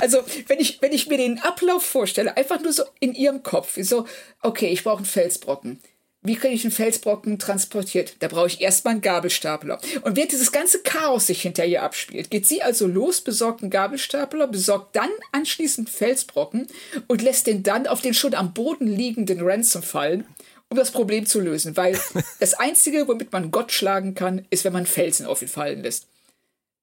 Also, 0.00 0.22
wenn 0.46 0.60
ich, 0.60 0.80
wenn 0.80 0.92
ich 0.92 1.08
mir 1.08 1.18
den 1.18 1.40
Ablauf 1.40 1.84
vorstelle, 1.84 2.36
einfach 2.36 2.60
nur 2.60 2.72
so 2.72 2.84
in 3.00 3.14
ihrem 3.14 3.42
Kopf, 3.42 3.76
wie 3.76 3.82
so, 3.82 4.06
okay, 4.42 4.68
ich 4.68 4.84
brauche 4.84 4.98
einen 4.98 5.06
Felsbrocken. 5.06 5.80
Wie 6.22 6.36
kriege 6.36 6.54
ich 6.54 6.62
einen 6.62 6.70
Felsbrocken 6.70 7.40
transportiert? 7.40 8.14
Da 8.20 8.28
brauche 8.28 8.46
ich 8.46 8.60
erstmal 8.60 8.92
einen 8.92 9.00
Gabelstapler. 9.00 9.80
Und 10.02 10.16
während 10.16 10.30
dieses 10.30 10.52
ganze 10.52 10.82
Chaos 10.82 11.26
sich 11.26 11.42
hinter 11.42 11.64
ihr 11.64 11.82
abspielt, 11.82 12.30
geht 12.30 12.46
sie 12.46 12.62
also 12.62 12.86
los, 12.86 13.20
besorgt 13.22 13.62
einen 13.62 13.70
Gabelstapler, 13.70 14.46
besorgt 14.46 14.94
dann 14.94 15.10
anschließend 15.32 15.90
Felsbrocken 15.90 16.68
und 17.08 17.22
lässt 17.22 17.48
den 17.48 17.64
dann 17.64 17.88
auf 17.88 18.00
den 18.00 18.14
schon 18.14 18.34
am 18.34 18.52
Boden 18.54 18.86
liegenden 18.86 19.40
Ransom 19.40 19.82
fallen, 19.82 20.26
um 20.70 20.76
das 20.76 20.90
Problem 20.92 21.26
zu 21.26 21.40
lösen. 21.40 21.76
Weil 21.76 21.98
das 22.40 22.54
Einzige, 22.54 23.08
womit 23.08 23.32
man 23.32 23.50
Gott 23.50 23.72
schlagen 23.72 24.14
kann, 24.14 24.46
ist, 24.50 24.64
wenn 24.64 24.72
man 24.72 24.86
Felsen 24.86 25.26
auf 25.26 25.42
ihn 25.42 25.48
fallen 25.48 25.82
lässt. 25.82 26.06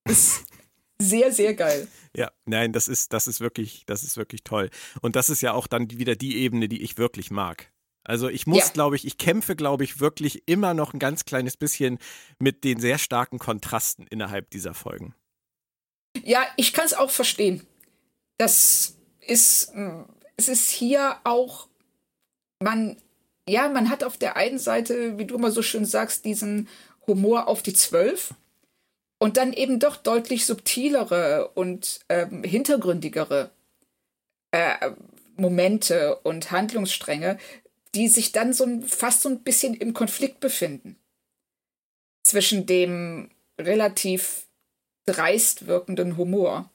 Ist 0.08 0.44
sehr, 1.00 1.32
sehr 1.32 1.54
geil. 1.54 1.88
Ja, 2.16 2.32
nein, 2.46 2.72
das 2.72 2.88
ist, 2.88 3.12
das 3.14 3.28
ist 3.28 3.42
wirklich, 3.42 3.84
das 3.86 4.04
ist 4.04 4.18
wirklich 4.18 4.44
toll. 4.44 4.70
Und 5.02 5.16
das 5.16 5.30
ist 5.30 5.42
ja 5.42 5.54
auch 5.54 5.68
dann 5.68 5.90
wieder 5.92 6.16
die 6.16 6.38
Ebene, 6.38 6.70
die 6.70 6.82
ich 6.82 6.98
wirklich 6.98 7.32
mag. 7.32 7.72
Also 8.04 8.30
ich 8.30 8.46
muss, 8.46 8.60
Ja. 8.60 8.70
glaube 8.70 8.96
ich, 8.96 9.06
ich 9.06 9.18
kämpfe, 9.18 9.56
glaube 9.56 9.84
ich, 9.84 10.00
wirklich 10.00 10.44
immer 10.48 10.74
noch 10.74 10.94
ein 10.94 11.00
ganz 11.00 11.26
kleines 11.26 11.58
bisschen 11.58 11.98
mit 12.40 12.64
den 12.64 12.80
sehr 12.80 13.00
starken 13.00 13.40
Kontrasten 13.40 14.06
innerhalb 14.08 14.52
dieser 14.52 14.74
Folgen. 14.76 15.16
Ja, 16.24 16.46
ich 16.56 16.72
kann 16.72 16.86
es 16.86 16.94
auch 16.94 17.10
verstehen. 17.10 17.66
Das 18.38 18.96
ist, 19.22 19.76
mm, 19.76 20.04
es 20.38 20.48
ist 20.48 20.70
hier 20.70 21.18
auch 21.24 21.68
man, 22.62 22.98
ja, 23.48 23.70
man 23.70 23.89
hat 23.89 24.04
auf 24.04 24.18
der 24.18 24.36
einen 24.36 24.60
Seite, 24.60 25.18
wie 25.18 25.26
du 25.26 25.36
immer 25.36 25.52
so 25.52 25.62
schön 25.62 25.86
sagst, 25.86 26.26
diesen 26.26 26.68
Humor 27.08 27.48
auf 27.48 27.62
die 27.62 27.74
Zwölf 27.74 28.34
und 29.20 29.38
dann 29.38 29.54
eben 29.54 29.80
doch 29.80 29.98
deutlich 29.98 30.46
subtilere 30.46 31.50
und 31.54 32.02
ähm, 32.10 32.43
hintergründigere 32.43 33.52
äh, 34.52 34.91
Momente 35.36 36.18
und 36.18 36.52
Handlungsstränge, 36.52 37.38
die 37.93 38.08
sich 38.08 38.32
dann 38.32 38.54
so 38.54 38.82
fast 38.82 39.22
so 39.22 39.30
ein 39.30 39.43
bisschen 39.43 39.74
im 39.74 39.93
Konflikt 39.93 40.39
befinden. 40.39 40.98
Zwischen 42.24 42.66
dem 42.66 43.30
relativ 43.60 44.48
dreist 45.06 45.68
wirkenden 45.68 46.18
Humor 46.18 46.70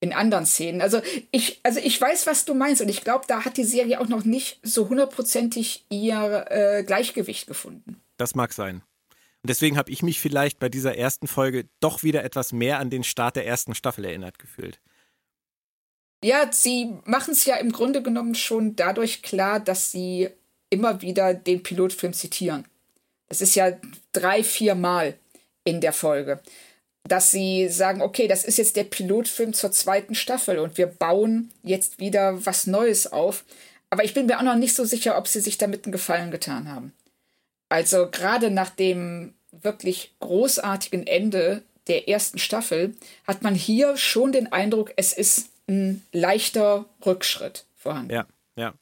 in 0.00 0.12
anderen 0.12 0.46
Szenen. 0.46 0.80
Also 0.80 1.00
ich, 1.30 1.60
also 1.62 1.80
ich 1.80 2.00
weiß, 2.00 2.26
was 2.26 2.44
du 2.44 2.54
meinst 2.54 2.82
und 2.82 2.88
ich 2.88 3.02
glaube, 3.02 3.24
da 3.26 3.44
hat 3.44 3.56
die 3.56 3.64
Serie 3.64 4.00
auch 4.00 4.08
noch 4.08 4.24
nicht 4.24 4.58
so 4.62 4.88
hundertprozentig 4.88 5.84
ihr 5.88 6.46
äh, 6.50 6.84
Gleichgewicht 6.84 7.46
gefunden. 7.46 8.00
Das 8.16 8.34
mag 8.34 8.52
sein. 8.52 8.82
Und 9.42 9.50
deswegen 9.50 9.78
habe 9.78 9.90
ich 9.90 10.02
mich 10.02 10.20
vielleicht 10.20 10.58
bei 10.58 10.68
dieser 10.68 10.96
ersten 10.96 11.28
Folge 11.28 11.66
doch 11.80 12.02
wieder 12.02 12.24
etwas 12.24 12.52
mehr 12.52 12.78
an 12.78 12.90
den 12.90 13.04
Start 13.04 13.36
der 13.36 13.46
ersten 13.46 13.74
Staffel 13.74 14.04
erinnert 14.04 14.38
gefühlt. 14.38 14.80
Ja, 16.22 16.50
sie 16.52 16.94
machen 17.04 17.32
es 17.32 17.44
ja 17.44 17.56
im 17.56 17.72
Grunde 17.72 18.02
genommen 18.02 18.34
schon 18.34 18.74
dadurch 18.74 19.22
klar, 19.22 19.60
dass 19.60 19.92
sie 19.92 20.28
immer 20.70 21.00
wieder 21.02 21.34
den 21.34 21.62
Pilotfilm 21.62 22.12
zitieren. 22.12 22.66
Das 23.28 23.40
ist 23.40 23.54
ja 23.54 23.72
drei, 24.12 24.42
vier 24.42 24.74
Mal 24.74 25.18
in 25.64 25.80
der 25.80 25.92
Folge 25.92 26.40
dass 27.08 27.30
sie 27.30 27.68
sagen, 27.68 28.02
okay, 28.02 28.28
das 28.28 28.44
ist 28.44 28.58
jetzt 28.58 28.76
der 28.76 28.84
Pilotfilm 28.84 29.52
zur 29.52 29.72
zweiten 29.72 30.14
Staffel 30.14 30.58
und 30.58 30.78
wir 30.78 30.86
bauen 30.86 31.50
jetzt 31.62 31.98
wieder 31.98 32.44
was 32.44 32.66
Neues 32.66 33.12
auf. 33.12 33.44
Aber 33.90 34.04
ich 34.04 34.14
bin 34.14 34.26
mir 34.26 34.38
auch 34.38 34.42
noch 34.42 34.56
nicht 34.56 34.74
so 34.74 34.84
sicher, 34.84 35.16
ob 35.16 35.28
sie 35.28 35.40
sich 35.40 35.58
damit 35.58 35.84
einen 35.84 35.92
Gefallen 35.92 36.30
getan 36.30 36.70
haben. 36.70 36.92
Also 37.68 38.08
gerade 38.10 38.50
nach 38.50 38.70
dem 38.70 39.34
wirklich 39.52 40.14
großartigen 40.20 41.06
Ende 41.06 41.62
der 41.86 42.08
ersten 42.08 42.38
Staffel 42.38 42.94
hat 43.26 43.42
man 43.42 43.54
hier 43.54 43.96
schon 43.96 44.32
den 44.32 44.52
Eindruck, 44.52 44.92
es 44.96 45.12
ist 45.12 45.48
ein 45.68 46.04
leichter 46.12 46.86
Rückschritt 47.04 47.64
vorhanden. 47.76 48.12
Ja, 48.12 48.26
ja. 48.56 48.74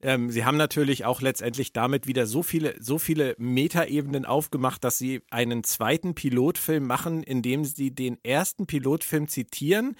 Ähm, 0.00 0.30
sie 0.30 0.44
haben 0.44 0.56
natürlich 0.56 1.04
auch 1.04 1.20
letztendlich 1.20 1.72
damit 1.72 2.06
wieder 2.06 2.26
so 2.26 2.42
viele, 2.42 2.76
so 2.80 2.98
viele 2.98 3.34
Metaebenen 3.38 4.24
aufgemacht, 4.24 4.84
dass 4.84 4.98
sie 4.98 5.22
einen 5.30 5.64
zweiten 5.64 6.14
Pilotfilm 6.14 6.86
machen, 6.86 7.22
in 7.22 7.42
dem 7.42 7.64
sie 7.64 7.90
den 7.90 8.22
ersten 8.22 8.66
Pilotfilm 8.66 9.28
zitieren, 9.28 9.96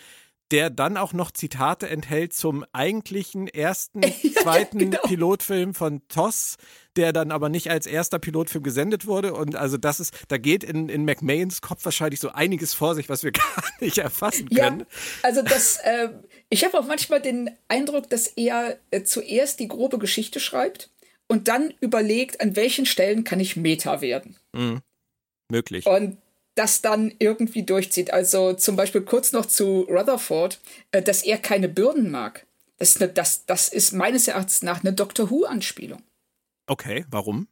der 0.50 0.70
dann 0.70 0.96
auch 0.96 1.12
noch 1.12 1.30
Zitate 1.30 1.88
enthält 1.88 2.32
zum 2.32 2.64
eigentlichen 2.72 3.48
ersten, 3.48 4.02
zweiten 4.42 4.78
ja, 4.78 4.84
genau. 4.86 5.02
Pilotfilm 5.02 5.74
von 5.74 6.02
Toss, 6.08 6.56
der 6.96 7.12
dann 7.12 7.30
aber 7.30 7.48
nicht 7.48 7.70
als 7.70 7.86
erster 7.86 8.18
Pilotfilm 8.18 8.64
gesendet 8.64 9.06
wurde. 9.06 9.34
Und 9.34 9.56
also 9.56 9.76
das 9.76 10.00
ist, 10.00 10.14
da 10.28 10.38
geht 10.38 10.64
in, 10.64 10.88
in 10.88 11.04
McMahons 11.04 11.60
Kopf 11.60 11.84
wahrscheinlich 11.84 12.20
so 12.20 12.30
einiges 12.30 12.74
vor 12.74 12.94
sich, 12.94 13.08
was 13.08 13.22
wir 13.22 13.32
gar 13.32 13.64
nicht 13.80 13.98
erfassen 13.98 14.48
können. 14.48 14.80
Ja, 14.80 14.86
also 15.22 15.42
das, 15.42 15.78
äh, 15.84 16.08
ich 16.48 16.64
habe 16.64 16.78
auch 16.78 16.86
manchmal 16.86 17.20
den 17.20 17.50
Eindruck, 17.68 18.08
dass 18.08 18.26
er 18.26 18.78
äh, 18.90 19.02
zuerst 19.02 19.60
die 19.60 19.68
grobe 19.68 19.98
Geschichte 19.98 20.40
schreibt 20.40 20.90
und 21.28 21.48
dann 21.48 21.74
überlegt, 21.80 22.40
an 22.40 22.56
welchen 22.56 22.86
Stellen 22.86 23.24
kann 23.24 23.38
ich 23.38 23.56
Meta 23.56 24.00
werden. 24.00 24.36
Mhm. 24.52 24.80
Möglich. 25.50 25.86
Und 25.86 26.18
das 26.58 26.82
dann 26.82 27.12
irgendwie 27.18 27.62
durchzieht. 27.62 28.12
Also 28.12 28.52
zum 28.52 28.74
Beispiel 28.74 29.02
kurz 29.02 29.32
noch 29.32 29.46
zu 29.46 29.82
Rutherford, 29.82 30.58
äh, 30.90 31.02
dass 31.02 31.22
er 31.22 31.38
keine 31.38 31.68
Bürden 31.68 32.10
mag. 32.10 32.46
Das 32.78 32.90
ist, 32.90 33.02
eine, 33.02 33.12
das, 33.12 33.46
das 33.46 33.68
ist 33.68 33.92
meines 33.92 34.28
Erachtens 34.28 34.62
nach 34.62 34.82
eine 34.82 34.92
Doctor 34.92 35.30
Who-Anspielung. 35.30 36.02
Okay, 36.66 37.04
warum? 37.10 37.48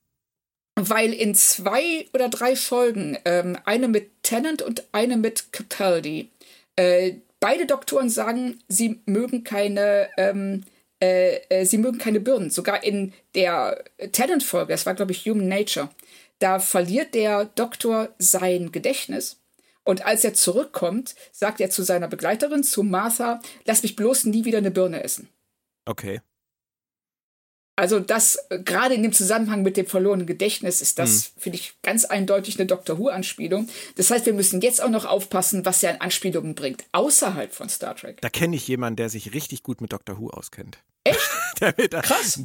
Weil 0.79 1.13
in 1.13 1.35
zwei 1.35 2.07
oder 2.13 2.29
drei 2.29 2.55
Folgen, 2.55 3.17
ähm, 3.25 3.57
eine 3.65 3.89
mit 3.89 4.23
Tennant 4.23 4.61
und 4.61 4.85
eine 4.93 5.17
mit 5.17 5.53
Capaldi, 5.53 6.29
äh, 6.77 7.15
beide 7.41 7.67
Doktoren 7.67 8.11
sagen, 8.11 8.59
sie 8.69 9.01
mögen 9.07 9.43
keine, 9.43 10.11
ähm, 10.19 10.65
äh, 11.01 11.37
äh 11.49 11.65
sie 11.65 11.79
mögen 11.79 11.99
keine 11.99 12.21
Bürden. 12.21 12.51
Sogar 12.51 12.85
in 12.85 13.15
der 13.35 13.85
Tennant-Folge, 14.13 14.73
das 14.73 14.85
war, 14.85 14.95
glaube 14.95 15.13
ich, 15.13 15.25
Human 15.27 15.49
Nature, 15.49 15.89
da 16.39 16.59
verliert 16.59 17.14
der 17.14 17.47
Doktor 17.47 18.14
sein 18.18 18.72
Gedächtnis. 18.72 19.41
Und 19.84 20.05
als 20.05 20.24
er 20.24 20.34
zurückkommt, 20.34 21.14
sagt 21.32 21.61
er 21.61 21.70
zu 21.70 21.82
seiner 21.82 22.09
Begleiterin, 22.09 22.64
zu 22.64 22.82
Martha, 22.82 23.41
lass 23.64 23.82
mich 23.82 23.95
bloß 23.95 24.24
nie 24.24 24.45
wieder 24.45 24.59
eine 24.59 24.72
Birne 24.72 25.03
essen. 25.05 25.28
Okay. 25.84 26.20
Also 27.76 28.01
das, 28.01 28.37
äh, 28.49 28.59
gerade 28.59 28.95
in 28.95 29.03
dem 29.03 29.12
Zusammenhang 29.12 29.62
mit 29.62 29.76
dem 29.76 29.87
verlorenen 29.87 30.26
Gedächtnis, 30.26 30.80
ist 30.80 30.99
das, 30.99 31.32
mhm. 31.37 31.41
finde 31.41 31.59
ich, 31.59 31.74
ganz 31.82 32.07
eindeutig 32.07 32.59
eine 32.59 32.66
Doctor 32.66 32.99
Who-Anspielung. 32.99 33.68
Das 33.97 34.11
heißt, 34.11 34.24
wir 34.24 34.32
müssen 34.32 34.62
jetzt 34.62 34.82
auch 34.82 34.89
noch 34.89 35.05
aufpassen, 35.05 35.66
was 35.66 35.82
er 35.82 35.91
an 35.91 36.01
Anspielungen 36.01 36.55
bringt, 36.55 36.84
außerhalb 36.93 37.55
von 37.55 37.68
Star 37.68 37.95
Trek. 37.95 38.20
Da 38.22 38.30
kenne 38.30 38.57
ich 38.57 38.66
jemanden, 38.66 38.97
der 38.97 39.11
sich 39.11 39.34
richtig 39.34 39.62
gut 39.62 39.82
mit 39.82 39.93
Doctor 39.93 40.18
Who 40.18 40.30
auskennt. 40.30 40.78
Echt? 41.11 41.31
der 41.61 41.75
mir 41.77 41.89
da, 41.89 42.01
Krass. 42.03 42.41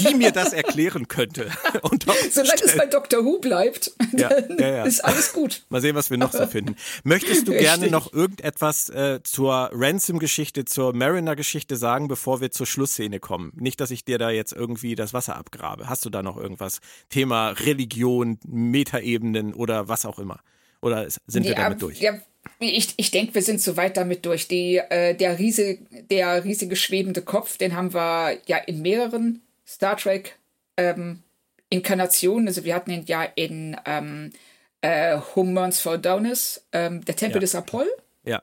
Die 0.00 0.14
mir 0.14 0.32
das 0.32 0.52
erklären 0.52 1.08
könnte. 1.08 1.50
Solange 2.30 2.62
es 2.64 2.76
bei 2.76 2.86
Doctor 2.86 3.24
Who 3.24 3.38
bleibt, 3.38 3.92
ja, 4.12 4.30
ja, 4.58 4.68
ja. 4.68 4.84
ist 4.84 5.04
alles 5.04 5.32
gut. 5.32 5.64
Mal 5.68 5.80
sehen, 5.80 5.94
was 5.94 6.10
wir 6.10 6.18
noch 6.18 6.32
so 6.32 6.46
finden. 6.46 6.76
Möchtest 7.04 7.48
du 7.48 7.52
gerne 7.52 7.88
noch 7.90 8.12
irgendetwas 8.12 8.88
äh, 8.88 9.20
zur 9.22 9.70
Ransom-Geschichte, 9.72 10.64
zur 10.64 10.94
Mariner-Geschichte 10.94 11.76
sagen, 11.76 12.08
bevor 12.08 12.40
wir 12.40 12.50
zur 12.50 12.66
Schlussszene 12.66 13.20
kommen? 13.20 13.52
Nicht, 13.56 13.80
dass 13.80 13.90
ich 13.90 14.04
dir 14.04 14.18
da 14.18 14.30
jetzt 14.30 14.52
irgendwie 14.52 14.94
das 14.94 15.12
Wasser 15.12 15.36
abgrabe. 15.36 15.88
Hast 15.88 16.04
du 16.04 16.10
da 16.10 16.22
noch 16.22 16.36
irgendwas? 16.36 16.80
Thema 17.08 17.50
Religion, 17.50 18.38
Metaebenen 18.46 19.54
oder 19.54 19.88
was 19.88 20.06
auch 20.06 20.18
immer? 20.18 20.40
Oder 20.80 21.08
sind 21.26 21.44
wir 21.44 21.54
damit 21.54 21.82
durch? 21.82 22.00
Ja, 22.00 22.14
ich, 22.58 22.94
ich 22.96 23.10
denke, 23.10 23.34
wir 23.34 23.42
sind 23.42 23.60
soweit 23.60 23.96
damit 23.96 24.24
durch. 24.26 24.48
Die, 24.48 24.76
äh, 24.76 25.14
der, 25.14 25.38
riese, 25.38 25.78
der 26.10 26.44
riesige 26.44 26.76
schwebende 26.76 27.22
Kopf, 27.22 27.56
den 27.56 27.76
haben 27.76 27.94
wir 27.94 28.38
ja 28.46 28.56
in 28.58 28.82
mehreren 28.82 29.42
Star 29.66 29.96
Trek 29.96 30.36
ähm, 30.76 31.22
Inkarnationen. 31.70 32.48
Also 32.48 32.64
wir 32.64 32.74
hatten 32.74 32.90
ihn 32.90 33.04
ja 33.06 33.24
in 33.24 33.76
ähm, 33.84 34.32
äh, 34.80 35.18
Burns 35.34 35.80
for 35.80 35.98
Donis, 35.98 36.64
ähm, 36.72 37.04
der 37.04 37.16
Tempel 37.16 37.36
ja. 37.36 37.40
des 37.40 37.54
Apoll. 37.54 37.88
Ja. 38.24 38.42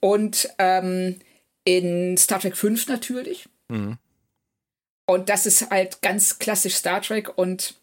Und 0.00 0.48
ähm, 0.58 1.18
in 1.64 2.16
Star 2.16 2.40
Trek 2.40 2.56
5 2.56 2.88
natürlich. 2.88 3.48
Mhm. 3.68 3.98
Und 5.06 5.28
das 5.28 5.46
ist 5.46 5.70
halt 5.70 6.00
ganz 6.02 6.38
klassisch 6.38 6.74
Star 6.74 7.02
Trek. 7.02 7.36
Und 7.36 7.74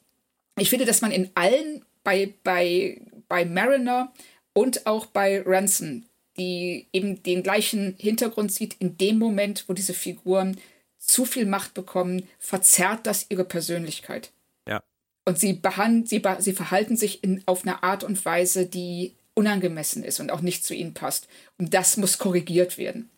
ich 0.57 0.69
finde, 0.69 0.85
dass 0.85 1.01
man 1.01 1.11
in 1.11 1.29
allen, 1.35 1.85
bei, 2.03 2.33
bei, 2.43 3.01
bei 3.27 3.45
Mariner 3.45 4.11
und 4.53 4.85
auch 4.85 5.05
bei 5.05 5.41
Ransom, 5.45 6.05
die 6.37 6.87
eben 6.93 7.21
den 7.23 7.43
gleichen 7.43 7.95
Hintergrund 7.97 8.51
sieht, 8.51 8.75
in 8.79 8.97
dem 8.97 9.19
Moment, 9.19 9.65
wo 9.67 9.73
diese 9.73 9.93
Figuren 9.93 10.59
zu 10.97 11.25
viel 11.25 11.45
Macht 11.45 11.73
bekommen, 11.73 12.27
verzerrt 12.39 13.07
das 13.07 13.25
ihre 13.29 13.45
Persönlichkeit. 13.45 14.31
Ja. 14.67 14.83
Und 15.25 15.39
sie, 15.39 15.61
sie, 16.05 16.21
sie 16.39 16.53
verhalten 16.53 16.97
sich 16.97 17.23
in, 17.23 17.43
auf 17.45 17.63
eine 17.63 17.83
Art 17.83 18.03
und 18.03 18.23
Weise, 18.25 18.65
die 18.65 19.15
unangemessen 19.33 20.03
ist 20.03 20.19
und 20.19 20.31
auch 20.31 20.41
nicht 20.41 20.65
zu 20.65 20.73
ihnen 20.73 20.93
passt. 20.93 21.27
Und 21.57 21.73
das 21.73 21.97
muss 21.97 22.17
korrigiert 22.17 22.77
werden. 22.77 23.09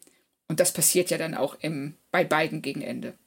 Und 0.47 0.59
das 0.59 0.73
passiert 0.73 1.09
ja 1.09 1.17
dann 1.17 1.33
auch 1.33 1.57
im, 1.61 1.95
bei 2.11 2.23
beiden 2.23 2.61
gegen 2.61 2.81
Ende. 2.81 3.17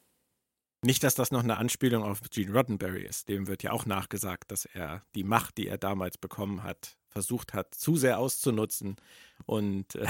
Nicht, 0.82 1.02
dass 1.02 1.14
das 1.14 1.30
noch 1.30 1.42
eine 1.42 1.56
Anspielung 1.56 2.02
auf 2.04 2.20
Gene 2.30 2.52
Roddenberry 2.52 3.02
ist. 3.02 3.28
Dem 3.28 3.46
wird 3.46 3.62
ja 3.62 3.72
auch 3.72 3.86
nachgesagt, 3.86 4.50
dass 4.50 4.66
er 4.66 5.02
die 5.14 5.24
Macht, 5.24 5.56
die 5.56 5.66
er 5.66 5.78
damals 5.78 6.18
bekommen 6.18 6.62
hat, 6.62 6.98
versucht 7.14 7.54
hat, 7.54 7.74
zu 7.74 7.96
sehr 7.96 8.18
auszunutzen. 8.18 8.96
Und 9.46 9.94
äh, 9.94 10.06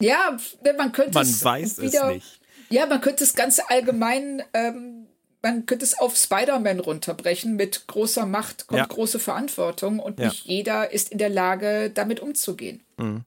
ja, 0.00 0.36
man 0.76 0.92
könnte 0.92 1.14
man 1.14 1.26
es 1.26 1.42
weiß 1.42 1.80
wieder, 1.80 2.08
es 2.08 2.14
nicht. 2.14 2.40
Ja, 2.70 2.86
man 2.86 3.00
könnte 3.00 3.24
es 3.24 3.34
ganz 3.34 3.60
allgemein, 3.66 4.42
ähm, 4.52 5.06
man 5.40 5.64
könnte 5.64 5.84
es 5.84 5.98
auf 5.98 6.16
Spider-Man 6.16 6.80
runterbrechen. 6.80 7.56
Mit 7.56 7.86
großer 7.86 8.26
Macht 8.26 8.66
kommt 8.66 8.80
ja. 8.80 8.86
große 8.86 9.18
Verantwortung 9.18 10.00
und 10.00 10.18
ja. 10.18 10.26
nicht 10.26 10.44
jeder 10.44 10.92
ist 10.92 11.10
in 11.10 11.18
der 11.18 11.30
Lage, 11.30 11.90
damit 11.90 12.20
umzugehen. 12.20 12.82
Mhm. 12.98 13.24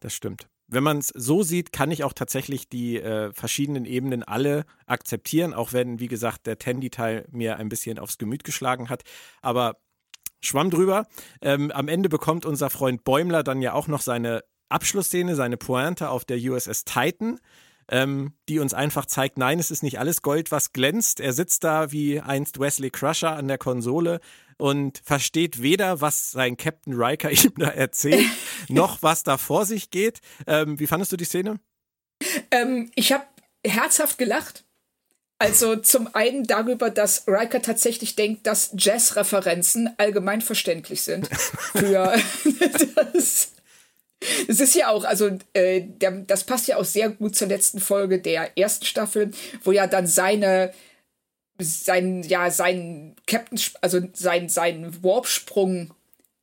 Das 0.00 0.12
stimmt. 0.12 0.48
Wenn 0.66 0.82
man 0.82 0.98
es 0.98 1.08
so 1.08 1.42
sieht, 1.42 1.72
kann 1.72 1.90
ich 1.90 2.04
auch 2.04 2.12
tatsächlich 2.12 2.68
die 2.68 2.98
äh, 2.98 3.32
verschiedenen 3.32 3.86
Ebenen 3.86 4.22
alle 4.22 4.66
akzeptieren, 4.86 5.54
auch 5.54 5.72
wenn, 5.72 5.98
wie 5.98 6.08
gesagt, 6.08 6.46
der 6.46 6.58
Tandy-Teil 6.58 7.26
mir 7.30 7.56
ein 7.56 7.70
bisschen 7.70 7.98
aufs 7.98 8.18
Gemüt 8.18 8.44
geschlagen 8.44 8.90
hat. 8.90 9.02
Aber 9.40 9.78
Schwamm 10.40 10.70
drüber. 10.70 11.06
Ähm, 11.42 11.70
am 11.70 11.88
Ende 11.88 12.08
bekommt 12.08 12.46
unser 12.46 12.70
Freund 12.70 13.04
Bäumler 13.04 13.42
dann 13.42 13.62
ja 13.62 13.72
auch 13.72 13.88
noch 13.88 14.00
seine 14.00 14.42
Abschlussszene, 14.68 15.34
seine 15.34 15.56
Pointe 15.56 16.10
auf 16.10 16.24
der 16.24 16.38
USS 16.38 16.84
Titan, 16.84 17.40
ähm, 17.90 18.34
die 18.48 18.58
uns 18.58 18.74
einfach 18.74 19.06
zeigt, 19.06 19.38
nein, 19.38 19.58
es 19.58 19.70
ist 19.70 19.82
nicht 19.82 19.98
alles 19.98 20.22
Gold, 20.22 20.50
was 20.50 20.72
glänzt. 20.72 21.20
Er 21.20 21.32
sitzt 21.32 21.64
da 21.64 21.90
wie 21.90 22.20
einst 22.20 22.60
Wesley 22.60 22.90
Crusher 22.90 23.34
an 23.34 23.48
der 23.48 23.58
Konsole 23.58 24.20
und 24.58 25.00
versteht 25.04 25.62
weder, 25.62 26.00
was 26.00 26.30
sein 26.30 26.56
Captain 26.56 26.94
Riker 26.94 27.30
ihm 27.44 27.54
da 27.56 27.68
erzählt, 27.68 28.26
noch 28.68 29.02
was 29.02 29.22
da 29.22 29.38
vor 29.38 29.64
sich 29.64 29.90
geht. 29.90 30.20
Ähm, 30.46 30.78
wie 30.78 30.86
fandest 30.86 31.12
du 31.12 31.16
die 31.16 31.24
Szene? 31.24 31.60
Ähm, 32.50 32.90
ich 32.94 33.12
habe 33.12 33.24
herzhaft 33.64 34.18
gelacht 34.18 34.64
Also 35.38 35.76
zum 35.76 36.12
einen 36.14 36.44
darüber, 36.44 36.90
dass 36.90 37.28
Riker 37.28 37.62
tatsächlich 37.62 38.16
denkt, 38.16 38.46
dass 38.46 38.72
Jazz-Referenzen 38.76 39.90
allgemein 39.96 40.40
verständlich 40.40 41.02
sind. 41.02 41.28
Für 41.76 42.14
das. 42.96 43.52
Es 44.48 44.58
ist 44.58 44.74
ja 44.74 44.88
auch, 44.88 45.04
also 45.04 45.38
äh, 45.52 45.82
der, 45.82 46.10
das 46.10 46.42
passt 46.42 46.66
ja 46.66 46.76
auch 46.76 46.84
sehr 46.84 47.10
gut 47.10 47.36
zur 47.36 47.46
letzten 47.46 47.78
Folge 47.78 48.18
der 48.18 48.58
ersten 48.58 48.84
Staffel, 48.84 49.30
wo 49.62 49.70
ja 49.70 49.86
dann 49.86 50.08
seine 50.08 50.72
sein 51.60 52.22
ja 52.22 52.50
sein 52.50 53.16
Captain 53.26 53.60
also 53.80 54.00
sein 54.12 54.48
sein 54.48 55.02
Warpsprung 55.02 55.92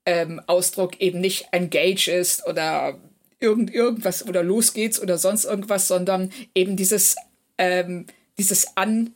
ähm, 0.05 0.41
Ausdruck 0.47 1.01
eben 1.01 1.19
nicht 1.19 1.47
engage 1.51 2.09
ist 2.09 2.45
oder 2.47 2.97
irgend 3.39 3.73
irgendwas 3.73 4.27
oder 4.27 4.43
los 4.43 4.73
geht's 4.73 5.01
oder 5.01 5.17
sonst 5.17 5.45
irgendwas, 5.45 5.87
sondern 5.87 6.31
eben 6.53 6.77
dieses 6.77 7.15
ähm, 7.57 8.05
dieses 8.37 8.77
An, 8.77 9.13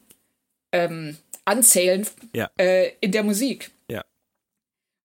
ähm, 0.72 1.17
Anzählen 1.45 2.07
ja. 2.34 2.49
äh, 2.57 2.91
in 3.01 3.11
der 3.11 3.24
Musik. 3.24 3.72
Ja. 3.88 4.05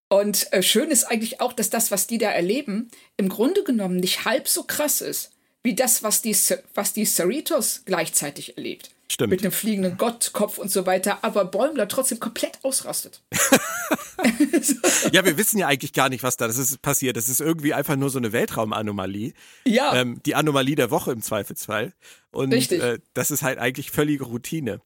Und 0.09 0.53
äh, 0.53 0.63
schön 0.63 0.91
ist 0.91 1.05
eigentlich 1.05 1.41
auch, 1.41 1.53
dass 1.53 1.71
das, 1.71 1.91
was 1.91 2.07
die 2.07 2.19
da 2.19 2.31
erleben, 2.31 2.91
im 3.17 3.29
Grunde 3.29 3.65
genommen 3.65 3.97
nicht 3.97 4.25
halb 4.25 4.49
so 4.49 4.65
krass 4.65 5.01
ist, 5.01 5.33
wie 5.63 5.75
das, 5.75 6.03
was 6.03 6.23
die, 6.23 6.37
was 6.75 6.93
die 6.93 7.07
Cerritos 7.07 7.83
gleichzeitig 7.87 8.57
erlebt. 8.57 8.91
Stimmt. 9.11 9.31
Mit 9.31 9.43
einem 9.43 9.53
fliegenden 9.53 9.99
Gottkopf 9.99 10.59
und 10.59 10.71
so 10.71 10.87
weiter, 10.87 11.19
aber 11.23 11.45
Bäumler 11.45 11.87
trotzdem 11.89 12.21
komplett 12.21 12.59
ausrastet. 12.63 13.23
ja, 15.13 15.25
wir 15.25 15.37
wissen 15.37 15.59
ja 15.59 15.69
eigentlich 15.69 15.93
gar 15.93 16.09
nicht, 16.09 16.23
was 16.23 16.39
da 16.39 16.47
das 16.47 16.57
ist 16.57 16.81
passiert. 16.81 17.17
Das 17.17 17.29
ist 17.29 17.41
irgendwie 17.41 17.75
einfach 17.75 17.97
nur 17.97 18.09
so 18.09 18.19
eine 18.19 18.33
Weltraumanomalie. 18.33 19.35
Ja. 19.67 19.95
Ähm, 19.95 20.23
die 20.25 20.35
Anomalie 20.35 20.75
der 20.75 20.91
Woche 20.91 21.13
im 21.13 21.21
Zweifelsfall. 21.21 21.93
Und 22.31 22.53
Richtig. 22.53 22.83
Äh, 22.83 22.99
das 23.13 23.31
ist 23.31 23.43
halt 23.43 23.59
eigentlich 23.59 23.91
völlige 23.91 24.25
Routine. 24.25 24.81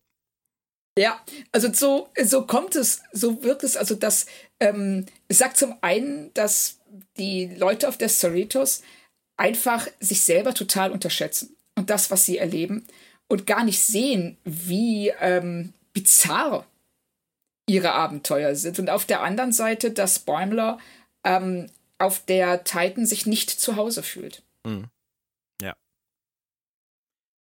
Ja, 0.99 1.21
also 1.53 1.73
so, 1.73 2.09
so 2.21 2.45
kommt 2.45 2.75
es, 2.75 3.03
so 3.13 3.45
wirkt 3.45 3.63
es, 3.63 3.77
also 3.77 3.95
dass 3.95 4.27
ähm, 4.59 5.07
sagt 5.29 5.57
zum 5.57 5.77
einen, 5.81 6.35
dass 6.35 6.81
die 7.17 7.47
Leute 7.57 7.89
auf 7.89 7.99
der 7.99 8.09
Cerritos 8.09 8.83
einfach 9.37 9.87
sich 10.01 10.23
selber 10.23 10.55
total 10.55 10.91
unterschätzen 10.91 11.57
und 11.77 11.89
das, 11.89 12.11
was 12.11 12.27
sie 12.27 12.39
erleben 12.39 12.85
und 13.29 13.47
gar 13.47 13.65
nicht 13.65 13.81
sehen, 13.81 14.37
wie 14.45 15.11
ähm, 15.21 15.73
bizarr 15.93 16.67
ihre 17.69 17.93
Abenteuer 17.93 18.55
sind. 18.55 18.79
Und 18.79 18.91
auf 18.91 19.05
der 19.05 19.23
anderen 19.23 19.53
Seite, 19.53 19.91
dass 19.91 20.19
Bäumler 20.19 20.79
ähm, 21.25 21.67
auf 21.99 22.25
der 22.25 22.65
Titan 22.65 23.07
sich 23.07 23.27
nicht 23.27 23.51
zu 23.51 23.77
Hause 23.77 24.03
fühlt. 24.03 24.43
Mhm. 24.65 24.87
Ja. 25.61 25.77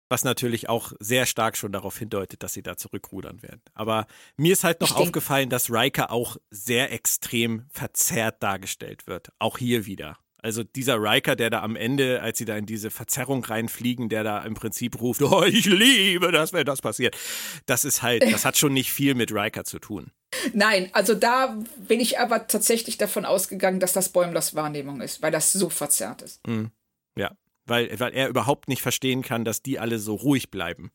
Was 0.09 0.25
natürlich 0.25 0.69
auch 0.69 0.93
sehr 0.99 1.27
stark 1.27 1.57
schon 1.57 1.73
darauf 1.73 1.99
hindeutet, 1.99 2.43
dass 2.43 2.55
sie 2.55 2.63
da 2.63 2.77
zurückrudern 2.77 3.43
werden. 3.43 3.61
Aber 3.75 4.07
mir 4.37 4.55
ist 4.55 4.65
halt 4.65 4.81
noch 4.81 4.89
Stimmt. 4.89 5.03
aufgefallen, 5.03 5.51
dass 5.51 5.71
Riker 5.71 6.11
auch 6.11 6.39
sehr 6.51 6.93
extrem 6.93 7.67
verzerrt 7.69 8.43
dargestellt 8.43 9.07
wird. 9.07 9.31
Auch 9.39 9.59
hier 9.59 9.85
wieder. 9.85 10.19
Also 10.41 10.63
dieser 10.63 11.03
Riker, 11.03 11.35
der 11.35 11.51
da 11.51 11.63
am 11.63 11.75
Ende, 11.75 12.23
als 12.23 12.39
sie 12.39 12.45
da 12.45 12.57
in 12.57 12.67
diese 12.67 12.91
Verzerrung 12.91 13.45
reinfliegen, 13.45 14.09
der 14.09 14.23
da 14.23 14.39
im 14.45 14.55
Prinzip 14.55 15.01
ruft, 15.01 15.23
oh, 15.23 15.43
ich 15.45 15.67
liebe 15.67 16.31
das, 16.33 16.53
wenn 16.53 16.65
das 16.65 16.81
passiert. 16.81 17.17
Das 17.67 17.85
ist 17.85 18.03
halt, 18.03 18.23
das 18.23 18.45
hat 18.45 18.57
schon 18.57 18.73
nicht 18.73 18.93
viel 18.93 19.15
mit 19.15 19.33
Riker 19.33 19.65
zu 19.65 19.79
tun. 19.79 20.13
Nein, 20.53 20.91
also 20.93 21.15
da 21.15 21.59
bin 21.77 22.01
ich 22.01 22.19
aber 22.19 22.47
tatsächlich 22.47 22.99
davon 22.99 23.25
ausgegangen, 23.25 23.81
dass 23.81 23.93
das 23.93 24.11
Bäumlers 24.11 24.55
Wahrnehmung 24.55 25.01
ist, 25.01 25.23
weil 25.23 25.33
das 25.33 25.53
so 25.53 25.71
verzerrt 25.71 26.23
ist. 26.23 26.47
Mhm. 26.47 26.71
Ja, 27.17 27.33
weil, 27.65 27.99
weil 27.99 28.15
er 28.15 28.29
überhaupt 28.29 28.69
nicht 28.69 28.83
verstehen 28.83 29.23
kann, 29.23 29.45
dass 29.45 29.63
die 29.63 29.79
alle 29.79 29.99
so 29.99 30.15
ruhig 30.15 30.51
bleiben. 30.51 30.93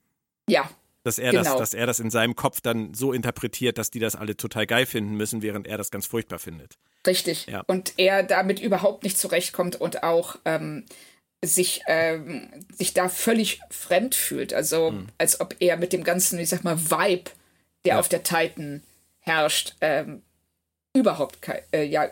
Ja, 0.48 0.70
dass 1.04 1.18
er, 1.18 1.32
genau. 1.32 1.44
das, 1.44 1.58
dass 1.58 1.74
er 1.74 1.86
das 1.86 2.00
in 2.00 2.10
seinem 2.10 2.36
Kopf 2.36 2.62
dann 2.62 2.94
so 2.94 3.14
interpretiert, 3.14 3.78
dass 3.78 3.92
die 3.92 4.00
das 4.00 4.16
alle 4.16 4.38
total 4.38 4.66
geil 4.66 4.86
finden 4.86 5.16
müssen, 5.16 5.42
während 5.42 5.68
er 5.68 5.78
das 5.78 5.92
ganz 5.92 6.08
furchtbar 6.08 6.40
findet. 6.40 6.78
Richtig. 7.06 7.48
Ja. 7.48 7.64
Und 7.68 7.94
er 7.98 8.24
damit 8.24 8.60
überhaupt 8.60 9.04
nicht 9.04 9.18
zurechtkommt 9.18 9.80
und 9.80 10.04
auch 10.04 10.38
ähm, 10.46 10.86
sich, 11.44 11.82
ähm, 11.88 12.50
sich 12.74 12.94
da 12.94 13.10
völlig 13.10 13.60
fremd 13.70 14.16
fühlt. 14.16 14.54
Also 14.54 14.92
mhm. 14.92 15.08
als 15.18 15.42
ob 15.42 15.56
er 15.60 15.78
mit 15.78 15.94
dem 15.94 16.04
ganzen, 16.04 16.40
ich 16.40 16.50
sag 16.50 16.64
mal, 16.64 16.80
Vibe, 16.80 17.32
der 17.86 17.96
ja. 17.96 18.00
auf 18.00 18.08
der 18.08 18.24
Titan 18.24 18.82
herrscht, 19.20 19.76
ähm, 19.82 20.22
überhaupt 20.94 21.42
kein, 21.42 21.60
äh, 21.74 21.84
ja, 21.84 22.08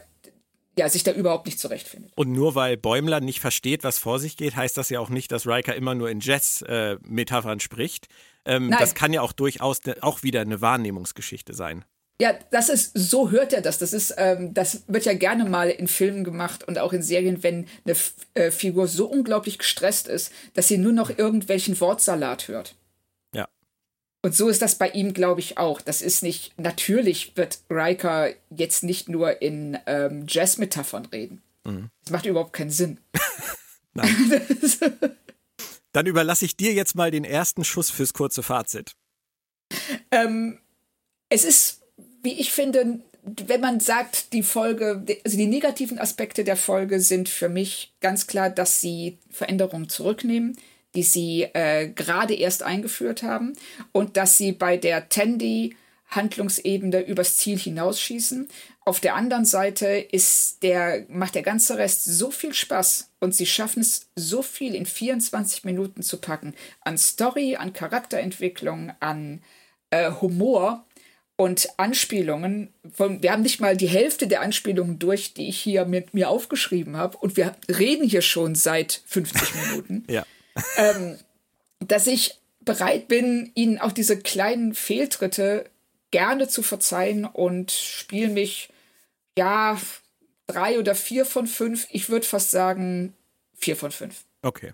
ja, 0.77 0.87
sich 0.87 1.03
da 1.03 1.11
überhaupt 1.11 1.45
nicht 1.45 1.59
zurechtfindet. 1.59 2.11
Und 2.15 2.31
nur 2.31 2.55
weil 2.55 2.77
Bäumler 2.77 3.19
nicht 3.19 3.39
versteht, 3.41 3.83
was 3.83 3.97
vor 3.97 4.19
sich 4.19 4.37
geht, 4.37 4.55
heißt 4.55 4.77
das 4.77 4.89
ja 4.89 4.99
auch 4.99 5.09
nicht, 5.09 5.31
dass 5.31 5.45
Riker 5.45 5.75
immer 5.75 5.95
nur 5.95 6.09
in 6.09 6.21
Jazz-Metaphern 6.21 7.57
äh, 7.57 7.61
spricht. 7.61 8.07
Ähm, 8.45 8.73
das 8.77 8.95
kann 8.95 9.13
ja 9.13 9.21
auch 9.21 9.33
durchaus 9.33 9.83
ne, 9.85 9.95
auch 10.01 10.23
wieder 10.23 10.41
eine 10.41 10.61
Wahrnehmungsgeschichte 10.61 11.53
sein. 11.53 11.85
Ja, 12.21 12.35
das 12.51 12.69
ist, 12.69 12.91
so 12.93 13.31
hört 13.31 13.51
er 13.51 13.61
das. 13.61 13.79
Das 13.79 13.93
ist, 13.93 14.13
ähm, 14.17 14.53
das 14.53 14.83
wird 14.87 15.05
ja 15.05 15.13
gerne 15.13 15.45
mal 15.45 15.71
in 15.71 15.87
Filmen 15.87 16.23
gemacht 16.23 16.63
und 16.67 16.77
auch 16.77 16.93
in 16.93 17.01
Serien, 17.01 17.41
wenn 17.41 17.65
eine 17.83 17.93
F 17.93 18.13
äh, 18.35 18.51
Figur 18.51 18.87
so 18.87 19.07
unglaublich 19.07 19.57
gestresst 19.57 20.07
ist, 20.07 20.31
dass 20.53 20.67
sie 20.67 20.77
nur 20.77 20.93
noch 20.93 21.17
irgendwelchen 21.17 21.79
Wortsalat 21.79 22.47
hört. 22.47 22.75
Ja. 23.33 23.47
Und 24.21 24.35
so 24.35 24.49
ist 24.49 24.61
das 24.61 24.75
bei 24.75 24.89
ihm, 24.89 25.15
glaube 25.15 25.39
ich, 25.39 25.57
auch. 25.57 25.81
Das 25.81 26.03
ist 26.03 26.21
nicht, 26.21 26.53
natürlich 26.59 27.35
wird 27.37 27.57
Riker 27.71 28.29
jetzt 28.51 28.83
nicht 28.83 29.09
nur 29.09 29.41
in 29.41 29.79
ähm, 29.87 30.25
Jazz-Metaphern 30.27 31.07
reden. 31.07 31.41
Mhm. 31.63 31.89
Das 32.03 32.11
macht 32.11 32.27
überhaupt 32.27 32.53
keinen 32.53 32.69
Sinn. 32.69 32.99
Nein. 33.95 34.15
Dann 35.91 36.05
überlasse 36.05 36.45
ich 36.45 36.55
dir 36.55 36.73
jetzt 36.73 36.95
mal 36.95 37.11
den 37.11 37.23
ersten 37.23 37.63
Schuss 37.63 37.89
fürs 37.89 38.13
kurze 38.13 38.43
Fazit. 38.43 38.93
Ähm, 40.11 40.59
es 41.29 41.43
ist, 41.43 41.81
wie 42.23 42.39
ich 42.39 42.51
finde, 42.51 42.99
wenn 43.23 43.61
man 43.61 43.79
sagt, 43.79 44.33
die 44.33 44.43
Folge, 44.43 45.03
also 45.23 45.37
die 45.37 45.47
negativen 45.47 45.99
Aspekte 45.99 46.43
der 46.43 46.57
Folge 46.57 46.99
sind 46.99 47.29
für 47.29 47.49
mich 47.49 47.93
ganz 48.01 48.27
klar, 48.27 48.49
dass 48.49 48.81
sie 48.81 49.19
Veränderungen 49.29 49.89
zurücknehmen, 49.89 50.57
die 50.95 51.03
sie 51.03 51.43
äh, 51.53 51.89
gerade 51.89 52.33
erst 52.33 52.63
eingeführt 52.63 53.23
haben 53.23 53.53
und 53.91 54.17
dass 54.17 54.37
sie 54.37 54.51
bei 54.51 54.77
der 54.77 55.09
Tandy 55.09 55.75
Handlungsebene 56.11 57.01
übers 57.01 57.37
Ziel 57.37 57.57
hinausschießen. 57.57 58.47
Auf 58.83 58.99
der 58.99 59.15
anderen 59.15 59.45
Seite 59.45 59.87
ist 59.87 60.61
der, 60.63 61.05
macht 61.07 61.35
der 61.35 61.41
ganze 61.41 61.77
Rest 61.77 62.05
so 62.05 62.31
viel 62.31 62.53
Spaß 62.53 63.09
und 63.19 63.35
sie 63.35 63.45
schaffen 63.45 63.81
es 63.81 64.07
so 64.15 64.41
viel 64.41 64.75
in 64.75 64.85
24 64.85 65.63
Minuten 65.63 66.03
zu 66.03 66.17
packen. 66.17 66.53
An 66.81 66.97
Story, 66.97 67.55
an 67.55 67.73
Charakterentwicklung, 67.73 68.91
an 68.99 69.41
äh, 69.89 70.11
Humor 70.19 70.85
und 71.37 71.69
Anspielungen. 71.77 72.73
Von, 72.93 73.23
wir 73.23 73.31
haben 73.31 73.41
nicht 73.41 73.61
mal 73.61 73.77
die 73.77 73.87
Hälfte 73.87 74.27
der 74.27 74.41
Anspielungen 74.41 74.99
durch, 74.99 75.33
die 75.33 75.47
ich 75.47 75.59
hier 75.59 75.85
mit 75.85 76.13
mir 76.13 76.29
aufgeschrieben 76.29 76.97
habe. 76.97 77.17
Und 77.17 77.37
wir 77.37 77.55
reden 77.69 78.07
hier 78.07 78.21
schon 78.21 78.55
seit 78.55 79.01
50 79.05 79.55
Minuten. 79.55 80.03
ja. 80.09 80.25
Ähm, 80.77 81.17
dass 81.79 82.05
ich 82.07 82.39
bereit 82.59 83.07
bin, 83.07 83.51
ihnen 83.55 83.79
auch 83.79 83.91
diese 83.91 84.19
kleinen 84.19 84.73
Fehltritte 84.75 85.65
gerne 86.11 86.47
zu 86.47 86.61
verzeihen 86.63 87.25
und 87.25 87.71
spiele 87.71 88.29
mich, 88.29 88.69
ja, 89.37 89.79
drei 90.47 90.79
oder 90.79 90.95
vier 90.95 91.25
von 91.25 91.47
fünf. 91.47 91.87
Ich 91.91 92.09
würde 92.09 92.25
fast 92.25 92.51
sagen, 92.51 93.13
vier 93.55 93.75
von 93.75 93.91
fünf. 93.91 94.25
Okay. 94.41 94.73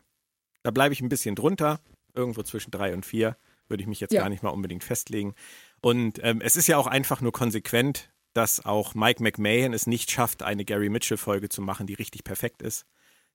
Da 0.63 0.71
bleibe 0.71 0.93
ich 0.93 1.01
ein 1.01 1.09
bisschen 1.09 1.35
drunter. 1.35 1.79
Irgendwo 2.13 2.41
zwischen 2.41 2.71
drei 2.71 2.93
und 2.93 3.05
vier 3.05 3.37
würde 3.67 3.81
ich 3.81 3.87
mich 3.87 3.99
jetzt 3.99 4.13
ja. 4.13 4.21
gar 4.21 4.29
nicht 4.29 4.43
mal 4.43 4.49
unbedingt 4.49 4.83
festlegen. 4.83 5.35
Und 5.81 6.19
ähm, 6.23 6.41
es 6.41 6.55
ist 6.55 6.67
ja 6.67 6.77
auch 6.77 6.87
einfach 6.87 7.21
nur 7.21 7.31
konsequent, 7.31 8.09
dass 8.33 8.65
auch 8.65 8.95
Mike 8.95 9.21
McMahon 9.21 9.73
es 9.73 9.87
nicht 9.87 10.11
schafft, 10.11 10.43
eine 10.43 10.65
Gary 10.65 10.89
Mitchell-Folge 10.89 11.49
zu 11.49 11.61
machen, 11.61 11.87
die 11.87 11.93
richtig 11.93 12.23
perfekt 12.23 12.61
ist. 12.61 12.85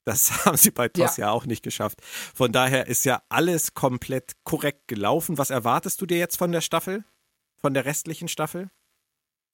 Das 0.05 0.31
haben 0.47 0.57
sie 0.57 0.71
bei 0.71 0.89
TOS 0.89 1.17
ja. 1.17 1.27
ja. 1.27 1.33
auch 1.33 1.47
nicht 1.47 1.63
geschafft. 1.63 2.01
Von 2.03 2.53
daher 2.53 2.87
ist 2.87 3.05
ja 3.05 3.23
alles 3.29 3.75
komplett 3.75 4.33
korrekt 4.45 4.89
gelaufen. 4.89 5.39
Was 5.39 5.51
erwartest 5.51 6.01
du 6.01 6.07
dir 6.07 6.19
jetzt 6.19 6.37
von 6.37 6.53
der 6.53 6.61
Staffel? 6.61 7.05
Von 7.63 7.73
der 7.73 7.87
restlichen 7.87 8.29
Staffel? 8.29 8.69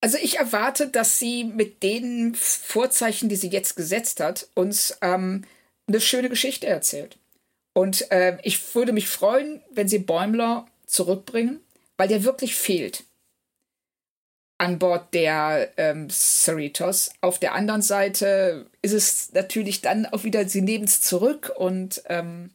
Also 0.00 0.18
ich 0.18 0.38
erwarte, 0.38 0.88
dass 0.88 1.18
sie 1.18 1.44
mit 1.44 1.82
den 1.82 2.34
Vorzeichen, 2.34 3.28
die 3.28 3.36
sie 3.36 3.50
jetzt 3.50 3.76
gesetzt 3.76 4.20
hat, 4.20 4.48
uns 4.54 4.96
ähm, 5.02 5.44
eine 5.86 6.00
schöne 6.00 6.28
Geschichte 6.28 6.66
erzählt. 6.66 7.18
Und 7.74 8.10
äh, 8.10 8.38
ich 8.42 8.74
würde 8.74 8.92
mich 8.92 9.08
freuen, 9.08 9.62
wenn 9.70 9.88
sie 9.88 9.98
Bäumler 9.98 10.66
zurückbringen, 10.86 11.60
weil 11.96 12.08
der 12.08 12.24
wirklich 12.24 12.56
fehlt 12.56 13.04
an 14.58 14.80
Bord 14.80 15.14
der 15.14 15.72
ähm, 15.76 16.08
Cerritos. 16.10 17.12
Auf 17.20 17.38
der 17.38 17.54
anderen 17.54 17.82
Seite 17.82 18.66
ist 18.82 18.92
es 18.92 19.32
natürlich 19.32 19.80
dann 19.80 20.06
auch 20.06 20.24
wieder, 20.24 20.48
sie 20.48 20.62
nehmen 20.62 20.84
es 20.84 21.00
zurück 21.00 21.52
und 21.56 22.02
ähm, 22.06 22.50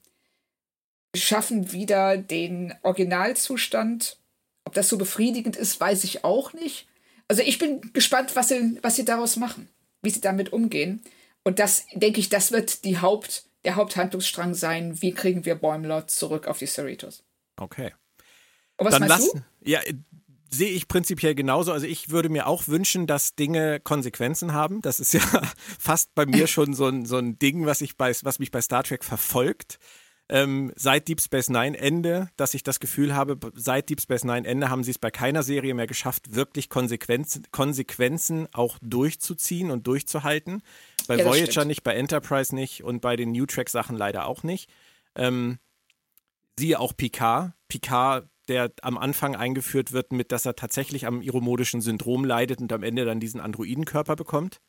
schaffen 1.16 1.72
wieder 1.72 2.18
den 2.18 2.74
Originalzustand 2.82 4.18
ob 4.66 4.74
das 4.74 4.90
so 4.90 4.98
befriedigend 4.98 5.56
ist, 5.56 5.80
weiß 5.80 6.04
ich 6.04 6.24
auch 6.24 6.54
nicht. 6.54 6.88
Also 7.28 7.42
ich 7.42 7.58
bin 7.58 7.94
gespannt, 7.94 8.36
was 8.36 8.50
sie, 8.50 8.78
was 8.82 8.96
sie 8.96 9.06
daraus 9.06 9.38
machen, 9.38 9.70
wie 10.02 10.10
sie 10.10 10.22
damit 10.22 10.54
umgehen. 10.54 11.02
Und 11.44 11.60
das, 11.60 11.86
denke 11.94 12.20
ich, 12.20 12.30
das 12.30 12.52
wird 12.52 12.86
die 12.86 13.00
Haupt, 13.00 13.46
der 13.66 13.76
Haupthandlungsstrang 13.76 14.54
sein. 14.54 15.02
Wie 15.02 15.14
kriegen 15.14 15.46
wir 15.46 15.56
Bäumler 15.56 16.08
zurück 16.08 16.48
auf 16.48 16.60
die 16.60 16.68
Cerritos? 16.68 17.24
Okay. 17.58 17.94
Und 18.78 18.88
was 18.88 18.94
Dann 18.94 19.08
meinst 19.08 19.34
lass, 19.34 19.44
du? 19.44 19.70
Ja, 19.70 19.82
sehe 20.50 20.70
ich 20.70 20.88
prinzipiell 20.88 21.36
genauso. 21.36 21.72
Also 21.72 21.86
ich 21.86 22.10
würde 22.10 22.30
mir 22.30 22.48
auch 22.48 22.68
wünschen, 22.68 23.08
dass 23.08 23.36
Dinge 23.36 23.80
Konsequenzen 23.80 24.54
haben. 24.54 24.82
Das 24.82 25.00
ist 25.00 25.14
ja 25.14 25.22
fast 25.80 26.14
bei 26.16 26.26
mir 26.26 26.48
schon 26.48 26.74
so 26.74 26.88
ein, 26.88 27.06
so 27.06 27.18
ein 27.18 27.40
Ding, 27.40 27.66
was, 27.66 27.82
ich 27.82 27.98
bei, 27.98 28.14
was 28.24 28.40
mich 28.40 28.52
bei 28.52 28.62
Star 28.62 28.84
Trek 28.84 29.04
verfolgt. 29.04 29.80
Ähm, 30.30 30.72
seit 30.76 31.08
Deep 31.10 31.20
Space 31.22 31.50
Nine 31.50 31.78
Ende, 31.78 32.30
dass 32.38 32.54
ich 32.54 32.64
das 32.64 32.80
Gefühl 32.80 33.14
habe, 33.14 33.38
seit 33.56 33.90
Deep 33.90 34.02
Space 34.02 34.24
Nine 34.24 34.48
Ende 34.48 34.70
haben 34.70 34.84
sie 34.84 34.92
es 34.92 34.98
bei 35.00 35.12
keiner 35.12 35.44
Serie 35.44 35.74
mehr 35.74 35.88
geschafft, 35.88 36.34
wirklich 36.34 36.70
Konsequenzen, 36.70 37.44
Konsequenzen 37.52 38.48
auch 38.54 38.78
durchzuziehen 38.82 39.70
und 39.70 39.86
durchzuhalten. 39.86 40.64
Bei 41.08 41.18
Ja, 41.18 41.26
Voyager 41.26 41.52
stimmt. 41.52 41.68
nicht, 41.68 41.84
bei 41.84 41.94
Enterprise 41.96 42.56
nicht 42.56 42.84
und 42.84 43.02
bei 43.02 43.16
den 43.18 43.32
New 43.34 43.46
Track 43.46 43.70
Sachen 43.70 43.98
leider 43.98 44.26
auch 44.26 44.44
nicht. 44.44 44.70
Ähm, 45.16 45.60
siehe 46.58 46.80
auch 46.80 46.96
Picard. 46.96 47.54
Picard, 47.68 48.30
der 48.48 48.72
am 48.82 48.98
Anfang 48.98 49.36
eingeführt 49.36 49.92
wird 49.92 50.14
mit, 50.14 50.32
dass 50.32 50.46
er 50.46 50.56
tatsächlich 50.56 51.06
am 51.06 51.22
iromodischen 51.22 51.82
Syndrom 51.82 52.24
leidet 52.24 52.62
und 52.62 52.72
am 52.72 52.84
Ende 52.84 53.04
dann 53.06 53.20
diesen 53.20 53.42
Androidenkörper 53.42 54.16
bekommt. 54.16 54.62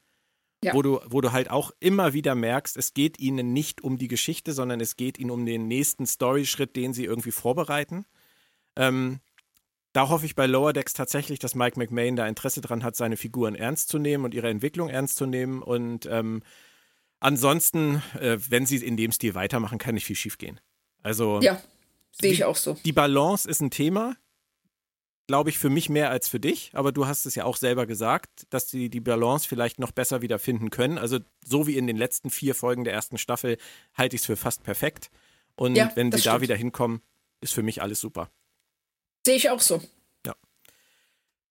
Ja. 0.64 0.72
Wo, 0.72 0.80
du, 0.80 1.00
wo 1.06 1.20
du 1.20 1.32
halt 1.32 1.50
auch 1.50 1.72
immer 1.78 2.14
wieder 2.14 2.34
merkst, 2.34 2.76
es 2.78 2.94
geht 2.94 3.18
ihnen 3.18 3.52
nicht 3.52 3.84
um 3.84 3.98
die 3.98 4.08
Geschichte, 4.08 4.54
sondern 4.54 4.80
es 4.80 4.96
geht 4.96 5.18
ihnen 5.18 5.30
um 5.30 5.44
den 5.44 5.68
nächsten 5.68 6.06
Storyschritt, 6.06 6.74
den 6.74 6.94
sie 6.94 7.04
irgendwie 7.04 7.32
vorbereiten. 7.32 8.06
Ähm, 8.76 9.20
da 9.92 10.08
hoffe 10.08 10.24
ich 10.24 10.34
bei 10.34 10.46
Lower 10.46 10.72
Decks 10.72 10.94
tatsächlich, 10.94 11.38
dass 11.38 11.54
Mike 11.54 11.78
McMahon 11.78 12.16
da 12.16 12.26
Interesse 12.26 12.62
dran 12.62 12.82
hat, 12.82 12.96
seine 12.96 13.18
Figuren 13.18 13.54
ernst 13.54 13.90
zu 13.90 13.98
nehmen 13.98 14.24
und 14.24 14.32
ihre 14.32 14.48
Entwicklung 14.48 14.88
ernst 14.88 15.16
zu 15.16 15.26
nehmen. 15.26 15.62
Und 15.62 16.06
ähm, 16.06 16.42
ansonsten, 17.20 18.02
äh, 18.18 18.38
wenn 18.48 18.64
sie 18.64 18.78
in 18.78 18.96
dem 18.96 19.12
Stil 19.12 19.34
weitermachen, 19.34 19.78
kann 19.78 19.94
nicht 19.94 20.06
viel 20.06 20.16
schiefgehen. 20.16 20.60
Also 21.02 21.40
Ja, 21.42 21.60
sehe 22.10 22.32
ich 22.32 22.44
auch 22.44 22.56
so. 22.56 22.78
die 22.86 22.92
Balance 22.92 23.46
ist 23.48 23.60
ein 23.60 23.70
Thema, 23.70 24.16
glaube 25.26 25.50
ich, 25.50 25.58
für 25.58 25.70
mich 25.70 25.88
mehr 25.88 26.10
als 26.10 26.28
für 26.28 26.40
dich. 26.40 26.70
Aber 26.74 26.92
du 26.92 27.06
hast 27.06 27.24
es 27.26 27.34
ja 27.34 27.44
auch 27.44 27.56
selber 27.56 27.86
gesagt, 27.86 28.46
dass 28.50 28.68
sie 28.68 28.88
die 28.90 29.00
Balance 29.00 29.48
vielleicht 29.48 29.78
noch 29.78 29.92
besser 29.92 30.22
wieder 30.22 30.38
finden 30.38 30.70
können. 30.70 30.98
Also 30.98 31.18
so 31.44 31.66
wie 31.66 31.76
in 31.78 31.86
den 31.86 31.96
letzten 31.96 32.30
vier 32.30 32.54
Folgen 32.54 32.84
der 32.84 32.92
ersten 32.92 33.18
Staffel 33.18 33.56
halte 33.94 34.16
ich 34.16 34.22
es 34.22 34.26
für 34.26 34.36
fast 34.36 34.62
perfekt. 34.62 35.10
Und 35.56 35.76
Ja, 35.76 35.90
wenn 35.94 36.08
sie 36.08 36.16
das 36.16 36.22
da 36.24 36.30
stimmt. 36.32 36.42
wieder 36.42 36.56
hinkommen, 36.56 37.00
ist 37.40 37.54
für 37.54 37.62
mich 37.62 37.80
alles 37.80 38.00
super. 38.00 38.30
Sehe 39.26 39.36
ich 39.36 39.50
auch 39.50 39.60
so. 39.60 39.80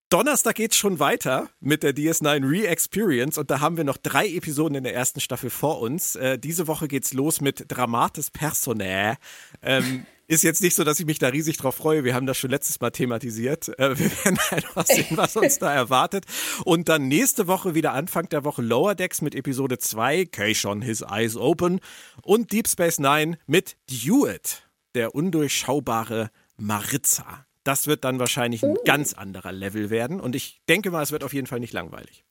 Donnerstag 0.10 0.54
geht's 0.58 0.76
schon 0.76 1.00
weiter 1.00 1.50
mit 1.60 1.82
der 1.82 1.92
DS9 1.96 2.48
Re-Experience 2.48 3.40
und 3.40 3.50
da 3.50 3.62
haben 3.62 3.78
wir 3.78 3.84
noch 3.84 3.98
drei 3.98 4.28
Episoden 4.28 4.76
in 4.76 4.84
der 4.84 4.94
ersten 4.94 5.20
Staffel 5.20 5.50
vor 5.50 5.80
uns. 5.80 6.16
Äh, 6.16 6.38
diese 6.38 6.68
Woche 6.68 6.88
geht's 6.88 7.14
los 7.14 7.42
mit 7.42 7.66
Dramatis 7.70 8.30
Personae. 8.30 9.16
Ähm, 9.64 10.06
ist 10.28 10.44
jetzt 10.44 10.62
nicht 10.62 10.76
so, 10.76 10.84
dass 10.84 11.00
ich 11.00 11.06
mich 11.06 11.20
da 11.20 11.28
riesig 11.30 11.58
drauf 11.58 11.76
freue. 11.76 12.04
Wir 12.04 12.14
haben 12.16 12.26
das 12.26 12.38
schon 12.38 12.50
letztes 12.50 12.80
Mal 12.80 12.92
thematisiert. 12.92 13.70
Äh, 13.80 13.98
wir 13.98 14.12
werden 14.24 14.40
einfach 14.52 14.86
sehen, 14.86 15.18
was 15.18 15.36
uns 15.36 15.60
da 15.60 15.74
erwartet. 15.74 16.26
Und 16.66 16.90
dann 16.90 17.08
nächste 17.08 17.48
Woche 17.48 17.76
wieder 17.76 17.94
Anfang 17.94 18.30
der 18.30 18.44
Woche 18.44 18.62
Lower 18.62 18.96
Decks 18.96 19.22
mit 19.22 19.36
Episode 19.36 19.78
2, 19.78 20.26
Keishon 20.26 20.82
His 20.82 21.02
Eyes 21.02 21.36
Open 21.36 21.80
und 22.22 22.52
Deep 22.52 22.68
Space 22.68 23.00
Nine 23.00 23.38
mit 23.48 23.76
Dewitt, 23.90 24.64
der 24.96 25.16
undurchschaubare 25.16 26.30
Maritza. 26.58 27.46
Das 27.64 27.88
wird 27.88 28.04
dann 28.04 28.20
wahrscheinlich 28.20 28.64
ein 28.64 28.78
ganz 28.86 29.14
anderer 29.14 29.52
Level 29.52 29.90
werden. 29.90 30.20
Und 30.20 30.36
ich 30.36 30.62
denke 30.68 30.92
mal, 30.92 31.02
es 31.02 31.12
wird 31.12 31.24
auf 31.24 31.34
jeden 31.34 31.48
Fall 31.48 31.60
nicht 31.60 31.74
langweilig. 31.74 32.26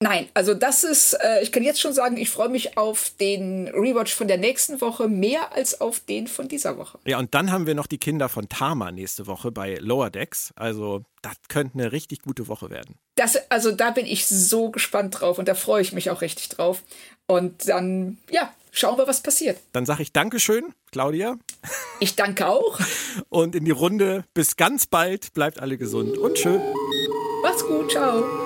Nein, 0.00 0.28
also 0.34 0.52
das 0.52 0.84
ist, 0.84 1.14
äh, 1.14 1.42
ich 1.42 1.52
kann 1.52 1.62
jetzt 1.62 1.80
schon 1.80 1.94
sagen, 1.94 2.18
ich 2.18 2.28
freue 2.28 2.50
mich 2.50 2.76
auf 2.76 3.12
den 3.18 3.68
Rewatch 3.68 4.14
von 4.14 4.28
der 4.28 4.36
nächsten 4.36 4.82
Woche 4.82 5.08
mehr 5.08 5.54
als 5.54 5.80
auf 5.80 6.00
den 6.00 6.26
von 6.26 6.48
dieser 6.48 6.76
Woche. 6.76 6.98
Ja, 7.06 7.18
und 7.18 7.34
dann 7.34 7.50
haben 7.50 7.66
wir 7.66 7.74
noch 7.74 7.86
die 7.86 7.96
Kinder 7.96 8.28
von 8.28 8.50
Tama 8.50 8.92
nächste 8.92 9.26
Woche 9.26 9.50
bei 9.50 9.76
Lower 9.76 10.10
Decks. 10.10 10.52
Also, 10.54 11.04
das 11.22 11.32
könnte 11.48 11.78
eine 11.78 11.92
richtig 11.92 12.20
gute 12.20 12.46
Woche 12.46 12.68
werden. 12.68 12.96
Das, 13.14 13.38
also 13.50 13.72
da 13.72 13.90
bin 13.90 14.04
ich 14.04 14.26
so 14.26 14.70
gespannt 14.70 15.18
drauf 15.18 15.38
und 15.38 15.48
da 15.48 15.54
freue 15.54 15.80
ich 15.80 15.94
mich 15.94 16.10
auch 16.10 16.20
richtig 16.20 16.50
drauf. 16.50 16.82
Und 17.26 17.66
dann, 17.66 18.18
ja, 18.30 18.52
schauen 18.72 18.98
wir, 18.98 19.06
was 19.06 19.22
passiert. 19.22 19.58
Dann 19.72 19.86
sage 19.86 20.02
ich 20.02 20.12
Dankeschön, 20.12 20.74
Claudia. 20.92 21.38
Ich 22.00 22.14
danke 22.14 22.46
auch. 22.46 22.78
Und 23.30 23.54
in 23.54 23.64
die 23.64 23.70
Runde 23.70 24.24
bis 24.34 24.56
ganz 24.56 24.86
bald. 24.86 25.32
Bleibt 25.32 25.58
alle 25.58 25.78
gesund 25.78 26.18
und 26.18 26.38
schön. 26.38 26.60
Macht's 27.42 27.64
gut, 27.64 27.90
ciao. 27.90 28.45